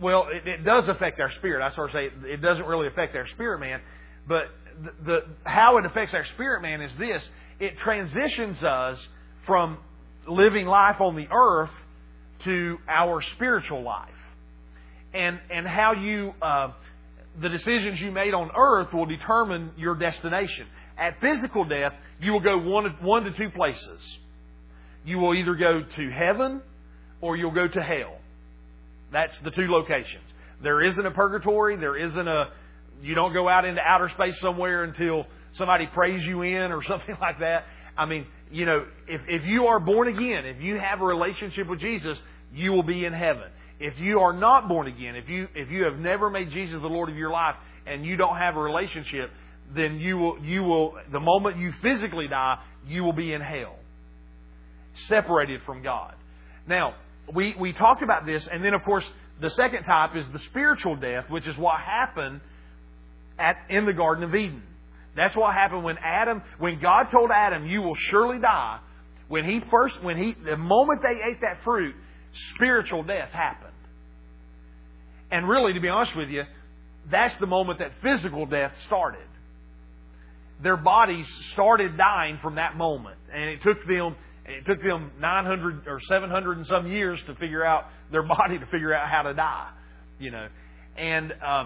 well, 0.01 0.27
it, 0.31 0.47
it 0.49 0.65
does 0.65 0.89
affect 0.89 1.21
our 1.21 1.31
spirit. 1.33 1.65
I 1.65 1.75
sort 1.75 1.91
of 1.91 1.95
say 1.95 2.07
it, 2.07 2.13
it 2.25 2.43
doesn't 2.43 2.67
really 2.67 2.89
affect 2.89 3.15
our 3.15 3.27
spirit, 3.29 3.61
man. 3.61 3.81
But 4.27 4.45
the, 4.83 5.05
the, 5.05 5.21
how 5.45 5.79
it 5.79 5.87
affects 5.87 6.15
our 6.15 6.25
spirit 6.35 6.63
man 6.63 6.81
is 6.81 6.93
this 6.99 7.27
it 7.61 7.79
transitions 7.79 8.63
us 8.63 9.07
from 9.47 9.79
living 10.27 10.67
life 10.67 11.01
on 11.01 11.17
the 11.17 11.29
earth 11.31 11.71
to 12.45 12.79
our 12.89 13.23
spiritual 13.35 13.83
life. 13.83 14.09
And, 15.15 15.39
and 15.51 15.67
how 15.67 15.93
you, 15.93 16.33
uh, 16.41 16.73
the 17.41 17.49
decisions 17.49 18.01
you 18.01 18.11
made 18.11 18.35
on 18.35 18.51
earth 18.57 18.93
will 18.93 19.07
determine 19.07 19.73
your 19.77 19.95
destination. 19.95 20.67
At 20.99 21.21
physical 21.21 21.65
death, 21.65 21.93
you 22.21 22.33
will 22.33 22.41
go 22.41 22.59
one, 22.59 22.97
one 23.01 23.25
to 23.25 23.31
two 23.33 23.51
places. 23.51 24.19
You 25.05 25.19
will 25.19 25.35
either 25.35 25.55
go 25.55 25.83
to 25.83 26.11
heaven 26.11 26.63
or 27.21 27.37
you'll 27.37 27.55
go 27.55 27.69
to 27.69 27.81
hell. 27.81 28.17
That's 29.13 29.37
the 29.41 29.51
two 29.51 29.71
locations. 29.71 30.25
There 30.63 30.83
isn't 30.83 31.05
a 31.05 31.11
purgatory. 31.11 31.77
There 31.77 31.97
isn't 31.97 32.29
a, 32.29 32.51
you 33.03 33.15
don't 33.15 33.33
go 33.33 33.49
out 33.49 33.65
into 33.65 33.81
outer 33.81 34.11
space 34.11 34.39
somewhere 34.41 34.85
until 34.85 35.27
somebody 35.55 35.87
prays 35.87 36.23
you 36.25 36.43
in 36.43 36.73
or 36.73 36.83
something 36.89 37.17
like 37.21 37.41
that. 37.41 37.65
I 37.97 38.07
mean, 38.07 38.27
you 38.53 38.67
know, 38.67 38.85
if, 39.09 39.21
if 39.29 39.43
you 39.47 39.67
are 39.67 39.81
born 39.81 40.09
again, 40.09 40.45
if 40.45 40.61
you 40.61 40.79
have 40.79 41.01
a 41.01 41.05
relationship 41.05 41.69
with 41.69 41.81
Jesus, 41.81 42.19
you 42.53 42.73
will 42.73 42.83
be 42.83 43.05
in 43.05 43.13
heaven. 43.13 43.51
If 43.81 43.99
you 43.99 44.21
are 44.21 44.33
not 44.33 44.69
born 44.69 44.87
again, 44.87 45.17
if 45.17 45.29
you 45.29 45.49
if 45.55 45.71
you 45.71 45.85
have 45.85 45.99
never 45.99 46.31
made 46.31 46.51
Jesus 46.51 46.81
the 46.81 46.87
Lord 46.87 47.09
of 47.09 47.17
your 47.17 47.31
life 47.31 47.57
and 47.87 48.05
you 48.05 48.17
don't 48.17 48.37
have 48.37 48.57
a 48.57 48.61
relationship, 48.61 49.31
then 49.75 49.99
you 49.99 50.19
will 50.19 50.39
you 50.45 50.63
will 50.63 50.95
the 51.11 51.19
moment 51.19 51.57
you 51.57 51.73
physically 51.83 52.29
die, 52.29 52.59
you 52.87 53.03
will 53.03 53.15
be 53.15 53.33
in 53.33 53.41
hell. 53.41 53.77
Separated 55.07 55.63
from 55.65 55.83
God. 55.83 56.15
Now, 56.69 56.95
we, 57.35 57.55
we 57.59 57.73
talked 57.73 58.03
about 58.03 58.27
this, 58.27 58.47
and 58.51 58.65
then 58.65 58.75
of 58.75 58.83
course 58.85 59.05
the 59.41 59.51
second 59.51 59.85
type 59.85 60.15
is 60.15 60.27
the 60.33 60.39
spiritual 60.51 60.95
death, 60.97 61.25
which 61.29 61.47
is 61.49 61.57
what 61.57 61.81
happened 61.81 62.41
at, 63.39 63.57
in 63.69 63.87
the 63.87 63.93
Garden 63.93 64.25
of 64.25 64.35
Eden. 64.35 64.63
That's 65.15 65.37
what 65.37 65.55
happened 65.55 65.85
when 65.85 65.99
Adam, 65.99 66.43
when 66.59 66.81
God 66.81 67.11
told 67.11 67.31
Adam, 67.31 67.67
you 67.67 67.83
will 67.83 67.95
surely 67.95 68.41
die, 68.41 68.81
when 69.29 69.45
he 69.45 69.61
first, 69.71 70.03
when 70.03 70.17
he, 70.17 70.35
the 70.45 70.57
moment 70.57 71.03
they 71.03 71.31
ate 71.31 71.41
that 71.43 71.63
fruit, 71.65 71.95
spiritual 72.55 73.03
death 73.03 73.31
happened. 73.31 73.73
And 75.31 75.49
really, 75.49 75.73
to 75.75 75.81
be 75.81 75.89
honest 75.89 76.17
with 76.17 76.29
you, 76.29 76.43
that's 77.11 77.35
the 77.37 77.47
moment 77.47 77.79
that 77.81 77.93
physical 78.03 78.47
death 78.47 78.73
started. 78.87 79.27
Their 80.63 80.77
bodies 80.77 81.27
started 81.53 81.97
dying 81.97 82.39
from 82.43 82.57
that 82.57 82.77
moment. 82.77 83.17
And 83.33 83.51
it 83.51 83.63
took 83.63 83.87
them, 83.87 84.17
it 84.47 84.65
took 84.67 84.83
them 84.83 85.11
900 85.19 85.89
or 85.89 86.01
700 86.09 86.59
and 86.59 86.67
some 86.67 86.87
years 86.87 87.19
to 87.27 87.35
figure 87.35 87.65
out 87.65 87.85
their 88.11 88.23
body 88.27 88.59
to 88.59 88.67
figure 88.67 88.95
out 88.95 89.09
how 89.09 89.23
to 89.23 89.35
die, 89.35 89.71
you 90.19 90.31
know. 90.31 90.49
And, 90.97 91.33
uh, 91.45 91.65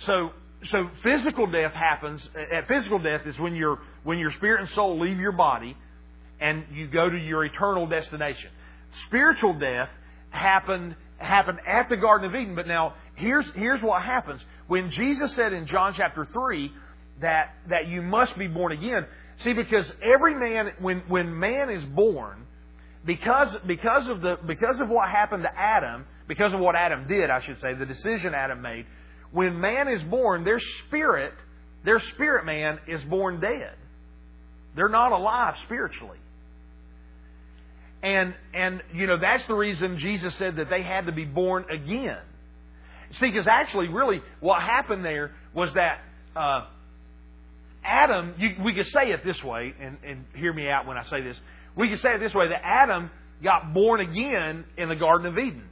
so 0.00 0.30
so 0.70 0.90
physical 1.02 1.46
death 1.46 1.72
happens. 1.72 2.26
At 2.52 2.66
physical 2.66 2.98
death 2.98 3.26
is 3.26 3.38
when 3.38 3.54
your 3.54 3.78
when 4.04 4.18
your 4.18 4.32
spirit 4.32 4.60
and 4.60 4.70
soul 4.70 4.98
leave 4.98 5.18
your 5.18 5.32
body, 5.32 5.76
and 6.40 6.64
you 6.72 6.86
go 6.88 7.08
to 7.08 7.18
your 7.18 7.44
eternal 7.44 7.86
destination. 7.86 8.50
Spiritual 9.06 9.54
death 9.58 9.88
happened 10.30 10.96
happened 11.18 11.58
at 11.66 11.88
the 11.88 11.96
Garden 11.96 12.28
of 12.28 12.34
Eden. 12.34 12.54
But 12.54 12.66
now 12.66 12.94
here's 13.14 13.46
here's 13.54 13.82
what 13.82 14.02
happens 14.02 14.44
when 14.66 14.90
Jesus 14.90 15.34
said 15.34 15.52
in 15.52 15.66
John 15.66 15.94
chapter 15.96 16.26
three 16.32 16.72
that 17.20 17.54
that 17.68 17.88
you 17.88 18.02
must 18.02 18.36
be 18.38 18.46
born 18.46 18.72
again. 18.72 19.06
See, 19.44 19.52
because 19.52 19.90
every 20.02 20.34
man 20.34 20.72
when 20.80 21.02
when 21.08 21.38
man 21.38 21.70
is 21.70 21.84
born, 21.84 22.46
because 23.04 23.54
because 23.66 24.08
of 24.08 24.22
the 24.22 24.38
because 24.46 24.80
of 24.80 24.88
what 24.88 25.08
happened 25.08 25.42
to 25.42 25.58
Adam, 25.58 26.06
because 26.26 26.52
of 26.54 26.60
what 26.60 26.74
Adam 26.74 27.06
did, 27.06 27.30
I 27.30 27.40
should 27.42 27.60
say, 27.60 27.74
the 27.74 27.86
decision 27.86 28.34
Adam 28.34 28.62
made 28.62 28.86
when 29.32 29.60
man 29.60 29.88
is 29.88 30.02
born, 30.04 30.44
their 30.44 30.60
spirit, 30.86 31.32
their 31.84 32.00
spirit 32.00 32.44
man 32.44 32.78
is 32.86 33.02
born 33.04 33.40
dead. 33.40 33.74
They're 34.74 34.88
not 34.88 35.12
alive 35.12 35.54
spiritually. 35.64 36.18
And, 38.02 38.34
and, 38.54 38.82
you 38.94 39.06
know, 39.06 39.18
that's 39.18 39.46
the 39.46 39.54
reason 39.54 39.98
Jesus 39.98 40.34
said 40.36 40.56
that 40.56 40.68
they 40.70 40.82
had 40.82 41.06
to 41.06 41.12
be 41.12 41.24
born 41.24 41.64
again. 41.70 42.18
See, 43.12 43.30
because 43.30 43.46
actually, 43.48 43.88
really, 43.88 44.20
what 44.40 44.60
happened 44.60 45.04
there 45.04 45.32
was 45.54 45.72
that 45.74 46.00
uh, 46.34 46.66
Adam, 47.84 48.34
you, 48.38 48.50
we 48.64 48.74
could 48.74 48.86
say 48.86 49.10
it 49.10 49.24
this 49.24 49.42
way, 49.42 49.74
and, 49.80 49.96
and 50.04 50.24
hear 50.34 50.52
me 50.52 50.68
out 50.68 50.86
when 50.86 50.96
I 50.96 51.04
say 51.04 51.22
this. 51.22 51.40
We 51.76 51.88
could 51.88 52.00
say 52.00 52.10
it 52.14 52.20
this 52.20 52.34
way 52.34 52.48
that 52.48 52.62
Adam 52.64 53.10
got 53.42 53.72
born 53.72 54.00
again 54.00 54.64
in 54.76 54.88
the 54.88 54.96
Garden 54.96 55.26
of 55.26 55.38
Eden. 55.38 55.64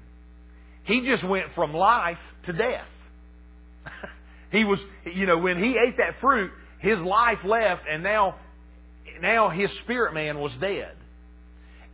He 0.84 1.06
just 1.06 1.24
went 1.24 1.46
from 1.54 1.72
life 1.72 2.18
to 2.44 2.52
death. 2.52 2.86
he 4.50 4.64
was, 4.64 4.80
you 5.04 5.26
know, 5.26 5.38
when 5.38 5.62
he 5.62 5.76
ate 5.78 5.96
that 5.98 6.20
fruit, 6.20 6.50
his 6.78 7.02
life 7.02 7.38
left, 7.44 7.82
and 7.90 8.02
now, 8.02 8.36
now 9.20 9.50
his 9.50 9.70
spirit 9.82 10.14
man 10.14 10.38
was 10.38 10.52
dead. 10.60 10.92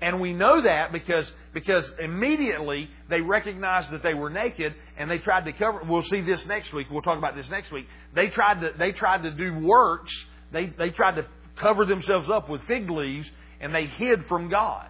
And 0.03 0.21
we 0.21 0.33
know 0.33 0.63
that 0.63 0.93
because, 0.93 1.31
because 1.53 1.85
immediately 2.03 2.89
they 3.11 3.21
recognized 3.21 3.91
that 3.91 4.03
they 4.03 4.15
were 4.15 4.31
naked 4.31 4.75
and 4.97 5.11
they 5.11 5.19
tried 5.19 5.45
to 5.45 5.53
cover. 5.53 5.83
We'll 5.87 6.03
see 6.03 6.23
this 6.23 6.45
next 6.47 6.73
week. 6.73 6.87
We'll 6.91 7.03
talk 7.03 7.19
about 7.19 7.37
this 7.37 7.49
next 7.51 7.71
week. 7.71 7.87
They 8.15 8.29
tried 8.29 8.63
to, 8.63 8.71
they 8.79 8.93
tried 8.93 9.25
to 9.25 9.31
do 9.31 9.59
works. 9.59 10.13
They, 10.53 10.73
they 10.79 10.89
tried 10.91 11.17
to 11.17 11.27
cover 11.61 11.85
themselves 11.85 12.31
up 12.31 12.49
with 12.49 12.63
fig 12.63 12.89
leaves 12.89 13.29
and 13.61 13.75
they 13.75 13.87
hid 13.87 14.25
from 14.25 14.49
God. 14.49 14.89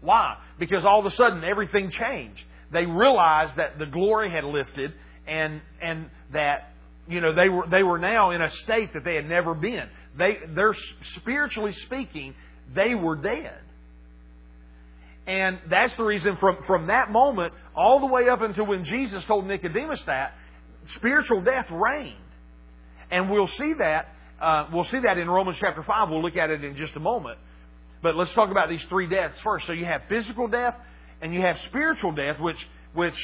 Why? 0.00 0.36
Because 0.58 0.84
all 0.84 0.98
of 0.98 1.06
a 1.06 1.12
sudden 1.12 1.44
everything 1.44 1.92
changed. 1.92 2.42
They 2.72 2.84
realized 2.84 3.56
that 3.56 3.78
the 3.78 3.86
glory 3.86 4.30
had 4.30 4.44
lifted 4.44 4.92
and, 5.28 5.60
and 5.80 6.10
that, 6.32 6.72
you 7.08 7.20
know, 7.20 7.34
they 7.34 7.48
were, 7.48 7.66
they 7.68 7.82
were 7.82 7.98
now 7.98 8.30
in 8.30 8.42
a 8.42 8.50
state 8.50 8.92
that 8.94 9.04
they 9.04 9.14
had 9.14 9.28
never 9.28 9.54
been. 9.54 9.88
They, 10.16 10.38
they're 10.54 10.74
spiritually 11.16 11.72
speaking, 11.72 12.34
they 12.74 12.94
were 12.94 13.16
dead. 13.16 13.58
And 15.26 15.58
that's 15.68 15.94
the 15.96 16.04
reason 16.04 16.38
from, 16.38 16.56
from 16.66 16.86
that 16.86 17.10
moment 17.10 17.52
all 17.76 18.00
the 18.00 18.06
way 18.06 18.28
up 18.30 18.40
until 18.40 18.66
when 18.66 18.84
Jesus 18.84 19.22
told 19.26 19.46
Nicodemus 19.46 20.00
that, 20.06 20.32
spiritual 20.96 21.42
death 21.42 21.66
reigned. 21.70 22.16
And 23.10 23.30
we'll 23.30 23.46
see 23.46 23.74
that, 23.78 24.08
uh, 24.40 24.68
we'll 24.72 24.84
see 24.84 25.00
that 25.00 25.18
in 25.18 25.28
Romans 25.28 25.58
chapter 25.60 25.82
5. 25.82 26.08
We'll 26.08 26.22
look 26.22 26.36
at 26.36 26.48
it 26.50 26.64
in 26.64 26.76
just 26.76 26.96
a 26.96 27.00
moment. 27.00 27.38
But 28.02 28.16
let's 28.16 28.32
talk 28.32 28.50
about 28.50 28.70
these 28.70 28.82
three 28.88 29.08
deaths 29.08 29.38
first. 29.44 29.66
So 29.66 29.72
you 29.72 29.84
have 29.84 30.02
physical 30.08 30.48
death 30.48 30.74
and 31.20 31.34
you 31.34 31.40
have 31.42 31.58
spiritual 31.66 32.12
death, 32.12 32.40
which, 32.40 32.56
which 32.94 33.14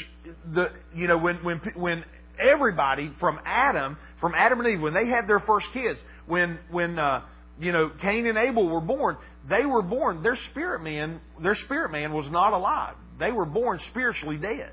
the, 0.52 0.66
you 0.94 1.08
know, 1.08 1.18
when, 1.18 1.36
when, 1.44 1.60
when 1.74 2.04
everybody 2.38 3.12
from 3.20 3.38
Adam, 3.44 3.96
from 4.20 4.32
Adam 4.36 4.60
and 4.60 4.68
Eve, 4.68 4.80
when 4.80 4.94
they 4.94 5.06
had 5.06 5.26
their 5.26 5.40
first 5.40 5.66
kids, 5.72 5.98
when, 6.26 6.58
when, 6.70 6.98
uh, 6.98 7.22
you 7.58 7.72
know, 7.72 7.90
Cain 8.00 8.26
and 8.26 8.38
Abel 8.38 8.68
were 8.68 8.80
born, 8.80 9.16
they 9.48 9.64
were 9.66 9.82
born, 9.82 10.22
their 10.22 10.36
spirit 10.50 10.82
man, 10.82 11.20
their 11.42 11.54
spirit 11.54 11.92
man 11.92 12.12
was 12.12 12.26
not 12.30 12.52
alive. 12.52 12.94
They 13.18 13.30
were 13.30 13.46
born 13.46 13.80
spiritually 13.90 14.36
dead. 14.36 14.70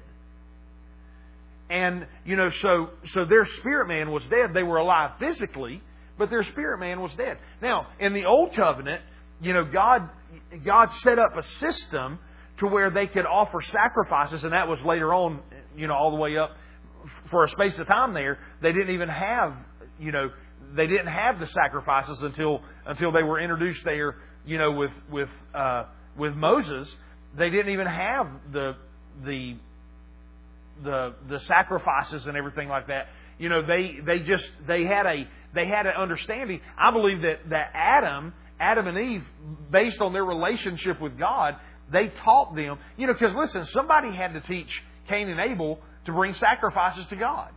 And, 1.69 2.05
you 2.25 2.35
know, 2.35 2.49
so, 2.49 2.89
so 3.13 3.25
their 3.25 3.45
spirit 3.59 3.87
man 3.87 4.11
was 4.11 4.23
dead. 4.29 4.53
They 4.53 4.63
were 4.63 4.77
alive 4.77 5.11
physically, 5.19 5.81
but 6.17 6.29
their 6.29 6.43
spirit 6.43 6.79
man 6.79 6.99
was 6.99 7.11
dead. 7.17 7.37
Now, 7.61 7.87
in 7.99 8.13
the 8.13 8.25
Old 8.25 8.55
Covenant, 8.55 9.01
you 9.41 9.53
know, 9.53 9.63
God, 9.63 10.09
God 10.65 10.91
set 11.01 11.17
up 11.17 11.37
a 11.37 11.43
system 11.43 12.19
to 12.61 12.67
where 12.67 12.91
they 12.91 13.07
could 13.07 13.25
offer 13.25 13.59
sacrifices, 13.61 14.43
and 14.43 14.53
that 14.53 14.67
was 14.67 14.79
later 14.85 15.13
on, 15.13 15.41
you 15.75 15.87
know, 15.87 15.95
all 15.95 16.11
the 16.11 16.17
way 16.17 16.37
up 16.37 16.51
for 17.31 17.43
a 17.43 17.49
space 17.49 17.77
of 17.79 17.87
time 17.87 18.13
there. 18.13 18.37
They 18.61 18.71
didn't 18.71 18.93
even 18.93 19.09
have, 19.09 19.55
you 19.99 20.11
know, 20.11 20.29
they 20.75 20.85
didn't 20.85 21.07
have 21.07 21.39
the 21.39 21.47
sacrifices 21.47 22.21
until 22.21 22.61
until 22.85 23.11
they 23.11 23.23
were 23.23 23.39
introduced 23.39 23.83
there. 23.83 24.15
You 24.45 24.59
know, 24.59 24.71
with 24.73 24.91
with 25.11 25.29
uh, 25.55 25.85
with 26.15 26.35
Moses, 26.35 26.95
they 27.35 27.49
didn't 27.49 27.73
even 27.73 27.87
have 27.87 28.27
the 28.53 28.75
the 29.25 29.55
the 30.83 31.15
the 31.29 31.39
sacrifices 31.39 32.27
and 32.27 32.37
everything 32.37 32.69
like 32.69 32.87
that. 32.87 33.07
You 33.39 33.49
know, 33.49 33.65
they 33.65 33.97
they 34.05 34.19
just 34.19 34.47
they 34.67 34.83
had 34.83 35.07
a 35.07 35.27
they 35.55 35.65
had 35.65 35.87
an 35.87 35.93
understanding. 35.97 36.61
I 36.77 36.91
believe 36.91 37.21
that 37.21 37.49
that 37.49 37.71
Adam 37.73 38.33
Adam 38.61 38.85
and 38.85 38.97
Eve, 38.97 39.23
based 39.71 39.99
on 39.99 40.13
their 40.13 40.23
relationship 40.23 41.01
with 41.01 41.17
God, 41.17 41.55
they 41.91 42.11
taught 42.23 42.55
them. 42.55 42.77
You 42.97 43.07
know, 43.07 43.13
because 43.13 43.35
listen, 43.35 43.65
somebody 43.65 44.15
had 44.15 44.33
to 44.33 44.41
teach 44.41 44.69
Cain 45.09 45.29
and 45.29 45.39
Abel 45.39 45.79
to 46.05 46.11
bring 46.11 46.33
sacrifices 46.35 47.05
to 47.09 47.15
God. 47.15 47.49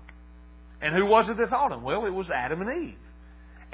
And 0.81 0.95
who 0.95 1.07
was 1.07 1.29
it 1.29 1.37
that 1.39 1.51
taught 1.51 1.71
them? 1.71 1.83
Well, 1.83 2.05
it 2.07 2.13
was 2.13 2.31
Adam 2.31 2.61
and 2.61 2.89
Eve 2.89 2.99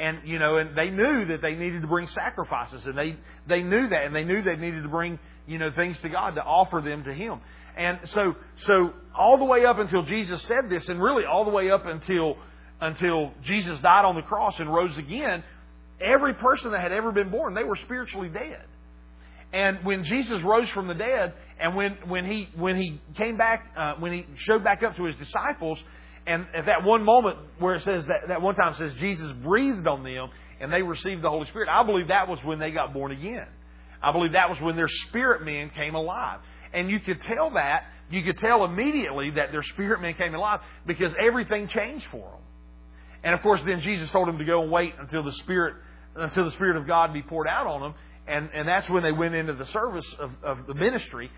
and 0.00 0.20
you 0.24 0.38
know, 0.38 0.56
and 0.56 0.76
they 0.76 0.88
knew 0.88 1.26
that 1.26 1.42
they 1.42 1.54
needed 1.54 1.82
to 1.82 1.88
bring 1.88 2.08
sacrifices, 2.08 2.82
and 2.86 2.96
they 2.96 3.16
they 3.46 3.62
knew 3.62 3.88
that, 3.88 4.04
and 4.04 4.14
they 4.14 4.24
knew 4.24 4.42
they 4.42 4.56
needed 4.56 4.82
to 4.82 4.88
bring 4.88 5.18
you 5.46 5.58
know 5.58 5.70
things 5.70 5.96
to 6.00 6.08
God 6.08 6.36
to 6.36 6.42
offer 6.42 6.80
them 6.80 7.04
to 7.04 7.12
Him. 7.12 7.40
And 7.76 8.00
so 8.06 8.34
so 8.56 8.92
all 9.16 9.36
the 9.36 9.44
way 9.44 9.66
up 9.66 9.78
until 9.78 10.02
Jesus 10.04 10.42
said 10.44 10.70
this, 10.70 10.88
and 10.88 11.02
really 11.02 11.24
all 11.30 11.44
the 11.44 11.50
way 11.50 11.70
up 11.70 11.84
until 11.84 12.36
until 12.80 13.32
Jesus 13.44 13.78
died 13.80 14.06
on 14.06 14.14
the 14.14 14.22
cross 14.22 14.58
and 14.58 14.72
rose 14.72 14.96
again, 14.96 15.44
every 16.00 16.32
person 16.32 16.72
that 16.72 16.80
had 16.80 16.92
ever 16.92 17.12
been 17.12 17.30
born, 17.30 17.52
they 17.52 17.64
were 17.64 17.76
spiritually 17.84 18.30
dead. 18.30 18.64
And 19.52 19.84
when 19.84 20.04
Jesus 20.04 20.42
rose 20.44 20.68
from 20.70 20.86
the 20.86 20.94
dead, 20.94 21.34
and 21.60 21.74
when 21.74 21.96
when 22.06 22.24
he 22.24 22.48
when 22.56 22.76
he 22.76 23.00
came 23.16 23.36
back, 23.36 23.72
uh, 23.76 23.94
when 23.98 24.12
he 24.12 24.26
showed 24.36 24.62
back 24.62 24.82
up 24.82 24.96
to 24.96 25.04
his 25.04 25.16
disciples, 25.16 25.78
and 26.26 26.46
at 26.54 26.66
that 26.66 26.84
one 26.84 27.04
moment 27.04 27.38
where 27.58 27.74
it 27.74 27.82
says 27.82 28.06
that, 28.06 28.28
that 28.28 28.42
one 28.42 28.54
time 28.54 28.74
says 28.74 28.94
Jesus 28.94 29.32
breathed 29.42 29.86
on 29.86 30.04
them 30.04 30.28
and 30.60 30.72
they 30.72 30.82
received 30.82 31.22
the 31.22 31.30
Holy 31.30 31.46
Spirit, 31.48 31.68
I 31.68 31.84
believe 31.84 32.08
that 32.08 32.28
was 32.28 32.38
when 32.44 32.58
they 32.58 32.70
got 32.70 32.92
born 32.92 33.10
again. 33.12 33.46
I 34.02 34.12
believe 34.12 34.32
that 34.32 34.48
was 34.48 34.58
when 34.60 34.76
their 34.76 34.88
spirit 34.88 35.44
man 35.44 35.70
came 35.74 35.94
alive. 35.94 36.40
And 36.72 36.88
you 36.88 37.00
could 37.00 37.20
tell 37.22 37.50
that, 37.54 37.84
you 38.10 38.22
could 38.22 38.38
tell 38.38 38.64
immediately 38.64 39.30
that 39.32 39.50
their 39.52 39.62
spirit 39.62 40.00
man 40.00 40.14
came 40.14 40.34
alive 40.34 40.60
because 40.86 41.12
everything 41.20 41.68
changed 41.68 42.06
for 42.10 42.30
them. 42.30 42.40
And 43.22 43.34
of 43.34 43.42
course, 43.42 43.60
then 43.66 43.80
Jesus 43.80 44.10
told 44.10 44.28
them 44.28 44.38
to 44.38 44.44
go 44.44 44.62
and 44.62 44.70
wait 44.70 44.94
until 44.98 45.22
the 45.22 45.32
Spirit, 45.32 45.74
until 46.16 46.44
the 46.44 46.52
Spirit 46.52 46.76
of 46.76 46.86
God 46.86 47.12
be 47.12 47.22
poured 47.22 47.46
out 47.46 47.66
on 47.66 47.80
them. 47.80 47.94
And, 48.30 48.48
and 48.54 48.68
that's 48.68 48.88
when 48.88 49.02
they 49.02 49.12
went 49.12 49.34
into 49.34 49.54
the 49.54 49.66
service 49.66 50.06
of, 50.18 50.30
of 50.42 50.66
the 50.66 50.74
ministry 50.74 51.30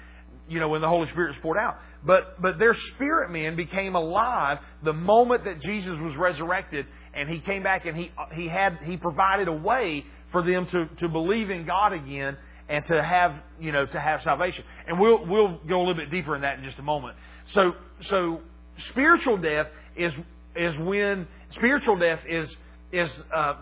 you 0.49 0.61
know, 0.61 0.68
when 0.68 0.80
the 0.80 0.88
Holy 0.88 1.09
Spirit 1.09 1.28
was 1.28 1.38
poured 1.40 1.57
out. 1.57 1.76
But, 2.05 2.40
but 2.40 2.59
their 2.59 2.74
spirit 2.74 3.30
man 3.30 3.57
became 3.57 3.95
alive 3.95 4.59
the 4.84 4.93
moment 4.93 5.45
that 5.45 5.62
Jesus 5.62 5.97
was 6.01 6.16
resurrected 6.16 6.86
and 7.14 7.28
he 7.28 7.40
came 7.40 7.62
back 7.62 7.86
and 7.86 7.97
he, 7.97 8.11
he 8.32 8.49
had, 8.49 8.78
he 8.84 8.97
provided 8.97 9.49
a 9.49 9.53
way 9.53 10.05
for 10.30 10.43
them 10.43 10.66
to, 10.66 10.86
to 11.01 11.09
believe 11.09 11.51
in 11.51 11.64
God 11.66 11.93
again 11.93 12.36
and 12.68 12.84
to 12.86 13.03
have, 13.03 13.34
you 13.61 13.72
know, 13.72 13.86
to 13.86 14.01
have 14.01 14.22
salvation. 14.22 14.64
And 14.86 14.99
we'll, 14.99 15.24
we'll 15.26 15.59
go 15.68 15.78
a 15.78 15.82
little 15.82 15.95
bit 15.95 16.11
deeper 16.11 16.34
in 16.34 16.43
that 16.43 16.59
in 16.59 16.64
just 16.64 16.78
a 16.78 16.82
moment. 16.82 17.16
So, 17.53 17.72
so 18.09 18.40
spiritual 18.90 19.36
death 19.36 19.66
is, 19.97 20.12
is 20.57 20.76
when, 20.78 21.28
spiritual 21.51 21.99
death 21.99 22.20
is, 22.28 22.55
is, 22.93 23.11
uh, 23.34 23.55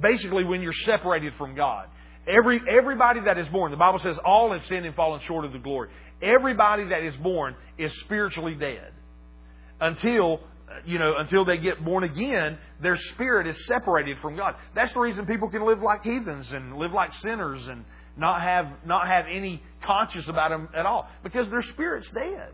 basically 0.00 0.44
when 0.44 0.60
you're 0.62 0.72
separated 0.84 1.34
from 1.36 1.54
God. 1.54 1.88
Every, 2.28 2.60
everybody 2.68 3.20
that 3.24 3.38
is 3.38 3.48
born, 3.48 3.70
the 3.70 3.78
Bible 3.78 4.00
says 4.00 4.18
all 4.24 4.52
have 4.52 4.64
sinned 4.66 4.84
and 4.84 4.94
fallen 4.94 5.20
short 5.26 5.44
of 5.46 5.52
the 5.52 5.58
glory. 5.58 5.88
Everybody 6.20 6.84
that 6.88 7.02
is 7.02 7.16
born 7.16 7.56
is 7.78 7.92
spiritually 8.00 8.54
dead. 8.54 8.92
Until, 9.80 10.40
you 10.84 10.98
know, 10.98 11.14
until 11.16 11.44
they 11.44 11.56
get 11.56 11.82
born 11.82 12.04
again, 12.04 12.58
their 12.82 12.96
spirit 12.96 13.46
is 13.46 13.66
separated 13.66 14.18
from 14.20 14.36
God. 14.36 14.56
That's 14.74 14.92
the 14.92 15.00
reason 15.00 15.24
people 15.24 15.48
can 15.48 15.64
live 15.64 15.80
like 15.80 16.02
heathens 16.02 16.50
and 16.50 16.76
live 16.76 16.92
like 16.92 17.14
sinners 17.22 17.66
and 17.66 17.84
not 18.16 18.42
have, 18.42 18.66
not 18.84 19.06
have 19.06 19.24
any 19.32 19.62
conscience 19.84 20.28
about 20.28 20.50
them 20.50 20.68
at 20.76 20.84
all. 20.84 21.08
Because 21.22 21.48
their 21.48 21.62
spirit's 21.62 22.10
dead. 22.10 22.52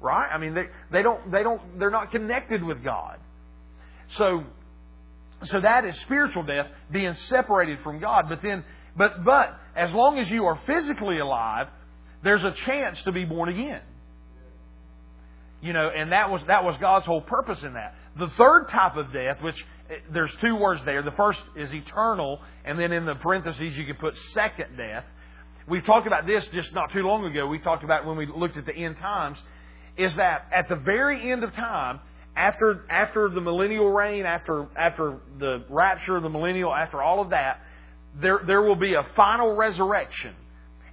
Right? 0.00 0.28
I 0.32 0.38
mean, 0.38 0.54
they, 0.54 0.64
they 0.90 1.02
don't, 1.02 1.30
they 1.30 1.42
don't, 1.42 1.78
they're 1.78 1.90
not 1.90 2.10
connected 2.10 2.62
with 2.62 2.82
God. 2.82 3.18
So, 4.12 4.44
so 5.44 5.60
that 5.60 5.84
is 5.84 5.98
spiritual 6.00 6.42
death, 6.42 6.66
being 6.90 7.14
separated 7.14 7.80
from 7.82 8.00
God. 8.00 8.26
But 8.28 8.42
then, 8.42 8.64
but, 8.96 9.24
but, 9.24 9.58
as 9.76 9.92
long 9.92 10.18
as 10.18 10.30
you 10.30 10.44
are 10.44 10.60
physically 10.66 11.18
alive, 11.18 11.68
there's 12.22 12.44
a 12.44 12.52
chance 12.52 13.02
to 13.04 13.12
be 13.12 13.24
born 13.24 13.48
again. 13.48 13.80
You 15.60 15.72
know, 15.72 15.88
and 15.94 16.12
that 16.12 16.30
was, 16.30 16.42
that 16.48 16.64
was 16.64 16.76
God's 16.80 17.06
whole 17.06 17.20
purpose 17.20 17.62
in 17.62 17.74
that. 17.74 17.94
The 18.18 18.28
third 18.36 18.66
type 18.68 18.96
of 18.96 19.12
death, 19.12 19.40
which 19.42 19.56
eh, 19.90 19.94
there's 20.12 20.34
two 20.40 20.56
words 20.56 20.82
there. 20.84 21.02
The 21.02 21.12
first 21.12 21.38
is 21.56 21.72
eternal, 21.72 22.40
and 22.64 22.78
then 22.78 22.92
in 22.92 23.06
the 23.06 23.14
parentheses 23.14 23.76
you 23.76 23.86
can 23.86 23.96
put 23.96 24.16
second 24.32 24.76
death. 24.76 25.04
We've 25.68 25.84
talked 25.84 26.06
about 26.06 26.26
this 26.26 26.46
just 26.52 26.74
not 26.74 26.92
too 26.92 27.02
long 27.02 27.24
ago. 27.24 27.46
We 27.46 27.60
talked 27.60 27.84
about 27.84 28.04
when 28.04 28.16
we 28.16 28.26
looked 28.26 28.56
at 28.56 28.66
the 28.66 28.74
end 28.74 28.98
times, 28.98 29.38
is 29.96 30.14
that 30.16 30.48
at 30.52 30.68
the 30.68 30.76
very 30.76 31.30
end 31.30 31.44
of 31.44 31.54
time, 31.54 32.00
after 32.36 32.84
after 32.90 33.28
the 33.28 33.40
millennial 33.40 33.90
reign, 33.90 34.24
after 34.24 34.66
after 34.76 35.18
the 35.38 35.64
rapture 35.68 36.16
of 36.16 36.22
the 36.22 36.30
millennial, 36.30 36.74
after 36.74 37.02
all 37.02 37.20
of 37.20 37.30
that, 37.30 37.60
there 38.20 38.40
there 38.46 38.62
will 38.62 38.76
be 38.76 38.94
a 38.94 39.04
final 39.14 39.54
resurrection 39.54 40.34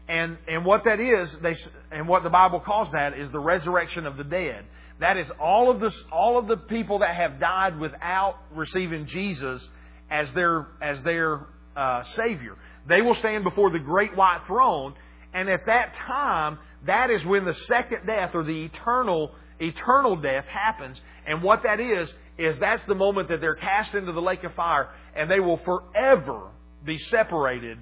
and, 0.09 0.39
and 0.47 0.65
what 0.65 0.85
that 0.85 0.99
is, 0.99 1.31
they, 1.43 1.55
and 1.91 2.07
what 2.07 2.23
the 2.23 2.31
Bible 2.31 2.59
calls 2.59 2.91
that 2.93 3.17
is 3.17 3.31
the 3.31 3.39
resurrection 3.39 4.07
of 4.07 4.17
the 4.17 4.23
dead. 4.23 4.65
That 4.99 5.17
is 5.17 5.27
all 5.39 5.69
of 5.69 5.79
the, 5.79 5.91
all 6.11 6.39
of 6.39 6.47
the 6.47 6.57
people 6.57 6.99
that 6.99 7.15
have 7.15 7.39
died 7.39 7.79
without 7.79 8.39
receiving 8.55 9.05
Jesus 9.05 9.65
as 10.09 10.31
their, 10.33 10.65
as 10.81 11.01
their 11.03 11.45
uh, 11.77 12.01
Savior. 12.15 12.57
They 12.87 13.01
will 13.01 13.13
stand 13.15 13.43
before 13.43 13.69
the 13.69 13.79
great 13.79 14.17
white 14.17 14.41
throne, 14.47 14.95
And 15.31 15.47
at 15.47 15.67
that 15.67 15.93
time, 16.07 16.57
that 16.87 17.11
is 17.11 17.23
when 17.23 17.45
the 17.45 17.53
second 17.53 18.07
death 18.07 18.31
or 18.33 18.43
the 18.43 18.65
eternal 18.65 19.31
eternal 19.59 20.15
death 20.15 20.45
happens. 20.45 20.99
And 21.25 21.43
what 21.43 21.63
that 21.63 21.79
is 21.79 22.09
is 22.37 22.57
that's 22.59 22.83
the 22.85 22.95
moment 22.95 23.29
that 23.29 23.41
they're 23.41 23.55
cast 23.55 23.93
into 23.93 24.11
the 24.11 24.21
lake 24.21 24.43
of 24.43 24.53
fire 24.53 24.89
and 25.15 25.29
they 25.29 25.39
will 25.39 25.59
forever 25.65 26.49
be 26.85 26.97
separated 26.97 27.77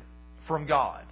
from 0.47 0.65
God. 0.65 1.03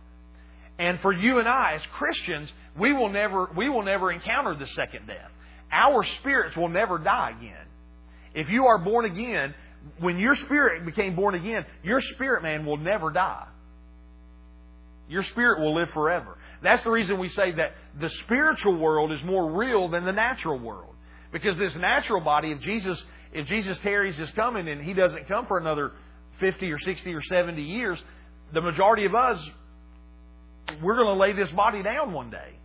And 0.77 0.99
for 1.01 1.13
you 1.13 1.39
and 1.39 1.47
I 1.47 1.73
as 1.75 1.81
Christians, 1.93 2.51
we 2.77 2.91
will 2.93 3.09
never 3.09 3.49
we 3.55 3.69
will 3.69 3.83
never 3.83 4.11
encounter 4.11 4.55
the 4.55 4.67
second 4.67 5.07
death. 5.07 5.31
Our 5.71 6.03
spirits 6.19 6.55
will 6.57 6.69
never 6.69 6.97
die 6.97 7.31
again. 7.37 7.65
If 8.33 8.49
you 8.49 8.65
are 8.65 8.77
born 8.77 9.05
again, 9.05 9.53
when 9.99 10.17
your 10.17 10.35
spirit 10.35 10.85
became 10.85 11.15
born 11.15 11.35
again, 11.35 11.65
your 11.83 12.01
spirit 12.01 12.43
man 12.43 12.65
will 12.65 12.77
never 12.77 13.11
die. 13.11 13.47
Your 15.07 15.23
spirit 15.23 15.59
will 15.61 15.75
live 15.75 15.89
forever. 15.93 16.37
That's 16.65 16.83
the 16.83 16.91
reason 16.91 17.19
we 17.19 17.29
say 17.29 17.51
that 17.51 17.73
the 17.99 18.09
spiritual 18.23 18.77
world 18.77 19.11
is 19.11 19.19
more 19.23 19.51
real 19.51 19.87
than 19.87 20.05
the 20.05 20.11
natural 20.11 20.59
world. 20.59 20.93
Because 21.31 21.57
this 21.57 21.75
natural 21.75 22.21
body, 22.21 22.51
if 22.51 22.61
Jesus, 22.61 23.03
if 23.33 23.47
Jesus 23.47 23.77
tarries 23.79 24.17
his 24.17 24.31
coming 24.31 24.67
and 24.67 24.81
he 24.81 24.93
doesn't 24.93 25.27
come 25.27 25.45
for 25.47 25.57
another 25.57 25.91
50 26.39 26.71
or 26.71 26.79
60 26.79 27.13
or 27.13 27.21
70 27.21 27.61
years, 27.61 27.99
the 28.53 28.61
majority 28.61 29.05
of 29.05 29.13
us, 29.13 29.39
we're 30.81 30.95
going 30.95 31.15
to 31.15 31.21
lay 31.21 31.33
this 31.33 31.51
body 31.51 31.83
down 31.83 32.13
one 32.13 32.29
day. 32.29 32.57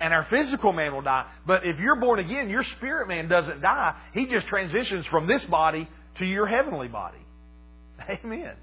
And 0.00 0.14
our 0.14 0.26
physical 0.30 0.72
man 0.72 0.94
will 0.94 1.02
die. 1.02 1.26
But 1.46 1.66
if 1.66 1.78
you're 1.80 2.00
born 2.00 2.20
again, 2.20 2.48
your 2.48 2.62
spirit 2.76 3.08
man 3.08 3.28
doesn't 3.28 3.60
die. 3.60 3.96
He 4.14 4.26
just 4.26 4.46
transitions 4.46 5.06
from 5.06 5.26
this 5.26 5.44
body 5.44 5.88
to 6.18 6.24
your 6.24 6.46
heavenly 6.46 6.88
body. 6.88 7.18
Amen. 8.08 8.54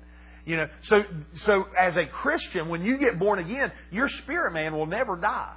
You 0.45 0.57
know, 0.57 0.67
so 0.83 0.97
so 1.43 1.65
as 1.79 1.95
a 1.97 2.05
Christian, 2.05 2.69
when 2.69 2.83
you 2.83 2.97
get 2.97 3.17
born 3.17 3.39
again, 3.39 3.71
your 3.91 4.07
spirit 4.09 4.53
man 4.53 4.73
will 4.75 4.85
never 4.85 5.15
die. 5.15 5.55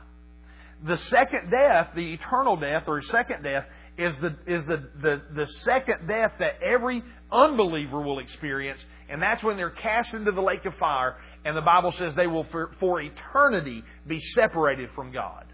The 0.85 0.97
second 0.97 1.51
death, 1.51 1.89
the 1.95 2.15
eternal 2.15 2.57
death 2.57 2.85
or 2.87 3.03
second 3.03 3.43
death, 3.43 3.65
is 3.99 4.17
the 4.17 4.37
is 4.47 4.65
the, 4.65 4.89
the, 5.03 5.23
the 5.35 5.47
second 5.47 6.07
death 6.07 6.33
that 6.39 6.63
every 6.63 7.03
unbeliever 7.31 8.01
will 8.01 8.21
experience, 8.21 8.81
and 9.11 9.21
that's 9.21 9.43
when 9.43 9.57
they're 9.57 9.71
cast 9.71 10.15
into 10.15 10.31
the 10.31 10.41
lake 10.41 10.65
of 10.65 10.75
fire, 10.77 11.17
and 11.45 11.57
the 11.57 11.63
Bible 11.63 11.93
says 11.99 12.15
they 12.17 12.27
will 12.27 12.45
for, 12.45 12.71
for 12.81 13.01
eternity 13.01 13.83
be 14.07 14.21
separated 14.21 14.89
from 14.95 15.13
God. 15.13 15.47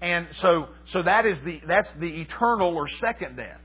And 0.00 0.28
so 0.36 0.68
so 0.86 1.02
that 1.02 1.26
is 1.26 1.38
the 1.40 1.60
that's 1.66 1.90
the 1.98 2.22
eternal 2.22 2.74
or 2.76 2.88
second 2.88 3.36
death. 3.36 3.60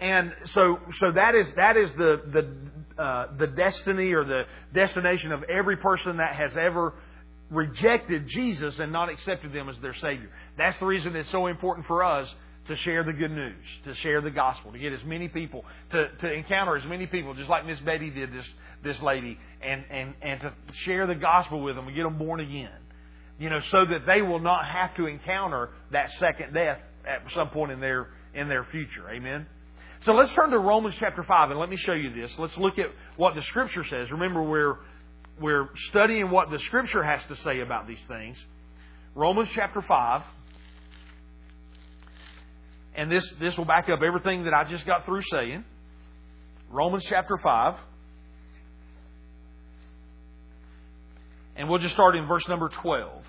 And 0.00 0.32
so, 0.46 0.78
so 0.98 1.12
that 1.12 1.34
is 1.34 1.52
that 1.56 1.76
is 1.76 1.92
the 1.92 2.22
the 2.32 2.54
uh, 3.00 3.26
the 3.38 3.46
destiny 3.46 4.12
or 4.12 4.24
the 4.24 4.42
destination 4.74 5.32
of 5.32 5.42
every 5.44 5.76
person 5.76 6.18
that 6.18 6.34
has 6.34 6.56
ever 6.56 6.94
rejected 7.50 8.26
Jesus 8.28 8.78
and 8.78 8.92
not 8.92 9.08
accepted 9.08 9.52
them 9.52 9.68
as 9.68 9.76
their 9.80 9.94
Savior. 9.94 10.30
That's 10.58 10.78
the 10.78 10.86
reason 10.86 11.16
it's 11.16 11.30
so 11.30 11.46
important 11.46 11.86
for 11.86 12.04
us 12.04 12.28
to 12.68 12.76
share 12.76 13.02
the 13.02 13.12
good 13.12 13.30
news, 13.30 13.64
to 13.84 13.94
share 13.96 14.20
the 14.20 14.30
gospel, 14.30 14.72
to 14.72 14.78
get 14.78 14.92
as 14.92 15.02
many 15.04 15.28
people, 15.28 15.64
to, 15.90 16.08
to 16.20 16.32
encounter 16.32 16.76
as 16.76 16.84
many 16.84 17.06
people, 17.06 17.34
just 17.34 17.48
like 17.48 17.66
Miss 17.66 17.80
Betty 17.80 18.10
did 18.10 18.32
this 18.32 18.46
this 18.82 19.00
lady, 19.02 19.38
and, 19.62 19.84
and, 19.90 20.14
and 20.22 20.40
to 20.40 20.52
share 20.84 21.06
the 21.06 21.14
gospel 21.14 21.62
with 21.62 21.76
them 21.76 21.86
and 21.86 21.94
get 21.94 22.02
them 22.04 22.16
born 22.16 22.40
again. 22.40 22.70
You 23.38 23.50
know, 23.50 23.60
so 23.70 23.84
that 23.84 24.06
they 24.06 24.22
will 24.22 24.38
not 24.38 24.64
have 24.66 24.94
to 24.96 25.06
encounter 25.06 25.70
that 25.92 26.10
second 26.18 26.54
death 26.54 26.78
at 27.06 27.30
some 27.34 27.48
point 27.48 27.72
in 27.72 27.80
their 27.80 28.08
in 28.34 28.48
their 28.48 28.64
future. 28.64 29.10
Amen. 29.10 29.46
So 30.00 30.12
let's 30.12 30.32
turn 30.32 30.50
to 30.50 30.58
Romans 30.58 30.94
chapter 30.98 31.22
5 31.22 31.50
and 31.50 31.60
let 31.60 31.68
me 31.68 31.76
show 31.76 31.92
you 31.92 32.10
this. 32.14 32.38
Let's 32.38 32.56
look 32.56 32.78
at 32.78 32.86
what 33.16 33.34
the 33.34 33.42
Scripture 33.42 33.84
says. 33.84 34.10
Remember, 34.10 34.42
we're, 34.42 34.76
we're 35.38 35.68
studying 35.90 36.30
what 36.30 36.50
the 36.50 36.58
Scripture 36.60 37.02
has 37.02 37.22
to 37.26 37.36
say 37.36 37.60
about 37.60 37.86
these 37.86 38.02
things. 38.08 38.42
Romans 39.14 39.50
chapter 39.54 39.82
5. 39.82 40.22
And 42.94 43.12
this, 43.12 43.30
this 43.40 43.58
will 43.58 43.66
back 43.66 43.90
up 43.90 44.00
everything 44.02 44.44
that 44.44 44.54
I 44.54 44.64
just 44.64 44.86
got 44.86 45.04
through 45.04 45.22
saying. 45.30 45.64
Romans 46.70 47.04
chapter 47.06 47.36
5. 47.36 47.74
And 51.56 51.68
we'll 51.68 51.78
just 51.78 51.92
start 51.92 52.16
in 52.16 52.26
verse 52.26 52.48
number 52.48 52.70
12. 52.70 53.22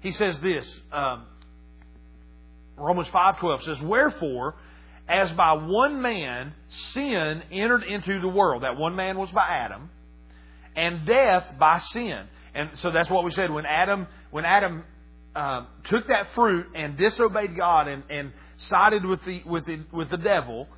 He 0.00 0.12
says 0.12 0.38
this. 0.40 0.80
Um, 0.90 1.26
Romans 2.78 3.08
5:12 3.08 3.62
says, 3.62 3.80
"Wherefore, 3.80 4.54
as 5.08 5.32
by 5.32 5.52
one 5.52 6.02
man 6.02 6.54
sin 6.68 7.42
entered 7.50 7.82
into 7.82 8.20
the 8.20 8.28
world, 8.28 8.62
that 8.62 8.76
one 8.76 8.96
man 8.96 9.18
was 9.18 9.30
by 9.30 9.46
Adam, 9.48 9.90
and 10.76 11.06
death 11.06 11.54
by 11.58 11.78
sin." 11.78 12.28
And 12.54 12.70
so 12.78 12.90
that's 12.90 13.10
what 13.10 13.24
we 13.24 13.30
said 13.30 13.50
when 13.50 13.66
Adam 13.66 14.06
when 14.30 14.44
Adam 14.44 14.84
uh, 15.34 15.64
took 15.84 16.06
that 16.08 16.30
fruit 16.34 16.66
and 16.74 16.96
disobeyed 16.96 17.56
God 17.56 17.88
and, 17.88 18.02
and 18.10 18.32
sided 18.58 19.04
with 19.04 19.24
the 19.24 19.42
with 19.46 19.66
the 19.66 19.80
with 19.92 20.10
the 20.10 20.16
devil, 20.16 20.68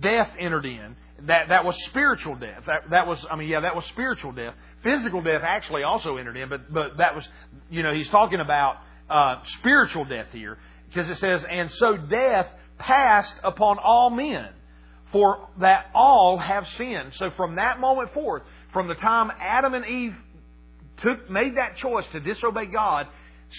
death 0.00 0.30
entered 0.38 0.64
in. 0.64 0.96
That 1.26 1.48
that 1.48 1.64
was 1.64 1.76
spiritual 1.84 2.36
death. 2.36 2.64
That 2.66 2.90
that 2.90 3.06
was 3.06 3.24
I 3.30 3.36
mean 3.36 3.48
yeah 3.48 3.60
that 3.60 3.76
was 3.76 3.84
spiritual 3.86 4.32
death. 4.32 4.54
Physical 4.82 5.22
death 5.22 5.42
actually 5.44 5.82
also 5.82 6.16
entered 6.16 6.36
in, 6.36 6.48
but 6.48 6.72
but 6.72 6.96
that 6.98 7.14
was 7.14 7.26
you 7.70 7.82
know 7.82 7.92
he's 7.92 8.08
talking 8.08 8.40
about 8.40 8.76
uh, 9.08 9.36
spiritual 9.58 10.04
death 10.04 10.28
here. 10.32 10.58
Because 10.92 11.08
it 11.08 11.16
says, 11.16 11.44
And 11.48 11.70
so 11.70 11.96
death 11.96 12.48
passed 12.78 13.34
upon 13.42 13.78
all 13.78 14.10
men, 14.10 14.48
for 15.10 15.48
that 15.60 15.86
all 15.94 16.38
have 16.38 16.66
sinned. 16.76 17.12
So 17.16 17.30
from 17.30 17.56
that 17.56 17.80
moment 17.80 18.12
forth, 18.12 18.42
from 18.72 18.88
the 18.88 18.94
time 18.94 19.30
Adam 19.40 19.74
and 19.74 19.86
Eve 19.86 20.14
took 20.98 21.30
made 21.30 21.56
that 21.56 21.76
choice 21.76 22.04
to 22.12 22.20
disobey 22.20 22.66
God, 22.66 23.06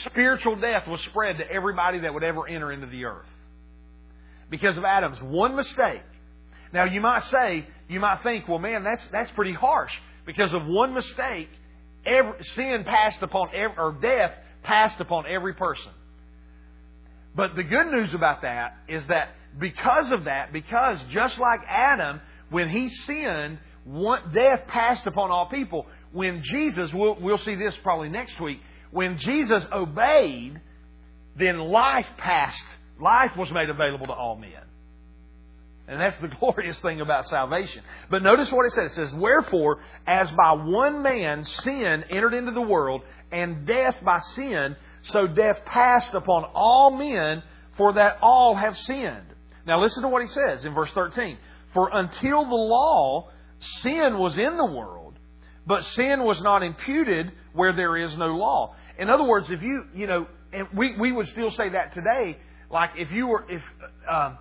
spiritual 0.06 0.58
death 0.58 0.88
was 0.88 1.02
spread 1.02 1.38
to 1.38 1.52
everybody 1.52 2.00
that 2.00 2.14
would 2.14 2.24
ever 2.24 2.48
enter 2.48 2.72
into 2.72 2.88
the 2.88 3.06
earth. 3.06 3.26
Because 4.50 4.78
of 4.78 4.84
Adam's 4.84 5.22
one 5.22 5.56
mistake. 5.56 6.02
Now 6.72 6.86
you 6.86 7.02
might 7.02 7.24
say, 7.24 7.68
you 7.88 8.00
might 8.00 8.22
think, 8.24 8.48
well 8.48 8.60
man, 8.60 8.84
that's 8.84 9.06
that's 9.08 9.32
pretty 9.32 9.54
harsh. 9.54 9.94
Because 10.26 10.54
of 10.54 10.66
one 10.66 10.94
mistake, 10.94 11.50
every, 12.06 12.44
sin 12.56 12.84
passed 12.86 13.22
upon 13.22 13.50
every, 13.56 13.78
or 13.78 13.98
death 14.00 14.32
passed 14.64 15.00
upon 15.00 15.26
every 15.28 15.54
person. 15.54 15.92
But 17.36 17.56
the 17.56 17.64
good 17.64 17.88
news 17.88 18.14
about 18.14 18.42
that 18.44 18.78
is 18.88 19.06
that 19.08 19.30
because 19.60 20.12
of 20.12 20.26
that, 20.26 20.54
because 20.54 21.00
just 21.10 21.38
like 21.40 21.62
Adam, 21.68 22.22
when 22.50 22.70
he 22.70 22.90
sinned, 22.90 23.58
death 24.34 24.68
passed 24.68 25.06
upon 25.08 25.32
all 25.32 25.48
people. 25.48 25.88
When 26.12 26.44
Jesus, 26.44 26.94
we'll, 26.94 27.20
we'll 27.20 27.38
see 27.38 27.56
this 27.56 27.76
probably 27.78 28.10
next 28.10 28.40
week, 28.40 28.60
when 28.92 29.18
Jesus 29.18 29.66
obeyed, 29.72 30.60
then 31.38 31.58
life 31.58 32.06
passed, 32.18 32.66
life 33.02 33.32
was 33.38 33.52
made 33.52 33.70
available 33.70 34.06
to 34.08 34.14
all 34.14 34.36
men. 34.36 34.52
And 35.88 36.00
that's 36.00 36.20
the 36.22 36.28
glorious 36.40 36.80
thing 36.80 37.02
about 37.02 37.28
salvation. 37.28 37.84
But 38.10 38.24
notice 38.24 38.52
what 38.52 38.66
it 38.66 38.72
says. 38.72 38.92
It 38.92 38.96
says, 38.96 39.14
Wherefore, 39.14 39.80
as 40.08 40.32
by 40.32 40.54
one 40.54 41.02
man 41.02 41.44
sin 41.44 42.06
entered 42.10 42.34
into 42.34 42.52
the 42.52 42.62
world, 42.62 43.02
and 43.32 43.66
death 43.66 43.98
by 44.04 44.20
sin, 44.20 44.76
so 45.04 45.28
death 45.28 45.60
passed 45.66 46.14
upon 46.14 46.46
all 46.54 46.92
men, 46.92 47.44
for 47.78 47.94
that 47.94 48.18
all 48.22 48.56
have 48.56 48.78
sinned. 48.78 49.26
Now 49.66 49.82
listen 49.82 50.04
to 50.04 50.10
what 50.10 50.22
he 50.22 50.28
says 50.28 50.66
in 50.66 50.74
verse 50.74 50.92
13. 50.92 51.38
For 51.74 51.90
until 51.92 52.46
the 52.46 52.56
law, 52.56 53.30
sin 53.60 54.18
was 54.18 54.38
in 54.38 54.58
the 54.58 54.66
world, 54.66 55.18
but 55.66 55.84
sin 55.84 56.24
was 56.24 56.42
not 56.42 56.64
imputed 56.64 57.32
where 57.54 57.74
there 57.74 57.98
is 57.98 58.16
no 58.18 58.28
law. 58.28 58.76
In 58.98 59.10
other 59.10 59.24
words, 59.24 59.50
if 59.50 59.62
you, 59.62 59.86
you 59.96 60.08
know, 60.08 60.28
and 60.52 60.68
we, 60.76 60.96
we 60.98 61.12
would 61.12 61.28
still 61.30 61.52
say 61.52 61.70
that 61.70 61.94
today, 61.94 62.38
like 62.70 62.92
if 62.96 63.12
you 63.12 63.28
were, 63.28 63.46
if, 63.50 63.62
uh, 64.10 64.36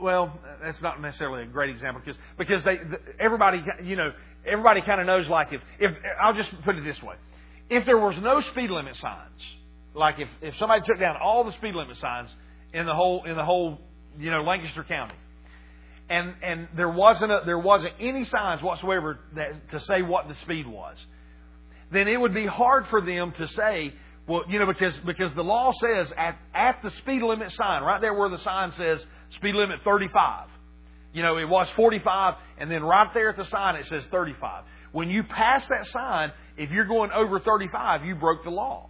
well, 0.00 0.38
that's 0.62 0.80
not 0.82 1.00
necessarily 1.00 1.44
a 1.44 1.46
great 1.46 1.70
example 1.70 2.02
because, 2.04 2.20
because 2.36 2.64
they, 2.64 2.78
everybody, 3.20 3.62
you 3.84 3.96
know, 3.96 4.12
everybody 4.44 4.80
kind 4.82 5.00
of 5.00 5.06
knows 5.06 5.28
like 5.28 5.48
if, 5.52 5.60
if, 5.78 5.92
I'll 6.20 6.34
just 6.34 6.50
put 6.64 6.76
it 6.76 6.84
this 6.84 7.00
way 7.02 7.14
if 7.68 7.84
there 7.86 7.98
was 7.98 8.14
no 8.22 8.40
speed 8.52 8.70
limit 8.70 8.96
signs, 8.96 9.40
like 9.94 10.16
if, 10.18 10.28
if 10.42 10.56
somebody 10.56 10.82
took 10.86 10.98
down 11.00 11.16
all 11.22 11.44
the 11.44 11.52
speed 11.52 11.74
limit 11.74 11.96
signs 11.96 12.30
in 12.72 12.86
the 12.86 12.94
whole 12.94 13.24
in 13.24 13.36
the 13.36 13.44
whole 13.44 13.78
you 14.18 14.30
know 14.30 14.42
Lancaster 14.42 14.84
County, 14.84 15.14
and 16.08 16.34
and 16.42 16.68
there 16.76 16.90
wasn't 16.90 17.32
a, 17.32 17.40
there 17.44 17.58
wasn't 17.58 17.94
any 17.98 18.24
signs 18.24 18.62
whatsoever 18.62 19.18
that, 19.34 19.70
to 19.70 19.80
say 19.80 20.02
what 20.02 20.28
the 20.28 20.34
speed 20.36 20.66
was, 20.66 20.96
then 21.90 22.08
it 22.08 22.20
would 22.20 22.34
be 22.34 22.46
hard 22.46 22.86
for 22.90 23.00
them 23.00 23.32
to 23.38 23.48
say, 23.48 23.92
well, 24.28 24.44
you 24.48 24.58
know, 24.58 24.66
because 24.66 24.94
because 25.04 25.34
the 25.34 25.42
law 25.42 25.72
says 25.80 26.12
at 26.16 26.38
at 26.54 26.82
the 26.82 26.90
speed 26.98 27.22
limit 27.22 27.50
sign, 27.52 27.82
right 27.82 28.00
there 28.00 28.14
where 28.14 28.28
the 28.28 28.42
sign 28.42 28.72
says 28.76 29.04
speed 29.30 29.54
limit 29.54 29.80
35. 29.82 30.48
You 31.12 31.22
know, 31.22 31.38
it 31.38 31.48
was 31.48 31.66
45, 31.76 32.34
and 32.58 32.70
then 32.70 32.82
right 32.82 33.08
there 33.14 33.30
at 33.30 33.38
the 33.38 33.46
sign 33.46 33.76
it 33.76 33.86
says 33.86 34.06
35. 34.10 34.64
When 34.92 35.08
you 35.08 35.22
pass 35.22 35.62
that 35.66 35.86
sign, 35.90 36.32
if 36.56 36.70
you're 36.70 36.86
going 36.86 37.10
over 37.12 37.40
35, 37.40 38.04
you 38.04 38.14
broke 38.14 38.44
the 38.44 38.50
law. 38.50 38.88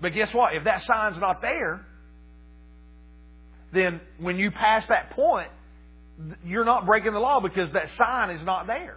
But 0.00 0.14
guess 0.14 0.32
what? 0.32 0.54
If 0.54 0.64
that 0.64 0.82
sign's 0.82 1.18
not 1.18 1.42
there, 1.42 1.84
then 3.72 4.00
when 4.18 4.36
you 4.36 4.50
pass 4.50 4.86
that 4.88 5.10
point, 5.10 5.50
you're 6.44 6.64
not 6.64 6.86
breaking 6.86 7.12
the 7.12 7.18
law 7.18 7.40
because 7.40 7.70
that 7.72 7.88
sign 7.90 8.30
is 8.30 8.44
not 8.44 8.66
there. 8.66 8.96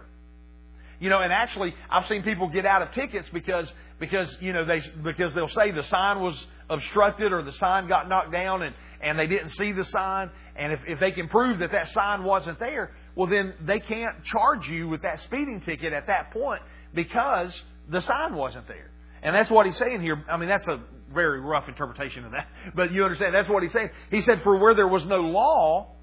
You 1.00 1.10
know, 1.10 1.20
and 1.20 1.32
actually, 1.32 1.74
I've 1.90 2.06
seen 2.08 2.22
people 2.22 2.48
get 2.48 2.64
out 2.64 2.82
of 2.82 2.92
tickets 2.92 3.28
because 3.32 3.70
because 3.98 4.34
you 4.40 4.52
know 4.52 4.64
they 4.64 4.80
because 5.02 5.34
they'll 5.34 5.48
say 5.48 5.70
the 5.70 5.82
sign 5.84 6.20
was 6.20 6.46
obstructed 6.70 7.32
or 7.32 7.42
the 7.42 7.52
sign 7.52 7.88
got 7.88 8.08
knocked 8.08 8.32
down 8.32 8.62
and 8.62 8.74
and 9.02 9.18
they 9.18 9.26
didn't 9.26 9.50
see 9.50 9.72
the 9.72 9.84
sign. 9.84 10.30
And 10.56 10.72
if 10.72 10.80
if 10.86 11.00
they 11.00 11.10
can 11.10 11.28
prove 11.28 11.58
that 11.60 11.72
that 11.72 11.88
sign 11.88 12.24
wasn't 12.24 12.58
there, 12.58 12.92
well 13.16 13.28
then 13.28 13.54
they 13.66 13.80
can't 13.80 14.24
charge 14.24 14.68
you 14.68 14.88
with 14.88 15.02
that 15.02 15.20
speeding 15.20 15.60
ticket 15.60 15.92
at 15.92 16.06
that 16.06 16.30
point 16.30 16.62
because 16.94 17.52
the 17.88 18.00
sign 18.00 18.34
wasn't 18.34 18.66
there. 18.68 18.90
And 19.22 19.34
that's 19.34 19.50
what 19.50 19.66
he's 19.66 19.78
saying 19.78 20.02
here. 20.02 20.22
I 20.30 20.36
mean, 20.36 20.48
that's 20.48 20.66
a 20.68 20.80
very 21.12 21.40
rough 21.40 21.68
interpretation 21.68 22.24
of 22.24 22.32
that. 22.32 22.46
But 22.74 22.92
you 22.92 23.04
understand, 23.04 23.34
that's 23.34 23.48
what 23.48 23.62
he's 23.62 23.72
saying. 23.72 23.90
He 24.10 24.20
said, 24.20 24.42
For 24.42 24.58
where 24.58 24.74
there 24.74 24.88
was 24.88 25.06
no 25.06 25.20
law, 25.20 25.94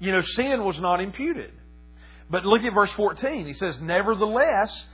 you 0.00 0.12
know, 0.12 0.22
sin 0.22 0.64
was 0.64 0.78
not 0.78 1.00
imputed. 1.00 1.52
But 2.30 2.46
look 2.46 2.62
at 2.62 2.72
verse 2.72 2.92
14. 2.92 3.46
He 3.46 3.52
says, 3.52 3.80
Nevertheless, 3.80 4.84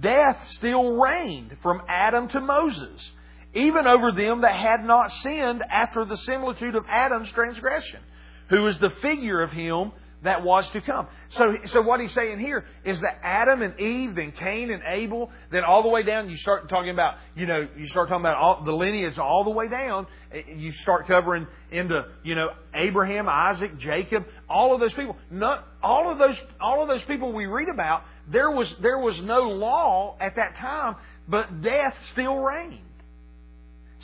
death 0.00 0.48
still 0.48 0.96
reigned 0.96 1.56
from 1.62 1.82
Adam 1.88 2.28
to 2.28 2.40
Moses, 2.40 3.12
even 3.54 3.86
over 3.86 4.12
them 4.12 4.40
that 4.42 4.54
had 4.54 4.84
not 4.84 5.12
sinned 5.12 5.62
after 5.68 6.04
the 6.04 6.16
similitude 6.16 6.74
of 6.74 6.84
Adam's 6.88 7.30
transgression, 7.32 8.00
who 8.48 8.66
is 8.66 8.78
the 8.78 8.90
figure 9.02 9.42
of 9.42 9.50
him 9.50 9.92
that 10.22 10.42
was 10.42 10.68
to 10.70 10.80
come. 10.80 11.06
So, 11.30 11.54
so 11.66 11.80
what 11.80 12.00
he's 12.00 12.12
saying 12.12 12.40
here 12.40 12.64
is 12.84 13.00
that 13.00 13.20
Adam 13.22 13.62
and 13.62 13.78
Eve, 13.78 14.16
then 14.16 14.32
Cain 14.32 14.70
and 14.70 14.82
Abel, 14.86 15.30
then 15.52 15.62
all 15.62 15.82
the 15.82 15.88
way 15.88 16.02
down, 16.02 16.28
you 16.28 16.36
start 16.38 16.68
talking 16.68 16.90
about, 16.90 17.14
you 17.36 17.46
know, 17.46 17.68
you 17.76 17.86
start 17.86 18.08
talking 18.08 18.22
about 18.22 18.36
all, 18.36 18.64
the 18.64 18.72
lineage 18.72 19.16
all 19.18 19.44
the 19.44 19.50
way 19.50 19.68
down. 19.68 20.06
Eh, 20.32 20.42
you 20.56 20.72
start 20.82 21.06
covering 21.06 21.46
into, 21.70 22.02
you 22.24 22.34
know, 22.34 22.48
Abraham, 22.74 23.28
Isaac, 23.28 23.78
Jacob, 23.78 24.24
all 24.48 24.74
of 24.74 24.80
those 24.80 24.92
people. 24.94 25.16
Not, 25.30 25.64
all 25.82 26.10
of 26.10 26.18
those, 26.18 26.36
all 26.60 26.82
of 26.82 26.88
those 26.88 27.04
people 27.06 27.32
we 27.32 27.46
read 27.46 27.68
about, 27.68 28.02
there 28.28 28.50
was, 28.50 28.72
there 28.82 28.98
was 28.98 29.20
no 29.22 29.42
law 29.42 30.16
at 30.20 30.34
that 30.34 30.56
time, 30.56 30.96
but 31.28 31.62
death 31.62 31.94
still 32.10 32.36
reigned. 32.36 32.80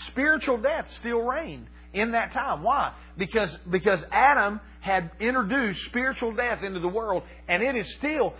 Spiritual 0.08 0.58
death 0.58 0.86
still 1.00 1.22
reigned 1.22 1.66
in 1.94 2.12
that 2.12 2.32
time. 2.32 2.62
Why? 2.62 2.92
Because, 3.16 3.56
because 3.70 4.04
Adam 4.12 4.60
had 4.80 5.10
introduced 5.20 5.80
spiritual 5.86 6.32
death 6.34 6.62
into 6.62 6.80
the 6.80 6.88
world, 6.88 7.22
and 7.48 7.62
it 7.62 7.76
is 7.76 7.90
still 7.94 8.34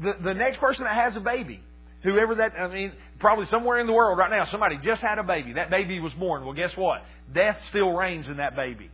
the, 0.00 0.14
the 0.22 0.34
next 0.34 0.58
person 0.60 0.84
that 0.84 0.94
has 0.94 1.16
a 1.16 1.20
baby, 1.20 1.60
whoever 2.02 2.36
that, 2.36 2.52
I 2.58 2.68
mean, 2.68 2.92
probably 3.18 3.46
somewhere 3.46 3.78
in 3.80 3.86
the 3.86 3.92
world 3.92 4.18
right 4.18 4.30
now, 4.30 4.46
somebody 4.46 4.78
just 4.82 5.02
had 5.02 5.18
a 5.18 5.22
baby. 5.22 5.54
That 5.54 5.70
baby 5.70 6.00
was 6.00 6.12
born. 6.14 6.44
Well, 6.44 6.54
guess 6.54 6.74
what? 6.76 7.02
Death 7.34 7.60
still 7.68 7.92
reigns 7.92 8.26
in 8.28 8.38
that 8.38 8.56
baby. 8.56 8.90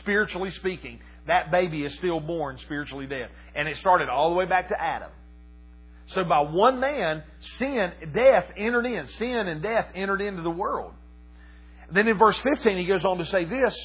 Spiritually 0.00 0.50
speaking, 0.52 1.00
that 1.26 1.50
baby 1.50 1.84
is 1.84 1.94
still 1.96 2.20
born 2.20 2.58
spiritually 2.64 3.06
dead. 3.06 3.28
And 3.54 3.68
it 3.68 3.76
started 3.78 4.08
all 4.08 4.30
the 4.30 4.36
way 4.36 4.46
back 4.46 4.68
to 4.68 4.80
Adam. 4.80 5.10
So 6.08 6.24
by 6.24 6.40
one 6.40 6.80
man, 6.80 7.22
sin, 7.58 7.92
death 8.14 8.46
entered 8.56 8.86
in. 8.86 9.08
Sin 9.08 9.48
and 9.48 9.62
death 9.62 9.88
entered 9.94 10.20
into 10.20 10.42
the 10.42 10.50
world. 10.50 10.92
Then 11.92 12.08
in 12.08 12.18
verse 12.18 12.38
15, 12.38 12.78
he 12.78 12.84
goes 12.86 13.04
on 13.04 13.18
to 13.18 13.26
say 13.26 13.44
this. 13.44 13.76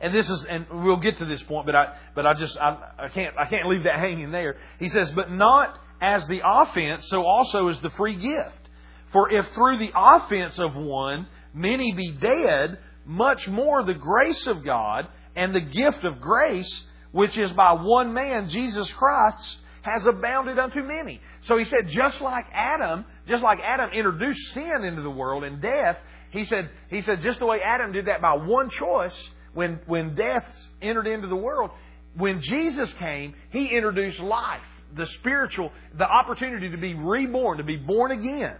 And 0.00 0.14
this 0.14 0.28
is, 0.28 0.44
and 0.44 0.66
we'll 0.70 0.98
get 0.98 1.18
to 1.18 1.24
this 1.24 1.42
point, 1.42 1.66
but 1.66 1.74
I, 1.74 1.96
but 2.14 2.26
I 2.26 2.34
just, 2.34 2.58
I, 2.58 2.76
I 2.98 3.08
can't, 3.08 3.34
I 3.38 3.46
can't 3.46 3.66
leave 3.66 3.84
that 3.84 3.98
hanging 3.98 4.30
there. 4.30 4.56
He 4.78 4.88
says, 4.88 5.10
but 5.12 5.30
not 5.30 5.78
as 6.00 6.26
the 6.26 6.42
offense, 6.44 7.08
so 7.08 7.24
also 7.24 7.68
is 7.68 7.80
the 7.80 7.90
free 7.90 8.16
gift. 8.16 8.68
For 9.12 9.32
if 9.32 9.46
through 9.54 9.78
the 9.78 9.92
offense 9.94 10.58
of 10.58 10.76
one 10.76 11.26
many 11.54 11.92
be 11.92 12.10
dead, 12.10 12.78
much 13.06 13.48
more 13.48 13.82
the 13.84 13.94
grace 13.94 14.46
of 14.46 14.64
God 14.64 15.08
and 15.34 15.54
the 15.54 15.60
gift 15.60 16.04
of 16.04 16.20
grace, 16.20 16.82
which 17.12 17.38
is 17.38 17.50
by 17.52 17.72
one 17.72 18.12
man, 18.12 18.50
Jesus 18.50 18.92
Christ, 18.92 19.58
has 19.82 20.04
abounded 20.04 20.58
unto 20.58 20.82
many. 20.82 21.20
So 21.42 21.56
he 21.56 21.64
said, 21.64 21.88
just 21.88 22.20
like 22.20 22.44
Adam, 22.52 23.04
just 23.28 23.42
like 23.42 23.58
Adam 23.64 23.90
introduced 23.94 24.52
sin 24.52 24.84
into 24.84 25.02
the 25.02 25.10
world 25.10 25.44
and 25.44 25.62
death, 25.62 25.96
he 26.36 26.44
said, 26.44 26.70
he 26.90 27.00
said, 27.00 27.22
just 27.22 27.38
the 27.38 27.46
way 27.46 27.58
Adam 27.64 27.92
did 27.92 28.06
that 28.06 28.20
by 28.20 28.34
one 28.34 28.70
choice, 28.70 29.16
when, 29.54 29.80
when 29.86 30.14
death 30.14 30.44
entered 30.82 31.06
into 31.06 31.28
the 31.28 31.36
world, 31.36 31.70
when 32.16 32.40
Jesus 32.40 32.92
came, 32.94 33.34
he 33.50 33.66
introduced 33.66 34.20
life, 34.20 34.60
the 34.94 35.06
spiritual, 35.18 35.72
the 35.96 36.04
opportunity 36.04 36.70
to 36.70 36.76
be 36.76 36.94
reborn, 36.94 37.58
to 37.58 37.64
be 37.64 37.76
born 37.76 38.10
again. 38.10 38.56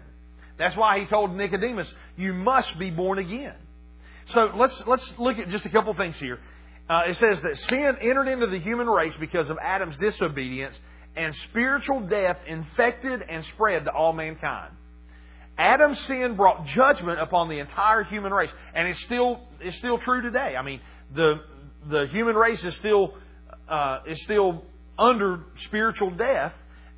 That's 0.59 0.77
why 0.77 1.01
he 1.01 1.07
told 1.07 1.35
Nicodemus, 1.37 1.93
you 2.17 2.33
must 2.33 2.79
be 2.79 2.91
born 2.91 3.19
again. 3.19 3.55
So 4.27 4.51
let's, 4.57 4.83
let's 4.87 5.13
look 5.19 5.39
at 5.39 5.51
just 5.51 5.67
a 5.67 5.69
couple 5.69 5.93
things 5.95 6.17
here. 6.17 6.39
Uh, 6.89 7.03
it 7.09 7.17
says 7.17 7.43
that 7.43 7.57
sin 7.59 7.97
entered 8.01 8.29
into 8.29 8.47
the 8.47 8.59
human 8.59 8.87
race 8.87 9.15
because 9.19 9.51
of 9.51 9.59
Adam's 9.63 9.97
disobedience, 9.99 10.79
and 11.17 11.35
spiritual 11.35 12.01
death 12.01 12.39
infected 12.47 13.23
and 13.29 13.45
spread 13.47 13.85
to 13.85 13.91
all 13.91 14.13
mankind. 14.13 14.73
Adam's 15.59 15.99
sin 16.01 16.37
brought 16.37 16.67
judgment 16.67 17.21
upon 17.21 17.49
the 17.49 17.59
entire 17.59 18.05
human 18.05 18.33
race, 18.33 18.51
and 18.75 18.87
it's 18.89 19.01
still 19.01 19.41
it's 19.61 19.77
still 19.79 19.99
true 19.99 20.21
today. 20.21 20.55
I 20.57 20.63
mean, 20.63 20.81
the 21.15 21.41
the 21.89 22.07
human 22.11 22.37
race 22.37 22.63
is 22.63 22.75
still 22.77 23.15
uh, 23.69 24.01
is 24.07 24.23
still 24.23 24.63
under 24.99 25.45
spiritual 25.65 26.11
death. 26.11 26.53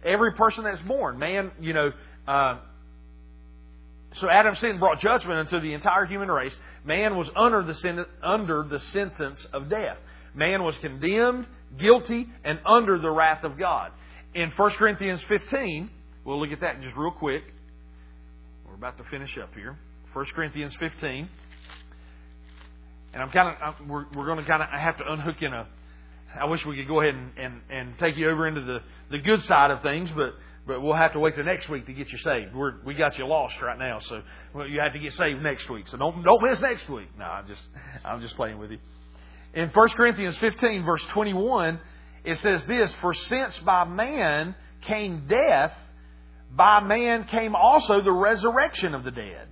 Every 0.04 0.32
person 0.34 0.64
that's 0.64 0.80
born, 0.82 1.18
man, 1.18 1.52
you 1.60 1.72
know. 1.72 1.92
Uh, 2.26 2.58
so 4.14 4.28
Adam's 4.28 4.58
sin 4.58 4.78
brought 4.78 5.00
judgment 5.00 5.38
unto 5.38 5.60
the 5.60 5.74
entire 5.74 6.06
human 6.06 6.30
race. 6.30 6.56
Man 6.84 7.16
was 7.16 7.28
under 7.36 7.62
the 7.62 7.74
sin, 7.74 8.04
under 8.22 8.64
the 8.68 8.78
sentence 8.78 9.44
of 9.52 9.68
death. 9.68 9.98
Man 10.34 10.62
was 10.64 10.76
condemned, 10.78 11.46
guilty, 11.78 12.26
and 12.44 12.58
under 12.66 12.98
the 12.98 13.10
wrath 13.10 13.44
of 13.44 13.58
God. 13.58 13.92
In 14.34 14.50
1 14.50 14.70
Corinthians 14.72 15.22
15, 15.24 15.90
we'll 16.24 16.40
look 16.40 16.52
at 16.52 16.60
that 16.60 16.80
just 16.80 16.96
real 16.96 17.10
quick 17.10 17.42
about 18.78 18.96
to 18.96 19.04
finish 19.10 19.36
up 19.42 19.52
here. 19.54 19.76
1 20.12 20.26
Corinthians 20.36 20.74
15. 20.78 21.28
And 23.12 23.22
I'm 23.22 23.30
kind 23.30 23.56
of, 23.60 23.88
we're, 23.88 24.06
we're 24.14 24.26
going 24.26 24.38
to 24.38 24.44
kind 24.44 24.62
of 24.62 24.68
have 24.68 24.96
to 24.98 25.12
unhook 25.12 25.42
in 25.42 25.52
a, 25.52 25.66
I 26.38 26.44
wish 26.44 26.64
we 26.64 26.76
could 26.76 26.86
go 26.86 27.00
ahead 27.00 27.14
and, 27.14 27.30
and, 27.36 27.60
and 27.70 27.98
take 27.98 28.16
you 28.16 28.30
over 28.30 28.46
into 28.46 28.60
the, 28.60 28.78
the 29.10 29.18
good 29.18 29.42
side 29.42 29.72
of 29.72 29.82
things, 29.82 30.10
but, 30.14 30.34
but 30.64 30.80
we'll 30.80 30.94
have 30.94 31.12
to 31.14 31.18
wait 31.18 31.34
till 31.34 31.44
next 31.44 31.68
week 31.68 31.86
to 31.86 31.92
get 31.92 32.12
you 32.12 32.18
saved. 32.18 32.54
We're, 32.54 32.74
we 32.84 32.94
got 32.94 33.18
you 33.18 33.26
lost 33.26 33.60
right 33.60 33.78
now, 33.78 33.98
so 33.98 34.22
you 34.68 34.78
have 34.80 34.92
to 34.92 35.00
get 35.00 35.12
saved 35.14 35.42
next 35.42 35.68
week. 35.68 35.88
So 35.88 35.96
don't, 35.96 36.22
don't 36.22 36.42
miss 36.42 36.60
next 36.60 36.88
week. 36.88 37.08
No, 37.18 37.24
I'm 37.24 37.48
just, 37.48 37.62
I'm 38.04 38.20
just 38.20 38.36
playing 38.36 38.58
with 38.58 38.70
you. 38.70 38.78
In 39.54 39.70
1 39.70 39.88
Corinthians 39.90 40.36
15, 40.36 40.84
verse 40.84 41.04
21, 41.06 41.80
it 42.24 42.36
says 42.36 42.62
this, 42.64 42.94
For 43.00 43.12
since 43.12 43.58
by 43.58 43.84
man 43.84 44.54
came 44.82 45.26
death, 45.26 45.72
by 46.54 46.80
man 46.80 47.24
came 47.24 47.54
also 47.54 48.00
the 48.00 48.12
resurrection 48.12 48.94
of 48.94 49.04
the 49.04 49.10
dead. 49.10 49.48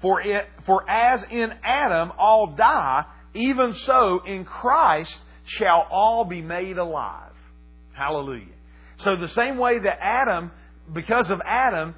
For, 0.00 0.22
it, 0.22 0.48
for 0.64 0.88
as 0.88 1.22
in 1.30 1.52
Adam 1.62 2.12
all 2.18 2.54
die, 2.56 3.04
even 3.34 3.74
so 3.74 4.20
in 4.26 4.44
Christ 4.44 5.18
shall 5.44 5.86
all 5.90 6.24
be 6.24 6.40
made 6.40 6.78
alive. 6.78 7.32
Hallelujah. 7.92 8.46
So 8.98 9.16
the 9.16 9.28
same 9.28 9.58
way 9.58 9.78
that 9.78 9.98
Adam, 10.00 10.50
because 10.92 11.30
of 11.30 11.40
Adam, 11.46 11.94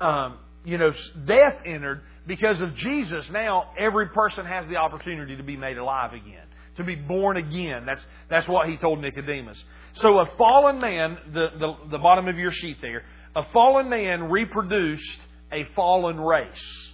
um, 0.00 0.38
you 0.64 0.78
know, 0.78 0.92
death 1.26 1.56
entered, 1.66 2.02
because 2.26 2.60
of 2.60 2.74
Jesus, 2.76 3.28
now 3.30 3.70
every 3.78 4.08
person 4.08 4.46
has 4.46 4.66
the 4.68 4.76
opportunity 4.76 5.36
to 5.36 5.42
be 5.42 5.56
made 5.56 5.76
alive 5.76 6.14
again, 6.14 6.46
to 6.76 6.84
be 6.84 6.94
born 6.94 7.36
again. 7.36 7.84
That's 7.84 8.04
that's 8.30 8.48
what 8.48 8.68
he 8.68 8.76
told 8.78 9.00
Nicodemus. 9.00 9.62
So 9.94 10.18
a 10.18 10.26
fallen 10.36 10.80
man, 10.80 11.18
the, 11.32 11.48
the, 11.58 11.74
the 11.90 11.98
bottom 11.98 12.26
of 12.28 12.36
your 12.38 12.52
sheet 12.52 12.78
there, 12.80 13.02
a 13.36 13.42
fallen 13.52 13.88
man 13.88 14.30
reproduced 14.30 15.18
a 15.52 15.64
fallen 15.74 16.20
race. 16.20 16.90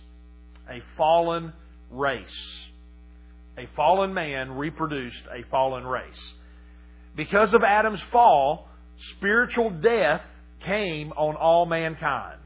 A 0.68 0.80
fallen 0.96 1.52
race. 1.90 2.66
A 3.58 3.66
fallen 3.76 4.14
man 4.14 4.52
reproduced 4.52 5.22
a 5.26 5.48
fallen 5.50 5.84
race. 5.84 6.34
Because 7.16 7.52
of 7.52 7.62
Adam's 7.62 8.02
fall, 8.12 8.68
spiritual 9.16 9.70
death 9.70 10.22
came 10.64 11.12
on 11.12 11.36
all 11.36 11.66
mankind. 11.66 12.40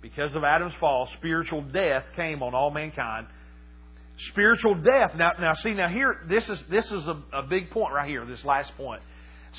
Because 0.00 0.34
of 0.34 0.42
Adam's 0.42 0.74
fall, 0.80 1.08
spiritual 1.18 1.62
death 1.62 2.04
came 2.16 2.42
on 2.42 2.54
all 2.54 2.70
mankind. 2.70 3.28
Spiritual 4.30 4.74
death. 4.76 5.12
Now, 5.16 5.32
now 5.40 5.54
see, 5.54 5.74
now 5.74 5.88
here, 5.88 6.16
this 6.28 6.48
is 6.48 6.62
this 6.68 6.90
is 6.90 7.06
a, 7.06 7.22
a 7.32 7.42
big 7.48 7.70
point 7.70 7.94
right 7.94 8.08
here. 8.08 8.26
This 8.26 8.44
last 8.44 8.76
point. 8.76 9.02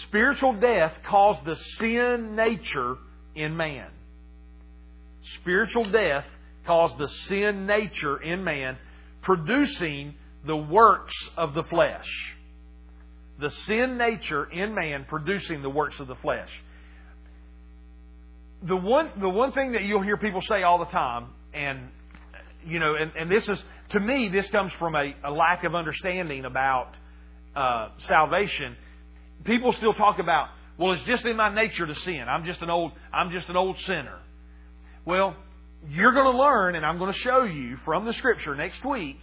Spiritual 0.08 0.54
death 0.54 0.94
caused 1.08 1.46
the 1.46 1.56
sin 1.56 2.36
nature 2.36 2.98
in 3.36 3.56
man. 3.56 3.90
Spiritual 5.42 5.90
death 5.92 6.26
caused 6.66 6.98
the 6.98 7.08
sin 7.08 7.66
nature 7.66 8.22
in 8.22 8.44
man, 8.44 8.78
producing 9.22 10.16
the 10.46 10.56
works 10.56 11.16
of 11.38 11.54
the 11.54 11.64
flesh. 11.64 12.08
The 13.40 13.50
sin 13.50 13.98
nature 13.98 14.46
in 14.46 14.74
man 14.74 15.06
producing 15.08 15.62
the 15.62 15.70
works 15.70 16.00
of 16.00 16.08
the 16.08 16.16
flesh. 16.16 16.50
The 18.64 18.76
one, 18.76 19.12
the 19.20 19.30
one 19.30 19.52
thing 19.52 19.74
that 19.74 19.84
you'll 19.84 20.04
hear 20.04 20.18
people 20.18 20.42
say 20.42 20.64
all 20.64 20.80
the 20.80 20.92
time, 20.92 21.28
and 21.54 21.90
you 22.66 22.80
know, 22.80 22.96
and, 22.96 23.12
and 23.16 23.30
this 23.30 23.48
is 23.48 23.64
to 23.90 24.00
me, 24.00 24.30
this 24.30 24.50
comes 24.50 24.72
from 24.80 24.96
a, 24.96 25.14
a 25.24 25.32
lack 25.32 25.64
of 25.66 25.76
understanding 25.76 26.46
about 26.46 26.96
uh, 27.56 27.90
salvation, 28.00 28.76
people 29.44 29.74
still 29.74 29.94
talk 29.94 30.20
about, 30.20 30.50
well, 30.78 30.94
it's 30.94 31.04
just 31.04 31.26
in 31.26 31.36
my 31.38 31.54
nature 31.54 31.86
to 31.86 31.96
sin. 31.96 32.26
I'm 32.28 32.46
just 32.46 32.62
an 32.62 32.70
old, 32.70 32.92
I'm 33.14 33.32
just 33.32 33.48
an 33.50 33.56
old 33.56 33.78
sinner. 33.86 34.20
Well, 35.06 35.36
you're 35.90 36.14
going 36.14 36.32
to 36.32 36.38
learn, 36.38 36.76
and 36.76 36.86
I'm 36.86 36.98
going 36.98 37.12
to 37.12 37.20
show 37.20 37.44
you 37.44 37.78
from 37.86 38.06
the 38.06 38.14
Scripture 38.14 38.56
next 38.56 38.84
week, 38.86 39.20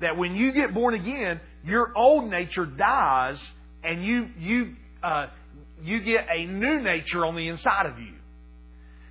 that 0.00 0.16
when 0.16 0.34
you 0.34 0.52
get 0.52 0.74
born 0.74 0.94
again, 0.94 1.40
your 1.64 1.96
old 1.96 2.28
nature 2.28 2.66
dies, 2.66 3.38
and 3.82 4.04
you 4.04 4.28
you 4.38 4.76
uh, 5.02 5.26
you 5.82 6.00
get 6.00 6.26
a 6.34 6.46
new 6.46 6.80
nature 6.80 7.24
on 7.24 7.36
the 7.36 7.48
inside 7.48 7.86
of 7.86 7.98
you. 7.98 8.14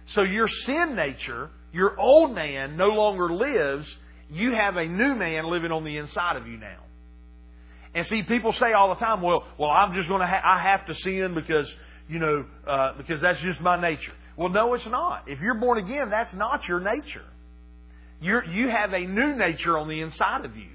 So 0.07 0.21
your 0.23 0.47
sin 0.47 0.95
nature, 0.95 1.49
your 1.71 1.99
old 1.99 2.35
man, 2.35 2.75
no 2.75 2.87
longer 2.87 3.33
lives. 3.33 3.87
You 4.29 4.53
have 4.53 4.77
a 4.77 4.85
new 4.85 5.15
man 5.15 5.45
living 5.45 5.71
on 5.71 5.83
the 5.83 5.97
inside 5.97 6.35
of 6.35 6.47
you 6.47 6.57
now. 6.57 6.79
And 7.95 8.07
see, 8.07 8.23
people 8.23 8.53
say 8.53 8.73
all 8.73 8.89
the 8.89 8.99
time, 8.99 9.21
"Well, 9.21 9.45
well, 9.57 9.69
I'm 9.69 9.93
just 9.93 10.07
going 10.09 10.21
to 10.21 10.27
ha- 10.27 10.41
I 10.43 10.59
have 10.71 10.85
to 10.87 10.95
sin 10.95 11.35
because 11.35 11.71
you 12.09 12.19
know 12.19 12.45
uh, 12.67 12.93
because 12.97 13.21
that's 13.21 13.39
just 13.41 13.61
my 13.61 13.79
nature." 13.79 14.13
Well, 14.35 14.49
no, 14.49 14.73
it's 14.73 14.85
not. 14.87 15.25
If 15.27 15.39
you're 15.41 15.59
born 15.59 15.77
again, 15.77 16.09
that's 16.09 16.33
not 16.33 16.67
your 16.67 16.79
nature. 16.79 17.25
You're, 18.21 18.45
you 18.45 18.69
have 18.69 18.93
a 18.93 19.05
new 19.05 19.35
nature 19.35 19.77
on 19.77 19.87
the 19.87 20.01
inside 20.01 20.45
of 20.45 20.55
you. 20.55 20.69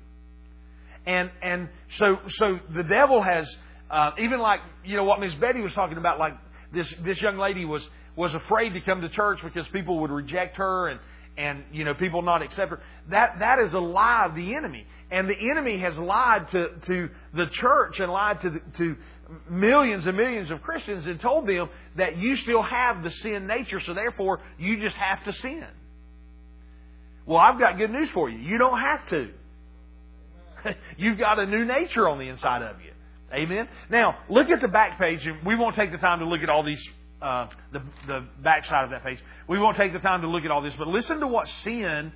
And, 1.06 1.30
and 1.42 1.68
so, 1.96 2.18
so 2.28 2.58
the 2.74 2.82
devil 2.82 3.22
has, 3.22 3.48
uh, 3.90 4.10
even 4.18 4.38
like, 4.38 4.60
you 4.84 4.96
know, 4.96 5.04
what 5.04 5.18
Miss 5.18 5.34
Betty 5.34 5.60
was 5.60 5.72
talking 5.72 5.96
about, 5.96 6.18
like 6.18 6.34
this, 6.72 6.92
this 7.02 7.20
young 7.20 7.38
lady 7.38 7.64
was, 7.64 7.82
was 8.14 8.34
afraid 8.34 8.74
to 8.74 8.80
come 8.82 9.00
to 9.00 9.08
church 9.08 9.40
because 9.42 9.66
people 9.72 10.00
would 10.00 10.10
reject 10.10 10.56
her 10.58 10.88
and, 10.88 11.00
and, 11.36 11.64
you 11.72 11.84
know, 11.84 11.94
people 11.94 12.22
not 12.22 12.42
accept 12.42 12.70
her. 12.70 12.80
That, 13.10 13.36
that 13.40 13.58
is 13.64 13.72
a 13.72 13.80
lie 13.80 14.26
of 14.26 14.34
the 14.34 14.54
enemy. 14.54 14.86
And 15.10 15.28
the 15.28 15.50
enemy 15.50 15.80
has 15.80 15.96
lied 15.98 16.50
to, 16.52 16.68
to 16.86 17.08
the 17.34 17.46
church 17.46 17.98
and 17.98 18.12
lied 18.12 18.42
to, 18.42 18.50
the, 18.50 18.60
to 18.76 18.96
millions 19.50 20.06
and 20.06 20.16
millions 20.16 20.50
of 20.50 20.60
Christians 20.62 21.06
and 21.06 21.20
told 21.20 21.46
them 21.46 21.68
that 21.96 22.18
you 22.18 22.36
still 22.36 22.62
have 22.62 23.02
the 23.02 23.10
sin 23.10 23.46
nature, 23.46 23.80
so 23.80 23.94
therefore 23.94 24.40
you 24.58 24.80
just 24.80 24.96
have 24.96 25.24
to 25.24 25.32
sin. 25.32 25.66
Well, 27.26 27.38
I've 27.38 27.58
got 27.58 27.76
good 27.78 27.90
news 27.90 28.10
for 28.10 28.28
you. 28.30 28.38
You 28.38 28.58
don't 28.58 28.80
have 28.80 29.08
to. 29.10 29.30
You've 30.98 31.18
got 31.18 31.38
a 31.38 31.46
new 31.46 31.64
nature 31.64 32.08
on 32.08 32.18
the 32.18 32.28
inside 32.28 32.62
of 32.62 32.76
you. 32.80 32.90
Amen. 33.32 33.68
Now, 33.90 34.18
look 34.30 34.48
at 34.48 34.62
the 34.62 34.68
back 34.68 34.98
page, 34.98 35.20
and 35.26 35.44
we 35.44 35.54
won't 35.54 35.76
take 35.76 35.92
the 35.92 35.98
time 35.98 36.20
to 36.20 36.24
look 36.24 36.40
at 36.40 36.48
all 36.48 36.64
these, 36.64 36.82
uh, 37.20 37.48
the 37.72 37.82
the 38.06 38.26
back 38.42 38.64
side 38.64 38.84
of 38.84 38.90
that 38.90 39.04
page. 39.04 39.18
We 39.46 39.58
won't 39.58 39.76
take 39.76 39.92
the 39.92 39.98
time 39.98 40.22
to 40.22 40.28
look 40.28 40.44
at 40.44 40.50
all 40.50 40.62
this, 40.62 40.72
but 40.78 40.88
listen 40.88 41.20
to 41.20 41.26
what 41.26 41.46
sin, 41.62 42.12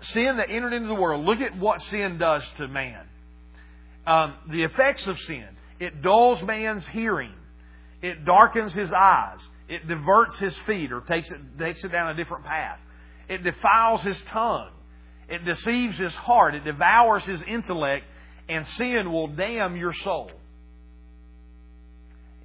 sin 0.00 0.36
that 0.38 0.50
entered 0.50 0.72
into 0.72 0.88
the 0.88 0.94
world. 0.94 1.24
Look 1.24 1.40
at 1.40 1.58
what 1.58 1.80
sin 1.82 2.18
does 2.18 2.42
to 2.58 2.68
man. 2.68 3.06
Um, 4.06 4.34
the 4.50 4.62
effects 4.64 5.06
of 5.06 5.18
sin. 5.20 5.46
It 5.78 6.02
dulls 6.02 6.42
man's 6.42 6.86
hearing. 6.88 7.34
It 8.02 8.24
darkens 8.24 8.72
his 8.72 8.92
eyes. 8.92 9.38
It 9.68 9.86
diverts 9.86 10.38
his 10.38 10.56
feet 10.60 10.92
or 10.92 11.00
takes 11.02 11.30
it, 11.30 11.38
takes 11.58 11.84
it 11.84 11.92
down 11.92 12.10
a 12.10 12.14
different 12.14 12.44
path. 12.44 12.78
It 13.28 13.44
defiles 13.44 14.02
his 14.02 14.20
tongue. 14.22 14.70
It 15.28 15.44
deceives 15.44 15.96
his 15.96 16.14
heart. 16.14 16.54
It 16.54 16.64
devours 16.64 17.22
his 17.24 17.40
intellect. 17.42 18.04
And 18.48 18.66
sin 18.66 19.12
will 19.12 19.28
damn 19.28 19.76
your 19.76 19.94
soul. 20.02 20.32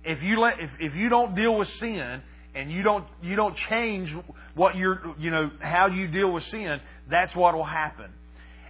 If 0.03 0.21
you 0.21 0.39
let, 0.39 0.59
if, 0.59 0.69
if 0.79 0.95
you 0.95 1.09
don't 1.09 1.36
deal 1.36 1.57
with 1.57 1.67
sin 1.79 2.21
and 2.53 2.71
you 2.71 2.83
don't 2.83 3.05
you 3.23 3.36
don't 3.36 3.57
change 3.69 4.13
what 4.53 4.75
you're 4.75 5.15
you 5.17 5.31
know 5.31 5.49
how 5.59 5.88
you 5.88 6.07
deal 6.07 6.31
with 6.31 6.43
sin, 6.43 6.79
that's 7.10 7.36
what 7.36 7.56
will 7.56 7.64
happen. 7.64 8.12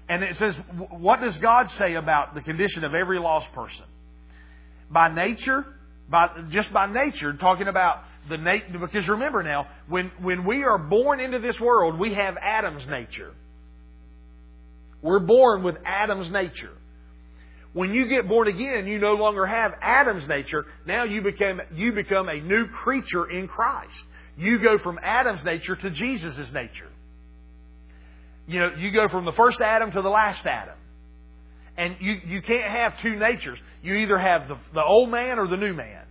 And 0.08 0.24
it 0.24 0.36
says, 0.38 0.56
what 0.92 1.22
does 1.22 1.38
God 1.38 1.72
say 1.72 1.96
about 1.96 2.36
the 2.36 2.42
condition 2.42 2.84
of 2.84 2.94
every 2.94 3.20
lost 3.20 3.52
person? 3.54 3.86
by 4.90 5.14
nature, 5.14 5.66
by 6.10 6.28
just 6.50 6.72
by 6.72 6.92
nature, 6.92 7.34
talking 7.34 7.68
about 7.68 8.04
the 8.30 8.38
nature. 8.38 8.80
Because 8.80 9.08
remember 9.08 9.44
now, 9.44 9.68
when 9.88 10.12
when 10.22 10.46
we 10.46 10.64
are 10.64 10.78
born 10.78 11.20
into 11.20 11.40
this 11.40 11.60
world, 11.60 12.00
we 12.00 12.14
have 12.14 12.36
Adam's 12.42 12.86
nature. 12.88 13.32
We're 15.02 15.20
born 15.20 15.64
with 15.64 15.76
Adam's 15.86 16.32
nature. 16.32 16.72
When 17.74 17.94
you 17.94 18.08
get 18.08 18.28
born 18.28 18.48
again, 18.48 18.88
you 18.88 19.00
no 19.00 19.16
longer 19.16 19.46
have 19.46 19.74
Adam's 19.82 20.28
nature. 20.28 20.66
Now 20.88 21.04
you 21.04 21.22
become 21.22 21.62
you 21.74 21.92
become 21.92 22.30
a 22.30 22.40
new 22.40 22.68
creature 22.68 23.30
in 23.30 23.48
Christ. 23.48 24.06
You 24.38 24.60
go 24.60 24.78
from 24.78 25.00
Adam's 25.02 25.44
nature 25.44 25.76
to 25.76 25.90
Jesus' 25.92 26.52
nature. 26.54 26.90
You 28.48 28.60
know, 28.60 28.70
you 28.78 28.92
go 28.92 29.08
from 29.10 29.26
the 29.26 29.32
first 29.34 29.60
Adam 29.62 29.92
to 29.92 30.02
the 30.02 30.10
last 30.10 30.46
Adam. 30.46 30.76
And 31.78 31.96
you, 32.00 32.16
you 32.26 32.42
can't 32.42 32.72
have 32.72 32.94
two 33.02 33.16
natures. 33.18 33.60
You 33.84 33.96
either 33.96 34.18
have 34.18 34.48
the, 34.48 34.58
the 34.74 34.84
old 34.84 35.10
man 35.10 35.40
or 35.40 35.48
the 35.48 35.58
new 35.58 35.74
man. 35.74 36.04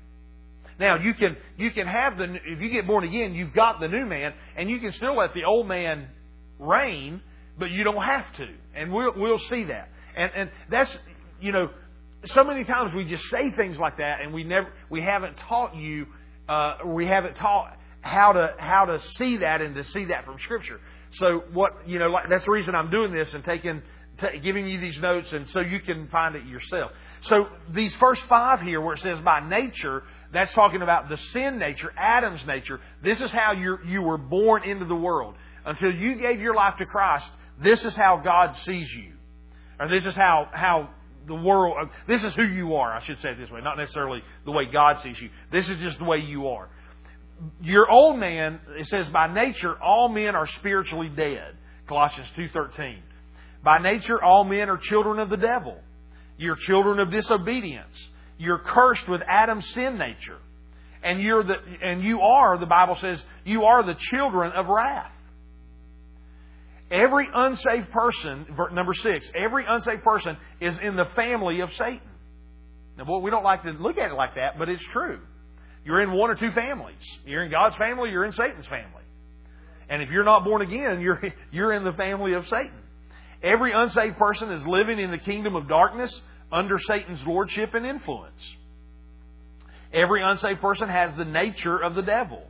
Now 0.78 0.96
you 0.96 1.14
can 1.14 1.36
you 1.56 1.70
can 1.70 1.86
have 1.86 2.18
the 2.18 2.24
if 2.24 2.60
you 2.60 2.68
get 2.68 2.86
born 2.86 3.04
again, 3.04 3.34
you've 3.34 3.54
got 3.54 3.78
the 3.80 3.86
new 3.86 4.04
man, 4.06 4.34
and 4.56 4.68
you 4.68 4.80
can 4.80 4.92
still 4.92 5.16
let 5.16 5.32
the 5.32 5.44
old 5.44 5.68
man 5.68 6.08
reign, 6.58 7.20
but 7.58 7.70
you 7.70 7.84
don't 7.84 8.02
have 8.02 8.26
to. 8.38 8.48
And 8.74 8.92
we'll 8.92 9.12
we'll 9.16 9.38
see 9.38 9.64
that. 9.64 9.88
And 10.16 10.32
and 10.34 10.50
that's 10.70 10.98
you 11.40 11.52
know 11.52 11.70
so 12.24 12.42
many 12.42 12.64
times 12.64 12.92
we 12.94 13.04
just 13.04 13.24
say 13.30 13.52
things 13.52 13.78
like 13.78 13.98
that, 13.98 14.20
and 14.22 14.34
we 14.34 14.44
never 14.44 14.72
we 14.90 15.00
haven't 15.00 15.36
taught 15.48 15.76
you 15.76 16.06
uh, 16.48 16.78
we 16.86 17.06
haven't 17.06 17.34
taught 17.34 17.76
how 18.00 18.32
to 18.32 18.54
how 18.58 18.84
to 18.84 19.00
see 19.00 19.38
that 19.38 19.60
and 19.60 19.74
to 19.76 19.84
see 19.84 20.06
that 20.06 20.24
from 20.24 20.38
Scripture. 20.42 20.80
So 21.18 21.44
what 21.52 21.88
you 21.88 21.98
know 21.98 22.08
like, 22.08 22.28
that's 22.28 22.44
the 22.44 22.50
reason 22.50 22.74
I'm 22.74 22.90
doing 22.90 23.12
this 23.12 23.32
and 23.34 23.44
taking 23.44 23.82
t- 24.20 24.38
giving 24.40 24.66
you 24.66 24.80
these 24.80 24.98
notes, 24.98 25.32
and 25.32 25.48
so 25.50 25.60
you 25.60 25.80
can 25.80 26.08
find 26.08 26.34
it 26.36 26.46
yourself. 26.46 26.92
So 27.22 27.48
these 27.70 27.94
first 27.96 28.22
five 28.28 28.60
here, 28.60 28.80
where 28.80 28.94
it 28.94 29.00
says 29.00 29.18
by 29.20 29.40
nature, 29.46 30.02
that's 30.32 30.52
talking 30.52 30.82
about 30.82 31.08
the 31.08 31.16
sin 31.16 31.58
nature, 31.58 31.92
Adam's 31.96 32.44
nature. 32.46 32.80
This 33.02 33.20
is 33.20 33.30
how 33.30 33.52
you 33.52 33.78
you 33.86 34.02
were 34.02 34.18
born 34.18 34.64
into 34.64 34.84
the 34.84 34.94
world. 34.94 35.34
Until 35.64 35.92
you 35.92 36.16
gave 36.16 36.40
your 36.40 36.54
life 36.54 36.74
to 36.78 36.86
Christ, 36.86 37.32
this 37.62 37.84
is 37.84 37.96
how 37.96 38.18
God 38.18 38.56
sees 38.56 38.92
you, 38.92 39.12
or 39.80 39.88
this 39.88 40.04
is 40.04 40.14
how 40.14 40.48
how 40.52 40.90
the 41.26 41.34
world. 41.34 41.88
This 42.06 42.22
is 42.22 42.34
who 42.34 42.44
you 42.44 42.74
are. 42.74 42.92
I 42.92 43.02
should 43.04 43.18
say 43.20 43.30
it 43.30 43.38
this 43.38 43.50
way, 43.50 43.60
not 43.60 43.78
necessarily 43.78 44.22
the 44.44 44.50
way 44.50 44.66
God 44.70 45.00
sees 45.00 45.20
you. 45.20 45.30
This 45.50 45.68
is 45.68 45.78
just 45.78 45.98
the 45.98 46.04
way 46.04 46.18
you 46.18 46.48
are. 46.48 46.68
Your 47.62 47.90
old 47.90 48.18
man, 48.18 48.60
it 48.78 48.86
says 48.86 49.08
by 49.08 49.32
nature, 49.32 49.76
all 49.82 50.08
men 50.08 50.34
are 50.34 50.46
spiritually 50.46 51.08
dead. 51.08 51.56
Colossians 51.86 52.28
two 52.36 52.48
thirteen. 52.48 53.02
By 53.62 53.78
nature, 53.78 54.22
all 54.22 54.44
men 54.44 54.68
are 54.68 54.76
children 54.76 55.18
of 55.18 55.30
the 55.30 55.36
devil. 55.36 55.78
You're 56.36 56.56
children 56.56 57.00
of 57.00 57.10
disobedience. 57.10 57.96
You're 58.38 58.58
cursed 58.58 59.08
with 59.08 59.20
Adam's 59.28 59.66
sin 59.70 59.98
nature. 59.98 60.38
And 61.02 61.20
you're 61.20 61.44
the, 61.44 61.56
and 61.82 62.02
you 62.02 62.20
are, 62.20 62.58
the 62.58 62.66
Bible 62.66 62.96
says, 62.96 63.22
you 63.44 63.64
are 63.64 63.84
the 63.84 63.94
children 63.94 64.52
of 64.52 64.66
wrath. 64.66 65.12
Every 66.90 67.28
unsaved 67.32 67.90
person, 67.90 68.46
number 68.72 68.94
six, 68.94 69.30
every 69.34 69.64
unsaved 69.68 70.02
person 70.02 70.36
is 70.60 70.78
in 70.78 70.96
the 70.96 71.04
family 71.16 71.60
of 71.60 71.72
Satan. 71.74 72.00
Now, 72.96 73.04
boy, 73.04 73.18
we 73.18 73.30
don't 73.30 73.44
like 73.44 73.64
to 73.64 73.70
look 73.70 73.98
at 73.98 74.10
it 74.10 74.14
like 74.14 74.36
that, 74.36 74.58
but 74.58 74.68
it's 74.68 74.84
true. 74.84 75.20
You're 75.84 76.02
in 76.02 76.12
one 76.12 76.30
or 76.30 76.34
two 76.34 76.50
families. 76.52 76.96
You're 77.26 77.44
in 77.44 77.50
God's 77.50 77.76
family, 77.76 78.10
you're 78.10 78.24
in 78.24 78.32
Satan's 78.32 78.66
family. 78.66 79.02
And 79.88 80.02
if 80.02 80.10
you're 80.10 80.24
not 80.24 80.44
born 80.44 80.62
again, 80.62 81.00
you're, 81.00 81.20
you're 81.52 81.72
in 81.72 81.84
the 81.84 81.92
family 81.92 82.32
of 82.34 82.46
Satan. 82.48 82.72
Every 83.42 83.72
unsaved 83.72 84.16
person 84.16 84.50
is 84.50 84.66
living 84.66 84.98
in 84.98 85.10
the 85.10 85.18
kingdom 85.18 85.54
of 85.54 85.68
darkness 85.68 86.22
under 86.50 86.78
Satan's 86.78 87.22
lordship 87.26 87.74
and 87.74 87.84
influence. 87.84 88.42
Every 89.92 90.22
unsaved 90.22 90.60
person 90.60 90.88
has 90.88 91.14
the 91.14 91.24
nature 91.24 91.78
of 91.78 91.94
the 91.94 92.02
devil. 92.02 92.42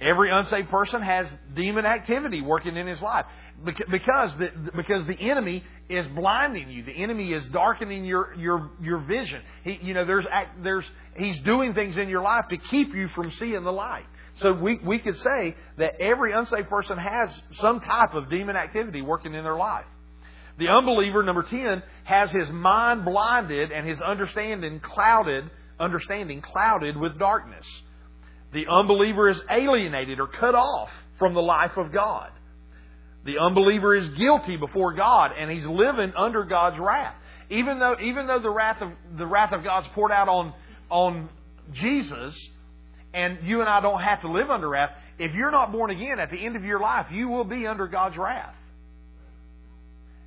Every 0.00 0.30
unsaved 0.30 0.70
person 0.70 1.02
has 1.02 1.32
demon 1.54 1.86
activity 1.86 2.40
working 2.40 2.76
in 2.76 2.86
his 2.86 3.00
life 3.00 3.26
because 3.64 4.32
the, 4.38 4.50
because 4.74 5.06
the 5.06 5.16
enemy 5.18 5.62
is 5.88 6.06
blinding 6.08 6.68
you. 6.68 6.82
The 6.82 6.92
enemy 6.92 7.32
is 7.32 7.46
darkening 7.48 8.04
your 8.04 8.34
your 8.34 8.70
your 8.82 8.98
vision. 8.98 9.40
He, 9.62 9.78
you 9.82 9.94
know, 9.94 10.04
there's 10.04 10.26
there's 10.62 10.84
he's 11.16 11.38
doing 11.40 11.74
things 11.74 11.96
in 11.96 12.08
your 12.08 12.22
life 12.22 12.46
to 12.50 12.56
keep 12.56 12.94
you 12.94 13.08
from 13.14 13.30
seeing 13.32 13.62
the 13.62 13.72
light. 13.72 14.06
So 14.40 14.52
we, 14.52 14.80
we 14.84 14.98
could 14.98 15.16
say 15.18 15.54
that 15.78 16.00
every 16.00 16.32
unsaved 16.32 16.68
person 16.68 16.98
has 16.98 17.42
some 17.54 17.80
type 17.80 18.14
of 18.14 18.30
demon 18.30 18.56
activity 18.56 19.00
working 19.00 19.32
in 19.34 19.44
their 19.44 19.56
life. 19.56 19.84
The 20.58 20.68
unbeliever, 20.68 21.22
number 21.22 21.42
10, 21.42 21.82
has 22.04 22.30
his 22.32 22.48
mind 22.50 23.04
blinded 23.04 23.70
and 23.70 23.86
his 23.86 24.00
understanding 24.00 24.80
clouded, 24.80 25.50
understanding 25.78 26.42
clouded 26.42 26.96
with 26.96 27.18
darkness. 27.18 27.66
The 28.54 28.66
unbeliever 28.68 29.28
is 29.28 29.42
alienated 29.50 30.20
or 30.20 30.28
cut 30.28 30.54
off 30.54 30.88
from 31.18 31.34
the 31.34 31.42
life 31.42 31.76
of 31.76 31.92
God. 31.92 32.30
The 33.24 33.38
unbeliever 33.38 33.96
is 33.96 34.08
guilty 34.10 34.56
before 34.56 34.94
God 34.94 35.32
and 35.36 35.50
he's 35.50 35.66
living 35.66 36.12
under 36.16 36.44
God's 36.44 36.78
wrath. 36.78 37.16
Even 37.50 37.78
though, 37.78 37.96
even 38.00 38.26
though 38.26 38.40
the 38.40 38.50
wrath 38.50 38.80
of, 38.80 38.90
the 39.18 39.26
wrath 39.26 39.52
of 39.52 39.64
God's 39.64 39.86
poured 39.94 40.12
out 40.12 40.28
on, 40.28 40.54
on 40.88 41.28
Jesus, 41.72 42.34
and 43.12 43.38
you 43.44 43.60
and 43.60 43.68
I 43.68 43.80
don't 43.80 44.00
have 44.00 44.20
to 44.22 44.30
live 44.30 44.50
under 44.50 44.68
wrath, 44.68 44.90
if 45.18 45.34
you're 45.34 45.50
not 45.50 45.72
born 45.72 45.90
again 45.90 46.18
at 46.20 46.30
the 46.30 46.36
end 46.36 46.56
of 46.56 46.64
your 46.64 46.80
life, 46.80 47.06
you 47.10 47.28
will 47.28 47.44
be 47.44 47.66
under 47.66 47.86
God's 47.86 48.16
wrath. 48.16 48.54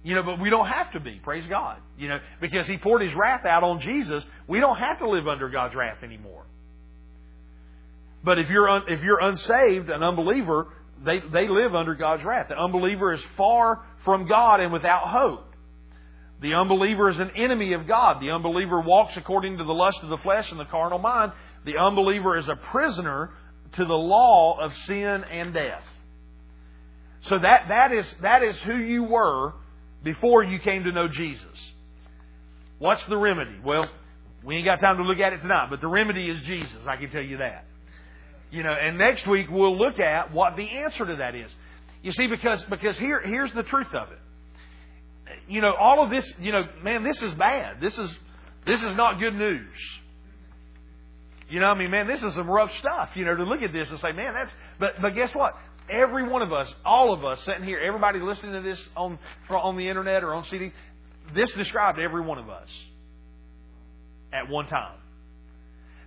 You 0.03 0.15
know, 0.15 0.23
but 0.23 0.39
we 0.39 0.49
don't 0.49 0.67
have 0.67 0.91
to 0.93 0.99
be, 0.99 1.19
praise 1.21 1.45
God. 1.47 1.77
You 1.97 2.09
know, 2.09 2.19
because 2.39 2.67
He 2.67 2.77
poured 2.77 3.01
His 3.01 3.13
wrath 3.13 3.45
out 3.45 3.63
on 3.63 3.81
Jesus, 3.81 4.23
we 4.47 4.59
don't 4.59 4.77
have 4.77 4.99
to 4.99 5.09
live 5.09 5.27
under 5.27 5.49
God's 5.49 5.75
wrath 5.75 6.03
anymore. 6.03 6.45
But 8.23 8.39
if 8.39 8.49
you're, 8.49 8.69
un, 8.69 8.83
if 8.87 9.01
you're 9.01 9.19
unsaved, 9.19 9.89
an 9.89 10.03
unbeliever, 10.03 10.67
they, 11.03 11.19
they 11.19 11.47
live 11.47 11.75
under 11.75 11.95
God's 11.95 12.23
wrath. 12.23 12.47
The 12.49 12.57
unbeliever 12.57 13.13
is 13.13 13.23
far 13.35 13.83
from 14.03 14.27
God 14.27 14.59
and 14.59 14.73
without 14.73 15.07
hope. 15.07 15.43
The 16.41 16.53
unbeliever 16.53 17.09
is 17.09 17.19
an 17.19 17.31
enemy 17.35 17.73
of 17.73 17.87
God. 17.87 18.21
The 18.21 18.29
unbeliever 18.29 18.79
walks 18.81 19.17
according 19.17 19.57
to 19.57 19.63
the 19.63 19.73
lust 19.73 19.99
of 20.03 20.09
the 20.09 20.17
flesh 20.17 20.51
and 20.51 20.59
the 20.59 20.65
carnal 20.65 20.99
mind. 20.99 21.31
The 21.65 21.77
unbeliever 21.77 22.37
is 22.37 22.47
a 22.47 22.55
prisoner 22.55 23.31
to 23.73 23.85
the 23.85 23.93
law 23.93 24.59
of 24.59 24.73
sin 24.73 25.23
and 25.23 25.53
death. 25.53 25.83
So 27.23 27.39
that, 27.39 27.65
that, 27.69 27.91
is, 27.91 28.05
that 28.21 28.43
is 28.43 28.55
who 28.65 28.77
you 28.77 29.03
were 29.03 29.53
before 30.03 30.43
you 30.43 30.59
came 30.59 30.83
to 30.83 30.91
know 30.91 31.07
Jesus. 31.07 31.71
What's 32.77 33.05
the 33.07 33.17
remedy? 33.17 33.59
Well, 33.63 33.89
we 34.43 34.57
ain't 34.57 34.65
got 34.65 34.79
time 34.79 34.97
to 34.97 35.03
look 35.03 35.19
at 35.19 35.33
it 35.33 35.41
tonight, 35.41 35.67
but 35.69 35.81
the 35.81 35.87
remedy 35.87 36.29
is 36.29 36.39
Jesus. 36.43 36.77
I 36.87 36.97
can 36.97 37.09
tell 37.09 37.21
you 37.21 37.37
that. 37.37 37.65
You 38.51 38.63
know, 38.63 38.71
and 38.71 38.97
next 38.97 39.27
week 39.27 39.47
we'll 39.49 39.77
look 39.77 39.99
at 39.99 40.33
what 40.33 40.55
the 40.55 40.69
answer 40.69 41.05
to 41.05 41.17
that 41.17 41.35
is. 41.35 41.51
You 42.01 42.11
see, 42.13 42.27
because 42.27 42.63
because 42.69 42.97
here 42.97 43.21
here's 43.21 43.51
the 43.53 43.63
truth 43.63 43.93
of 43.93 44.11
it. 44.11 44.19
You 45.49 45.61
know, 45.61 45.73
all 45.73 46.03
of 46.03 46.09
this, 46.09 46.25
you 46.39 46.51
know, 46.51 46.63
man, 46.83 47.03
this 47.03 47.21
is 47.21 47.33
bad. 47.33 47.81
This 47.81 47.97
is 47.97 48.15
this 48.65 48.79
is 48.79 48.95
not 48.95 49.19
good 49.19 49.35
news. 49.35 49.67
You 51.49 51.59
know, 51.61 51.67
I 51.67 51.77
mean, 51.77 51.91
man, 51.91 52.07
this 52.07 52.21
is 52.21 52.33
some 52.33 52.49
rough 52.49 52.71
stuff. 52.79 53.09
You 53.15 53.25
know, 53.25 53.35
to 53.35 53.43
look 53.43 53.61
at 53.61 53.71
this 53.73 53.89
and 53.89 53.99
say, 53.99 54.11
man, 54.11 54.33
that's. 54.33 54.51
But 54.79 55.01
but 55.01 55.15
guess 55.15 55.33
what? 55.33 55.55
Every 55.89 56.27
one 56.27 56.41
of 56.41 56.51
us, 56.51 56.73
all 56.85 57.13
of 57.13 57.23
us 57.23 57.39
sitting 57.45 57.63
here, 57.63 57.79
everybody 57.79 58.19
listening 58.19 58.53
to 58.53 58.61
this 58.61 58.79
on 58.95 59.17
on 59.49 59.77
the 59.77 59.87
internet 59.87 60.23
or 60.23 60.33
on 60.33 60.45
CD, 60.45 60.71
this 61.33 61.51
described 61.53 61.99
every 61.99 62.21
one 62.21 62.37
of 62.37 62.49
us 62.49 62.69
at 64.33 64.49
one 64.49 64.67
time. 64.67 64.97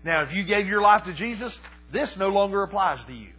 Now, 0.04 0.22
if 0.22 0.32
you 0.32 0.44
gave 0.44 0.66
your 0.66 0.82
life 0.82 1.04
to 1.04 1.14
Jesus, 1.14 1.56
this 1.92 2.10
no 2.16 2.28
longer 2.28 2.62
applies 2.62 2.98
to 3.06 3.12
you. 3.12 3.30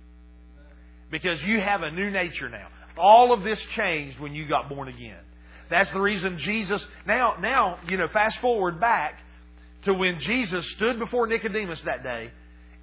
Because 1.09 1.41
you 1.43 1.59
have 1.59 1.81
a 1.81 1.91
new 1.91 2.09
nature 2.09 2.49
now. 2.49 2.67
All 2.97 3.33
of 3.33 3.43
this 3.43 3.59
changed 3.75 4.19
when 4.19 4.33
you 4.33 4.47
got 4.47 4.69
born 4.69 4.87
again. 4.87 5.19
That's 5.69 5.91
the 5.91 6.01
reason 6.01 6.37
Jesus, 6.39 6.85
now, 7.07 7.35
now, 7.39 7.79
you 7.87 7.97
know, 7.97 8.07
fast 8.11 8.39
forward 8.39 8.79
back 8.79 9.19
to 9.83 9.93
when 9.93 10.19
Jesus 10.19 10.65
stood 10.75 10.99
before 10.99 11.27
Nicodemus 11.27 11.81
that 11.85 12.03
day, 12.03 12.31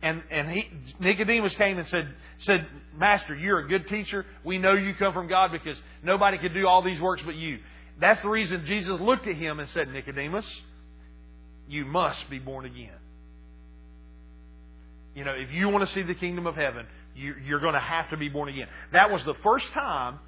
and, 0.02 0.22
and 0.30 0.50
he, 0.50 0.70
Nicodemus 1.00 1.54
came 1.56 1.78
and 1.78 1.86
said, 1.88 2.08
said, 2.38 2.66
Master, 2.96 3.34
you're 3.34 3.58
a 3.58 3.68
good 3.68 3.88
teacher. 3.88 4.24
We 4.44 4.58
know 4.58 4.72
you 4.72 4.94
come 4.94 5.12
from 5.12 5.28
God 5.28 5.50
because 5.52 5.76
nobody 6.02 6.38
could 6.38 6.54
do 6.54 6.66
all 6.66 6.82
these 6.82 7.00
works 7.00 7.22
but 7.24 7.34
you. 7.34 7.58
That's 8.00 8.22
the 8.22 8.28
reason 8.28 8.64
Jesus 8.66 9.00
looked 9.00 9.26
at 9.26 9.36
him 9.36 9.58
and 9.58 9.68
said, 9.70 9.88
Nicodemus, 9.88 10.46
you 11.68 11.84
must 11.84 12.30
be 12.30 12.38
born 12.38 12.64
again. 12.64 12.97
You 15.18 15.24
know, 15.24 15.32
if 15.32 15.50
you 15.50 15.68
want 15.68 15.84
to 15.84 15.92
see 15.94 16.02
the 16.02 16.14
kingdom 16.14 16.46
of 16.46 16.54
heaven, 16.54 16.86
you're 17.16 17.58
going 17.58 17.74
to 17.74 17.80
have 17.80 18.08
to 18.10 18.16
be 18.16 18.28
born 18.28 18.50
again. 18.50 18.68
That 18.92 19.10
was 19.10 19.20
the 19.24 19.34
first 19.42 19.66
time 19.74 20.20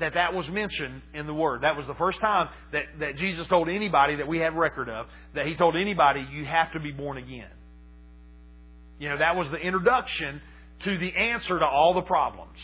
that 0.00 0.14
that 0.14 0.32
was 0.32 0.48
mentioned 0.48 1.02
in 1.12 1.26
the 1.26 1.34
Word. 1.34 1.64
That 1.64 1.76
was 1.76 1.86
the 1.86 1.94
first 1.96 2.18
time 2.18 2.48
that, 2.72 2.84
that 3.00 3.16
Jesus 3.16 3.46
told 3.48 3.68
anybody 3.68 4.16
that 4.16 4.26
we 4.26 4.38
have 4.38 4.54
record 4.54 4.88
of, 4.88 5.04
that 5.34 5.44
He 5.46 5.54
told 5.54 5.76
anybody, 5.76 6.26
you 6.32 6.46
have 6.46 6.72
to 6.72 6.80
be 6.80 6.92
born 6.92 7.18
again. 7.18 7.50
You 8.98 9.10
know, 9.10 9.18
that 9.18 9.36
was 9.36 9.50
the 9.50 9.58
introduction 9.58 10.40
to 10.84 10.96
the 10.96 11.14
answer 11.14 11.58
to 11.58 11.66
all 11.66 11.92
the 11.92 12.00
problems. 12.00 12.58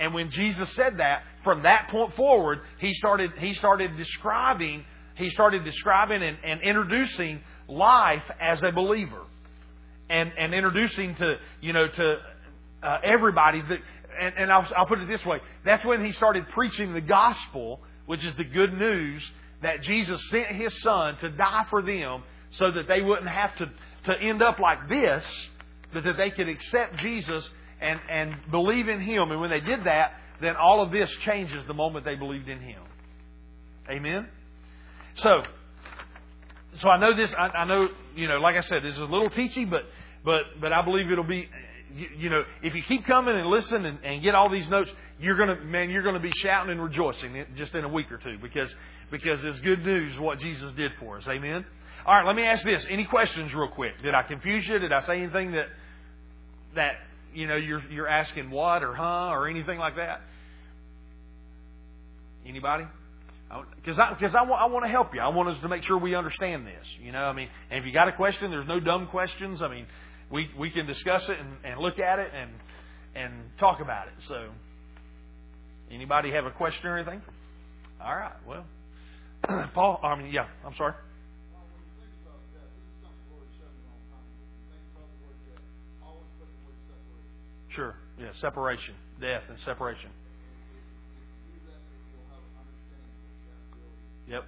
And 0.00 0.14
when 0.14 0.30
Jesus 0.30 0.70
said 0.70 0.96
that, 0.96 1.24
from 1.44 1.64
that 1.64 1.88
point 1.90 2.14
forward, 2.14 2.60
he 2.78 2.94
started, 2.94 3.32
he 3.38 3.52
started 3.52 3.98
describing, 3.98 4.82
he 5.16 5.28
started 5.28 5.66
describing 5.66 6.22
and, 6.22 6.38
and 6.42 6.62
introducing 6.62 7.42
life 7.68 8.24
as 8.40 8.62
a 8.62 8.72
believer 8.72 9.24
and, 10.10 10.32
and 10.38 10.54
introducing 10.54 11.14
to, 11.16 11.36
you 11.60 11.72
know, 11.72 11.86
to 11.88 12.16
uh, 12.82 12.98
everybody 13.04 13.62
that, 13.62 13.78
and, 14.20 14.34
and 14.36 14.52
I'll, 14.52 14.66
I'll 14.76 14.86
put 14.86 15.00
it 15.00 15.08
this 15.08 15.24
way. 15.24 15.38
That's 15.64 15.84
when 15.84 16.04
he 16.04 16.12
started 16.12 16.48
preaching 16.54 16.94
the 16.94 17.00
gospel, 17.00 17.80
which 18.06 18.24
is 18.24 18.34
the 18.36 18.44
good 18.44 18.72
news 18.72 19.22
that 19.62 19.82
Jesus 19.82 20.20
sent 20.30 20.48
his 20.48 20.80
son 20.82 21.16
to 21.20 21.30
die 21.30 21.66
for 21.70 21.82
them 21.82 22.22
so 22.50 22.70
that 22.70 22.88
they 22.88 23.00
wouldn't 23.02 23.28
have 23.28 23.56
to, 23.58 23.70
to 24.04 24.20
end 24.20 24.42
up 24.42 24.58
like 24.58 24.88
this, 24.88 25.24
but 25.92 26.04
that 26.04 26.16
they 26.16 26.30
could 26.30 26.48
accept 26.48 26.96
Jesus 26.98 27.48
and, 27.80 28.00
and 28.10 28.34
believe 28.50 28.88
in 28.88 29.00
him. 29.00 29.30
And 29.30 29.40
when 29.40 29.50
they 29.50 29.60
did 29.60 29.84
that, 29.84 30.12
then 30.40 30.54
all 30.56 30.82
of 30.82 30.92
this 30.92 31.10
changes 31.24 31.64
the 31.66 31.74
moment 31.74 32.04
they 32.04 32.14
believed 32.14 32.48
in 32.48 32.60
him. 32.60 32.82
Amen? 33.90 34.28
So, 35.16 35.42
so 36.74 36.88
I 36.88 36.98
know 36.98 37.16
this, 37.16 37.34
I, 37.34 37.48
I 37.48 37.64
know, 37.64 37.88
you 38.14 38.28
know, 38.28 38.38
like 38.38 38.56
I 38.56 38.60
said, 38.60 38.82
this 38.84 38.94
is 38.94 39.00
a 39.00 39.04
little 39.04 39.30
teachy, 39.30 39.68
but 39.68 39.82
but 40.24 40.42
but 40.60 40.72
I 40.72 40.82
believe 40.82 41.10
it'll 41.10 41.24
be 41.24 41.48
you, 42.16 42.28
know 42.30 42.42
if 42.62 42.74
you 42.74 42.82
keep 42.86 43.06
coming 43.06 43.34
and 43.36 43.48
listen 43.48 43.84
and, 43.84 43.98
and 44.04 44.22
get 44.22 44.34
all 44.34 44.50
these 44.50 44.68
notes, 44.68 44.90
you're 45.20 45.36
gonna 45.36 45.60
man 45.64 45.90
you're 45.90 46.02
gonna 46.02 46.20
be 46.20 46.32
shouting 46.36 46.72
and 46.72 46.82
rejoicing 46.82 47.44
just 47.56 47.74
in 47.74 47.84
a 47.84 47.88
week 47.88 48.10
or 48.12 48.18
two 48.18 48.38
because 48.40 48.72
because 49.10 49.44
it's 49.44 49.58
good 49.60 49.84
news 49.84 50.18
what 50.18 50.38
Jesus 50.38 50.72
did 50.72 50.92
for 51.00 51.18
us. 51.18 51.24
Amen. 51.28 51.64
All 52.06 52.14
right, 52.14 52.26
let 52.26 52.36
me 52.36 52.44
ask 52.44 52.64
this. 52.64 52.86
Any 52.88 53.04
questions, 53.04 53.52
real 53.52 53.68
quick? 53.68 54.00
Did 54.02 54.14
I 54.14 54.22
confuse 54.22 54.66
you? 54.66 54.78
Did 54.78 54.92
I 54.92 55.02
say 55.02 55.20
anything 55.20 55.52
that 55.52 55.66
that 56.74 56.92
you 57.34 57.46
know 57.46 57.56
you're 57.56 57.82
you're 57.90 58.08
asking 58.08 58.50
what 58.50 58.82
or 58.82 58.94
huh 58.94 59.30
or 59.30 59.48
anything 59.48 59.78
like 59.78 59.96
that? 59.96 60.20
Anybody? 62.46 62.84
Because 63.76 63.98
I, 63.98 64.14
cause 64.20 64.34
I, 64.34 64.42
I 64.42 64.66
want 64.66 64.84
to 64.84 64.90
help 64.90 65.14
you. 65.14 65.20
I 65.20 65.28
want 65.28 65.48
us 65.48 65.60
to 65.62 65.68
make 65.68 65.82
sure 65.84 65.96
we 65.96 66.14
understand 66.14 66.66
this. 66.66 66.84
You 67.02 67.12
know, 67.12 67.24
I 67.24 67.32
mean, 67.32 67.48
and 67.70 67.80
if 67.80 67.86
you 67.86 67.92
got 67.92 68.08
a 68.08 68.12
question, 68.12 68.50
there's 68.50 68.68
no 68.68 68.78
dumb 68.78 69.06
questions. 69.06 69.62
I 69.62 69.68
mean, 69.68 69.86
we 70.30 70.50
we 70.58 70.70
can 70.70 70.86
discuss 70.86 71.28
it 71.28 71.38
and, 71.38 71.56
and 71.64 71.80
look 71.80 71.98
at 71.98 72.18
it 72.18 72.30
and 72.34 72.50
and 73.14 73.32
talk 73.58 73.80
about 73.80 74.08
it. 74.08 74.14
So, 74.28 74.48
anybody 75.90 76.30
have 76.32 76.44
a 76.44 76.50
question 76.50 76.86
or 76.86 76.98
anything? 76.98 77.22
All 78.02 78.14
right. 78.14 78.32
Well, 78.46 78.64
Paul. 79.74 80.00
I 80.02 80.16
mean, 80.16 80.32
yeah. 80.32 80.46
I'm 80.64 80.74
sorry. 80.76 80.94
Sure. 87.70 87.94
Yeah. 88.18 88.28
Separation, 88.40 88.94
death, 89.20 89.42
and 89.48 89.58
separation. 89.64 90.10
Yep. 94.28 94.44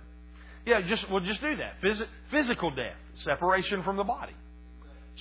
Yeah, 0.67 0.83
just 0.83 1.11
well, 1.11 1.21
just 1.21 1.41
do 1.41 1.57
that. 1.57 1.81
Phys- 1.83 2.07
physical 2.31 2.71
death, 2.71 2.97
separation 3.25 3.83
from 3.83 3.97
the 3.97 4.05
body 4.05 4.35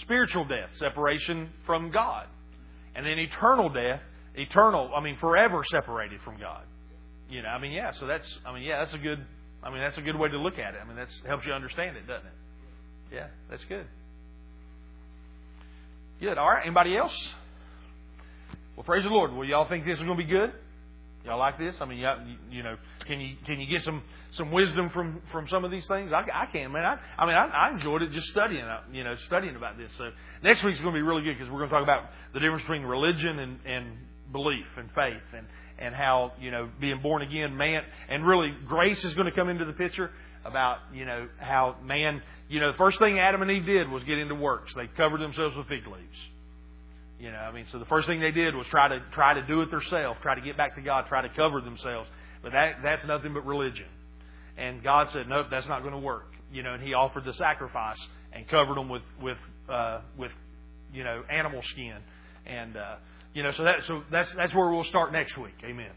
spiritual 0.01 0.45
death, 0.45 0.69
separation 0.75 1.49
from 1.65 1.91
God. 1.91 2.27
And 2.95 3.05
then 3.05 3.19
eternal 3.19 3.69
death, 3.69 4.01
eternal, 4.35 4.91
I 4.95 5.01
mean, 5.01 5.17
forever 5.19 5.63
separated 5.71 6.19
from 6.23 6.39
God. 6.39 6.63
You 7.29 7.43
know, 7.43 7.49
I 7.49 7.59
mean, 7.59 7.71
yeah, 7.71 7.91
so 7.99 8.07
that's, 8.07 8.27
I 8.45 8.53
mean, 8.53 8.63
yeah, 8.63 8.83
that's 8.83 8.95
a 8.95 8.97
good, 8.97 9.23
I 9.63 9.69
mean, 9.69 9.79
that's 9.79 9.97
a 9.97 10.01
good 10.01 10.17
way 10.17 10.29
to 10.29 10.37
look 10.37 10.57
at 10.57 10.73
it. 10.73 10.79
I 10.83 10.87
mean, 10.87 10.97
that 10.97 11.07
helps 11.27 11.45
you 11.45 11.53
understand 11.53 11.97
it, 11.97 12.07
doesn't 12.07 12.25
it? 12.25 12.33
Yeah, 13.13 13.27
that's 13.49 13.63
good. 13.65 13.85
Good. 16.19 16.37
All 16.37 16.49
right. 16.49 16.63
Anybody 16.63 16.97
else? 16.97 17.15
Well, 18.75 18.83
praise 18.83 19.03
the 19.03 19.09
Lord. 19.09 19.33
Well, 19.33 19.45
y'all 19.45 19.67
think 19.69 19.85
this 19.85 19.97
is 19.97 20.03
going 20.03 20.17
to 20.17 20.23
be 20.23 20.29
good? 20.29 20.51
Y'all 21.25 21.37
like 21.37 21.59
this? 21.59 21.75
I 21.81 21.85
mean, 21.85 21.97
you, 21.97 22.09
you 22.49 22.63
know, 22.63 22.77
can 23.05 23.19
you 23.19 23.35
can 23.45 23.59
you 23.59 23.67
get 23.67 23.83
some 23.83 24.01
some 24.31 24.51
wisdom 24.51 24.89
from 24.89 25.21
from 25.31 25.47
some 25.49 25.65
of 25.65 25.71
these 25.71 25.85
things? 25.85 26.11
I, 26.13 26.25
I 26.33 26.45
can, 26.51 26.71
man. 26.71 26.85
I, 26.85 26.97
I 27.21 27.25
mean, 27.25 27.35
I, 27.35 27.45
I 27.47 27.71
enjoyed 27.71 28.01
it 28.03 28.11
just 28.11 28.27
studying, 28.27 28.63
uh, 28.63 28.81
you 28.91 29.03
know, 29.03 29.15
studying 29.27 29.57
about 29.57 29.77
this. 29.77 29.89
So 29.97 30.11
next 30.43 30.63
week's 30.63 30.79
going 30.79 30.93
to 30.93 30.97
be 30.97 31.01
really 31.01 31.23
good 31.23 31.37
because 31.37 31.51
we're 31.51 31.59
going 31.59 31.69
to 31.69 31.75
talk 31.75 31.83
about 31.83 32.09
the 32.33 32.39
difference 32.39 32.61
between 32.61 32.83
religion 32.83 33.37
and 33.39 33.59
and 33.65 33.97
belief 34.31 34.65
and 34.77 34.89
faith 34.91 35.21
and 35.35 35.45
and 35.77 35.93
how 35.93 36.31
you 36.39 36.51
know 36.51 36.69
being 36.79 37.01
born 37.01 37.21
again, 37.21 37.57
man, 37.57 37.83
and 38.07 38.25
really 38.25 38.53
grace 38.65 39.03
is 39.03 39.13
going 39.13 39.27
to 39.27 39.35
come 39.35 39.49
into 39.49 39.65
the 39.65 39.73
picture 39.73 40.11
about 40.45 40.77
you 40.93 41.03
know 41.03 41.27
how 41.37 41.75
man, 41.83 42.21
you 42.47 42.61
know, 42.61 42.71
the 42.71 42.77
first 42.77 42.97
thing 42.97 43.19
Adam 43.19 43.41
and 43.41 43.51
Eve 43.51 43.65
did 43.65 43.89
was 43.89 44.03
get 44.03 44.17
into 44.17 44.35
works. 44.35 44.73
They 44.73 44.87
covered 44.87 45.19
themselves 45.19 45.57
with 45.57 45.67
fig 45.67 45.85
leaves. 45.85 46.17
You 47.19 47.31
know, 47.31 47.37
I 47.37 47.51
mean, 47.51 47.65
so 47.71 47.79
the 47.79 47.85
first 47.85 48.07
thing 48.07 48.21
they 48.21 48.31
did 48.31 48.55
was 48.55 48.65
try 48.67 48.87
to 48.87 49.03
try 49.11 49.33
to 49.33 49.41
do 49.45 49.61
it 49.61 49.69
themselves, 49.69 50.19
try 50.21 50.35
to 50.35 50.41
get 50.41 50.55
back 50.55 50.75
to 50.75 50.81
God, 50.81 51.05
try 51.07 51.21
to 51.21 51.29
cover 51.29 51.59
themselves. 51.59 52.09
But 52.41 52.53
that 52.53 52.77
that's 52.81 53.03
nothing 53.05 53.33
but 53.33 53.45
religion. 53.45 53.87
And 54.57 54.81
God 54.81 55.09
said, 55.11 55.27
nope, 55.27 55.47
that's 55.51 55.67
not 55.67 55.81
going 55.81 55.93
to 55.93 55.99
work. 55.99 56.33
You 56.51 56.63
know, 56.63 56.73
and 56.73 56.83
He 56.83 56.93
offered 56.93 57.25
the 57.25 57.33
sacrifice 57.33 57.99
and 58.31 58.47
covered 58.47 58.75
them 58.75 58.87
with 58.87 59.01
with 59.21 59.37
uh, 59.69 60.01
with 60.17 60.31
you 60.93 61.03
know 61.03 61.23
animal 61.29 61.61
skin, 61.73 61.97
and 62.45 62.77
uh, 62.77 62.95
you 63.33 63.43
know, 63.43 63.51
so 63.51 63.63
that 63.63 63.75
so 63.85 64.03
that's 64.11 64.33
that's 64.35 64.53
where 64.55 64.69
we'll 64.71 64.85
start 64.85 65.11
next 65.11 65.37
week. 65.37 65.55
Amen. 65.63 65.91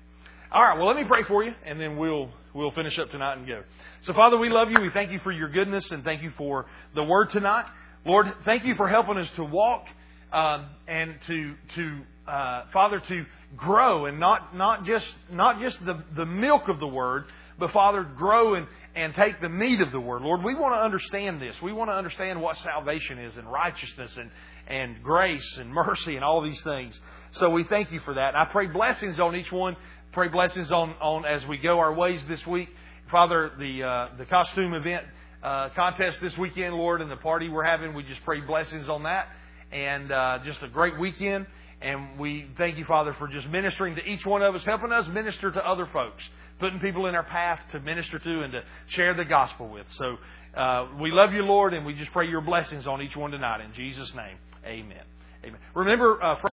All 0.51 0.63
right, 0.63 0.77
well, 0.77 0.87
let 0.87 0.97
me 0.97 1.05
pray 1.09 1.23
for 1.27 1.43
you, 1.43 1.53
and 1.65 1.81
then 1.81 1.97
we'll 1.97 2.31
we'll 2.53 2.73
finish 2.73 2.99
up 2.99 3.11
tonight 3.11 3.39
and 3.39 3.47
go. 3.47 3.63
So, 4.03 4.13
Father, 4.13 4.37
we 4.37 4.51
love 4.51 4.69
you. 4.71 4.77
We 4.83 4.91
thank 4.93 5.11
you 5.11 5.21
for 5.23 5.33
your 5.33 5.49
goodness, 5.49 5.91
and 5.91 6.05
thank 6.05 6.23
you 6.23 6.31
for 6.37 6.67
the 6.95 7.05
word 7.05 7.31
tonight. 7.31 7.65
Lord, 8.05 8.27
thank 8.45 8.65
you 8.65 8.75
for 8.75 8.89
helping 8.89 9.17
us 9.17 9.31
to 9.37 9.45
walk 9.45 9.85
um, 10.33 10.67
and 10.89 11.15
to 11.27 11.55
to 11.75 12.01
uh, 12.27 12.63
Father 12.73 13.01
to 13.09 13.25
grow 13.57 14.07
and 14.07 14.19
not, 14.19 14.57
not 14.57 14.85
just, 14.85 15.07
not 15.31 15.61
just 15.61 15.85
the, 15.85 16.03
the 16.17 16.27
milk 16.27 16.69
of 16.69 16.81
the 16.81 16.87
Word, 16.87 17.25
but 17.59 17.73
Father, 17.73 18.03
grow 18.03 18.55
and, 18.55 18.67
and 18.95 19.15
take 19.15 19.41
the 19.41 19.49
meat 19.49 19.81
of 19.81 19.93
the 19.93 20.01
Word. 20.01 20.23
Lord, 20.23 20.43
we 20.43 20.55
want 20.55 20.75
to 20.75 20.81
understand 20.81 21.41
this. 21.41 21.55
We 21.63 21.73
want 21.73 21.91
to 21.91 21.95
understand 21.95 22.41
what 22.41 22.57
salvation 22.59 23.19
is 23.19 23.37
and 23.37 23.51
righteousness 23.51 24.17
and, 24.17 24.31
and 24.67 25.03
grace 25.03 25.59
and 25.59 25.71
mercy 25.75 26.17
and 26.17 26.25
all 26.25 26.43
these 26.43 26.61
things. 26.63 26.99
So 27.33 27.51
we 27.51 27.65
thank 27.65 27.93
you 27.93 28.01
for 28.01 28.15
that. 28.15 28.29
And 28.29 28.37
I 28.37 28.47
pray 28.47 28.67
blessings 28.67 29.19
on 29.21 29.37
each 29.37 29.53
one. 29.53 29.77
Pray 30.13 30.29
blessings 30.29 30.71
on, 30.71 30.91
on 31.01 31.25
as 31.25 31.47
we 31.47 31.57
go 31.59 31.79
our 31.79 31.95
ways 31.95 32.23
this 32.29 32.47
week. 32.47 32.69
Father, 33.11 33.53
the, 33.59 33.83
uh, 33.83 34.09
the 34.17 34.27
costume 34.27 34.75
event 34.75 35.05
uh, 35.43 35.71
contest 35.75 36.19
this 36.21 36.37
weekend, 36.39 36.75
Lord, 36.75 37.01
and 37.01 37.11
the 37.11 37.17
party 37.17 37.49
we're 37.49 37.65
having, 37.65 37.95
we 37.95 38.05
just 38.05 38.23
pray 38.25 38.41
blessings 38.41 38.89
on 38.89 39.03
that. 39.05 39.27
And 39.73 40.13
uh, 40.13 40.39
just 40.45 40.63
a 40.63 40.69
great 40.69 40.99
weekend. 40.99 41.47
And 41.81 42.19
we 42.19 42.47
thank 42.59 42.79
you, 42.79 42.85
Father, 42.85 43.17
for 43.19 43.27
just 43.27 43.49
ministering 43.49 43.97
to 43.97 44.03
each 44.03 44.25
one 44.25 44.43
of 44.43 44.55
us, 44.55 44.63
helping 44.65 44.93
us 44.93 45.07
minister 45.09 45.51
to 45.51 45.67
other 45.67 45.89
folks, 45.93 46.23
putting 46.61 46.79
people 46.79 47.07
in 47.07 47.15
our 47.15 47.25
path 47.25 47.59
to 47.73 47.81
minister 47.81 48.19
to 48.21 48.43
and 48.43 48.53
to 48.53 48.63
share 48.89 49.15
the 49.15 49.25
gospel 49.25 49.69
with. 49.69 49.87
So 49.89 50.17
uh, 50.57 50.89
we 51.01 51.11
love 51.11 51.33
you, 51.33 51.43
Lord, 51.43 51.75
and 51.75 51.85
we 51.85 51.95
just 51.95 52.13
pray 52.13 52.29
your 52.29 52.41
blessings 52.41 52.87
on 52.87 53.03
each 53.03 53.17
one 53.17 53.33
tonight. 53.33 53.63
In 53.63 53.73
Jesus' 53.75 54.13
name, 54.15 54.37
amen. 54.65 55.05
Amen. 55.45 55.59
Remember, 55.75 56.23
uh, 56.23 56.37